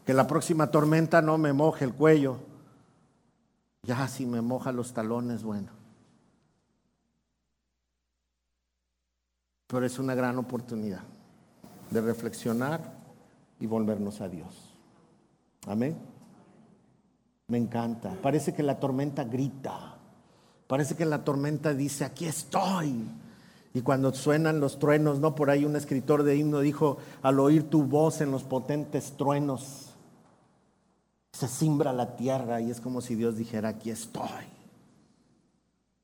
Que 0.06 0.14
la 0.14 0.26
próxima 0.26 0.70
tormenta 0.70 1.20
no 1.20 1.36
me 1.36 1.52
moje 1.52 1.84
el 1.84 1.92
cuello. 1.92 2.38
Ya 3.82 4.08
si 4.08 4.24
me 4.24 4.40
moja 4.40 4.72
los 4.72 4.94
talones, 4.94 5.42
bueno. 5.42 5.68
Pero 9.66 9.84
es 9.84 9.98
una 9.98 10.14
gran 10.14 10.38
oportunidad 10.38 11.02
de 11.90 12.00
reflexionar 12.00 12.80
y 13.60 13.66
volvernos 13.66 14.22
a 14.22 14.28
Dios. 14.30 14.74
Amén. 15.66 15.98
Me 17.48 17.58
encanta. 17.58 18.16
Parece 18.22 18.54
que 18.54 18.62
la 18.62 18.80
tormenta 18.80 19.22
grita. 19.24 19.98
Parece 20.66 20.96
que 20.96 21.04
la 21.04 21.22
tormenta 21.22 21.74
dice, 21.74 22.06
aquí 22.06 22.24
estoy. 22.24 23.06
Y 23.76 23.82
cuando 23.82 24.10
suenan 24.14 24.58
los 24.58 24.78
truenos, 24.78 25.20
¿no? 25.20 25.34
Por 25.34 25.50
ahí 25.50 25.66
un 25.66 25.76
escritor 25.76 26.22
de 26.22 26.34
himno 26.34 26.60
dijo, 26.60 26.96
al 27.20 27.38
oír 27.38 27.68
tu 27.68 27.82
voz 27.82 28.22
en 28.22 28.30
los 28.30 28.42
potentes 28.42 29.18
truenos, 29.18 29.90
se 31.34 31.46
simbra 31.46 31.92
la 31.92 32.16
tierra 32.16 32.62
y 32.62 32.70
es 32.70 32.80
como 32.80 33.02
si 33.02 33.14
Dios 33.14 33.36
dijera, 33.36 33.68
aquí 33.68 33.90
estoy. 33.90 34.46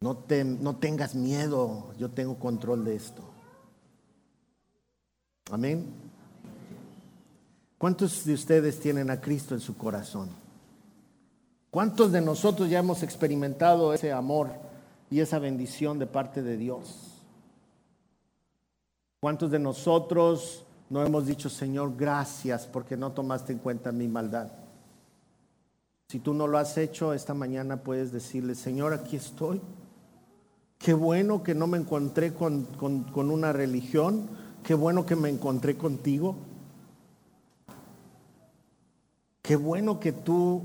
No, 0.01 0.19
te, 0.19 0.45
no 0.45 0.77
tengas 0.77 1.15
miedo, 1.15 1.95
yo 1.99 2.11
tengo 2.11 2.35
control 2.39 2.85
de 2.85 2.95
esto. 2.95 3.23
Amén. 5.51 5.87
¿Cuántos 7.79 8.27
de 8.27 8.35
ustedes 8.35 8.81
tienen 8.81 9.09
a 9.09 9.19
Cristo 9.19 9.55
en 9.55 9.63
su 9.63 9.79
corazón? 9.79 10.29
¿Cuántos 11.71 12.13
de 12.13 12.21
nosotros 12.21 12.69
ya 12.69 12.81
hemos 12.81 13.03
experimentado 13.03 13.95
ese 13.95 14.13
amor 14.13 14.51
y 15.11 15.21
esa 15.21 15.39
bendición 15.39 15.99
de 15.99 16.07
parte 16.07 16.43
de 16.43 16.59
Dios? 16.59 17.12
¿Cuántos 19.23 19.53
de 19.53 19.61
nosotros 19.61 20.65
no 20.91 21.07
hemos 21.07 21.27
dicho, 21.27 21.49
Señor, 21.49 21.97
gracias 21.97 22.67
porque 22.67 22.97
no 22.97 23.13
tomaste 23.13 23.53
en 23.53 23.61
cuenta 23.61 23.93
mi 23.93 24.09
maldad? 24.09 24.51
Si 26.09 26.19
tú 26.19 26.35
no 26.35 26.49
lo 26.49 26.59
has 26.59 26.77
hecho, 26.77 27.13
esta 27.13 27.33
mañana 27.33 27.85
puedes 27.85 28.11
decirle, 28.11 28.57
Señor, 28.57 28.93
aquí 28.93 29.15
estoy. 29.15 29.61
Qué 30.77 30.93
bueno 30.93 31.45
que 31.45 31.55
no 31.55 31.69
me 31.69 31.79
encontré 31.79 32.35
con, 32.35 32.65
con 32.65 33.31
una 33.31 33.53
religión, 33.53 34.29
qué 34.65 34.75
bueno 34.75 35.07
que 35.07 35.15
me 35.15 35.29
encontré 35.29 35.77
contigo. 35.77 36.35
Qué 39.41 39.55
bueno 39.55 40.01
que 40.01 40.11
tú 40.11 40.63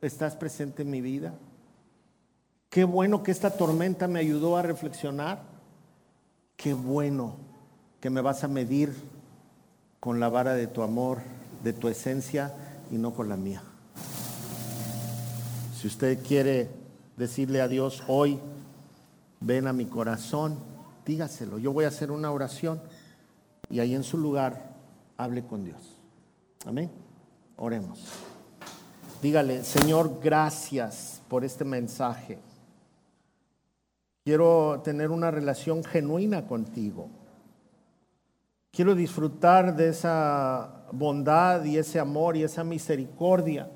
estás 0.00 0.34
presente 0.34 0.82
en 0.82 0.90
mi 0.90 1.00
vida. 1.00 1.34
Qué 2.68 2.82
bueno 2.82 3.22
que 3.22 3.30
esta 3.30 3.56
tormenta 3.56 4.08
me 4.08 4.18
ayudó 4.18 4.56
a 4.56 4.62
reflexionar. 4.62 5.44
Qué 6.56 6.74
bueno 6.74 7.49
que 8.00 8.10
me 8.10 8.20
vas 8.20 8.44
a 8.44 8.48
medir 8.48 8.94
con 10.00 10.20
la 10.20 10.28
vara 10.28 10.54
de 10.54 10.66
tu 10.66 10.82
amor, 10.82 11.18
de 11.62 11.72
tu 11.72 11.88
esencia 11.88 12.54
y 12.90 12.96
no 12.96 13.12
con 13.12 13.28
la 13.28 13.36
mía. 13.36 13.62
Si 15.78 15.86
usted 15.86 16.22
quiere 16.22 16.70
decirle 17.16 17.60
a 17.60 17.68
Dios 17.68 18.02
hoy, 18.08 18.38
ven 19.40 19.66
a 19.66 19.72
mi 19.72 19.86
corazón, 19.86 20.58
dígaselo. 21.04 21.58
Yo 21.58 21.72
voy 21.72 21.84
a 21.84 21.88
hacer 21.88 22.10
una 22.10 22.30
oración 22.32 22.80
y 23.68 23.80
ahí 23.80 23.94
en 23.94 24.04
su 24.04 24.18
lugar 24.18 24.74
hable 25.16 25.44
con 25.44 25.64
Dios. 25.64 25.96
Amén. 26.66 26.90
Oremos. 27.56 28.00
Dígale, 29.22 29.64
Señor, 29.64 30.18
gracias 30.22 31.20
por 31.28 31.44
este 31.44 31.64
mensaje. 31.64 32.38
Quiero 34.24 34.80
tener 34.82 35.10
una 35.10 35.30
relación 35.30 35.84
genuina 35.84 36.46
contigo. 36.46 37.08
Quiero 38.70 38.94
disfrutar 38.94 39.76
de 39.76 39.88
esa 39.88 40.86
bondad 40.92 41.64
y 41.64 41.76
ese 41.76 41.98
amor 41.98 42.36
y 42.36 42.44
esa 42.44 42.64
misericordia 42.64 43.68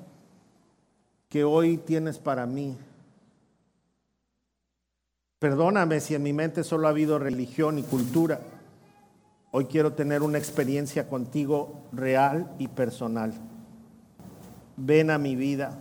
que 1.29 1.43
hoy 1.43 1.77
tienes 1.77 2.17
para 2.17 2.45
mí. 2.45 2.77
Perdóname 5.39 5.99
si 5.99 6.15
en 6.15 6.23
mi 6.23 6.33
mente 6.33 6.63
solo 6.63 6.87
ha 6.87 6.91
habido 6.91 7.19
religión 7.19 7.77
y 7.77 7.83
cultura. 7.83 8.39
Hoy 9.51 9.65
quiero 9.65 9.93
tener 9.93 10.23
una 10.23 10.37
experiencia 10.37 11.07
contigo 11.07 11.83
real 11.91 12.51
y 12.57 12.67
personal 12.67 13.33
ven 14.77 15.09
a 15.09 15.17
mi 15.17 15.35
vida, 15.35 15.77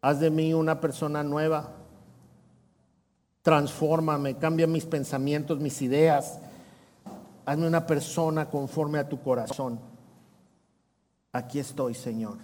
haz 0.00 0.20
de 0.20 0.30
mí 0.30 0.54
una 0.54 0.80
persona 0.80 1.22
nueva, 1.22 1.72
transfórmame, 3.42 4.36
cambia 4.36 4.66
mis 4.66 4.86
pensamientos, 4.86 5.60
mis 5.60 5.82
ideas, 5.82 6.40
hazme 7.46 7.66
una 7.66 7.86
persona 7.86 8.50
conforme 8.50 8.98
a 8.98 9.08
tu 9.08 9.22
corazón. 9.22 9.80
Aquí 11.32 11.58
estoy, 11.58 11.94
Señor. 11.94 12.38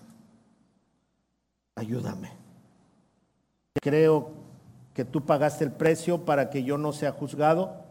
Ayúdame. 1.74 2.30
Creo 3.74 4.30
que 4.94 5.04
tú 5.04 5.24
pagaste 5.24 5.64
el 5.64 5.72
precio 5.72 6.24
para 6.24 6.48
que 6.48 6.64
yo 6.64 6.78
no 6.78 6.92
sea 6.92 7.12
juzgado 7.12 7.82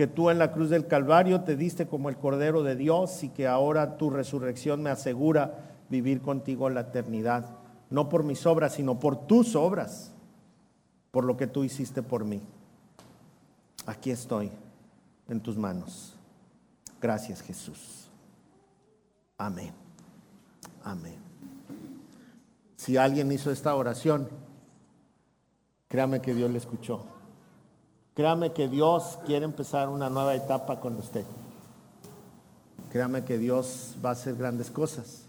que 0.00 0.06
tú 0.06 0.30
en 0.30 0.38
la 0.38 0.50
cruz 0.50 0.70
del 0.70 0.86
Calvario 0.86 1.42
te 1.42 1.56
diste 1.56 1.86
como 1.86 2.08
el 2.08 2.16
Cordero 2.16 2.62
de 2.62 2.74
Dios 2.74 3.22
y 3.22 3.28
que 3.28 3.46
ahora 3.46 3.98
tu 3.98 4.08
resurrección 4.08 4.82
me 4.82 4.88
asegura 4.88 5.76
vivir 5.90 6.22
contigo 6.22 6.68
en 6.68 6.74
la 6.74 6.80
eternidad, 6.80 7.58
no 7.90 8.08
por 8.08 8.24
mis 8.24 8.46
obras, 8.46 8.72
sino 8.72 8.98
por 8.98 9.26
tus 9.26 9.54
obras, 9.54 10.14
por 11.10 11.24
lo 11.24 11.36
que 11.36 11.46
tú 11.46 11.64
hiciste 11.64 12.02
por 12.02 12.24
mí. 12.24 12.40
Aquí 13.84 14.10
estoy, 14.10 14.50
en 15.30 15.40
tus 15.40 15.56
manos. 15.56 16.14
Gracias 17.00 17.40
Jesús. 17.42 18.08
Amén. 19.38 19.72
Amén. 20.84 21.16
Si 22.76 22.96
alguien 22.96 23.30
hizo 23.32 23.50
esta 23.50 23.74
oración, 23.74 24.28
créame 25.88 26.20
que 26.20 26.34
Dios 26.34 26.50
le 26.50 26.58
escuchó. 26.58 27.04
Créame 28.14 28.52
que 28.52 28.68
Dios 28.68 29.18
quiere 29.24 29.44
empezar 29.44 29.88
una 29.88 30.10
nueva 30.10 30.34
etapa 30.34 30.80
con 30.80 30.96
usted. 30.96 31.24
Créame 32.90 33.24
que 33.24 33.38
Dios 33.38 33.94
va 34.04 34.10
a 34.10 34.12
hacer 34.12 34.34
grandes 34.34 34.70
cosas, 34.70 35.22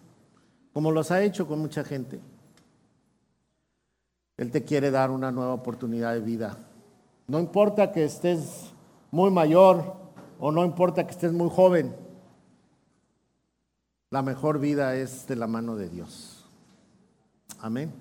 como 0.74 0.92
los 0.92 1.12
ha 1.12 1.22
hecho 1.22 1.48
con 1.48 1.60
mucha 1.60 1.84
gente. 1.84 2.20
Él 4.38 4.50
te 4.50 4.64
quiere 4.64 4.90
dar 4.90 5.12
una 5.12 5.32
nueva 5.32 5.54
oportunidad 5.54 6.14
de 6.14 6.22
vida. 6.22 6.58
No 7.28 7.40
importa 7.40 7.92
que 7.92 8.04
estés 8.04 8.71
muy 9.12 9.30
mayor 9.30 9.96
o 10.40 10.52
no 10.52 10.66
importa 10.66 11.06
que 11.06 11.12
estés 11.12 11.32
muy 11.32 11.50
joven, 11.50 11.96
la 14.10 14.22
mejor 14.22 14.60
vida 14.60 14.96
es 14.96 15.28
de 15.28 15.36
la 15.36 15.48
mano 15.48 15.76
de 15.76 15.90
Dios. 15.90 16.50
Amén. 17.60 17.94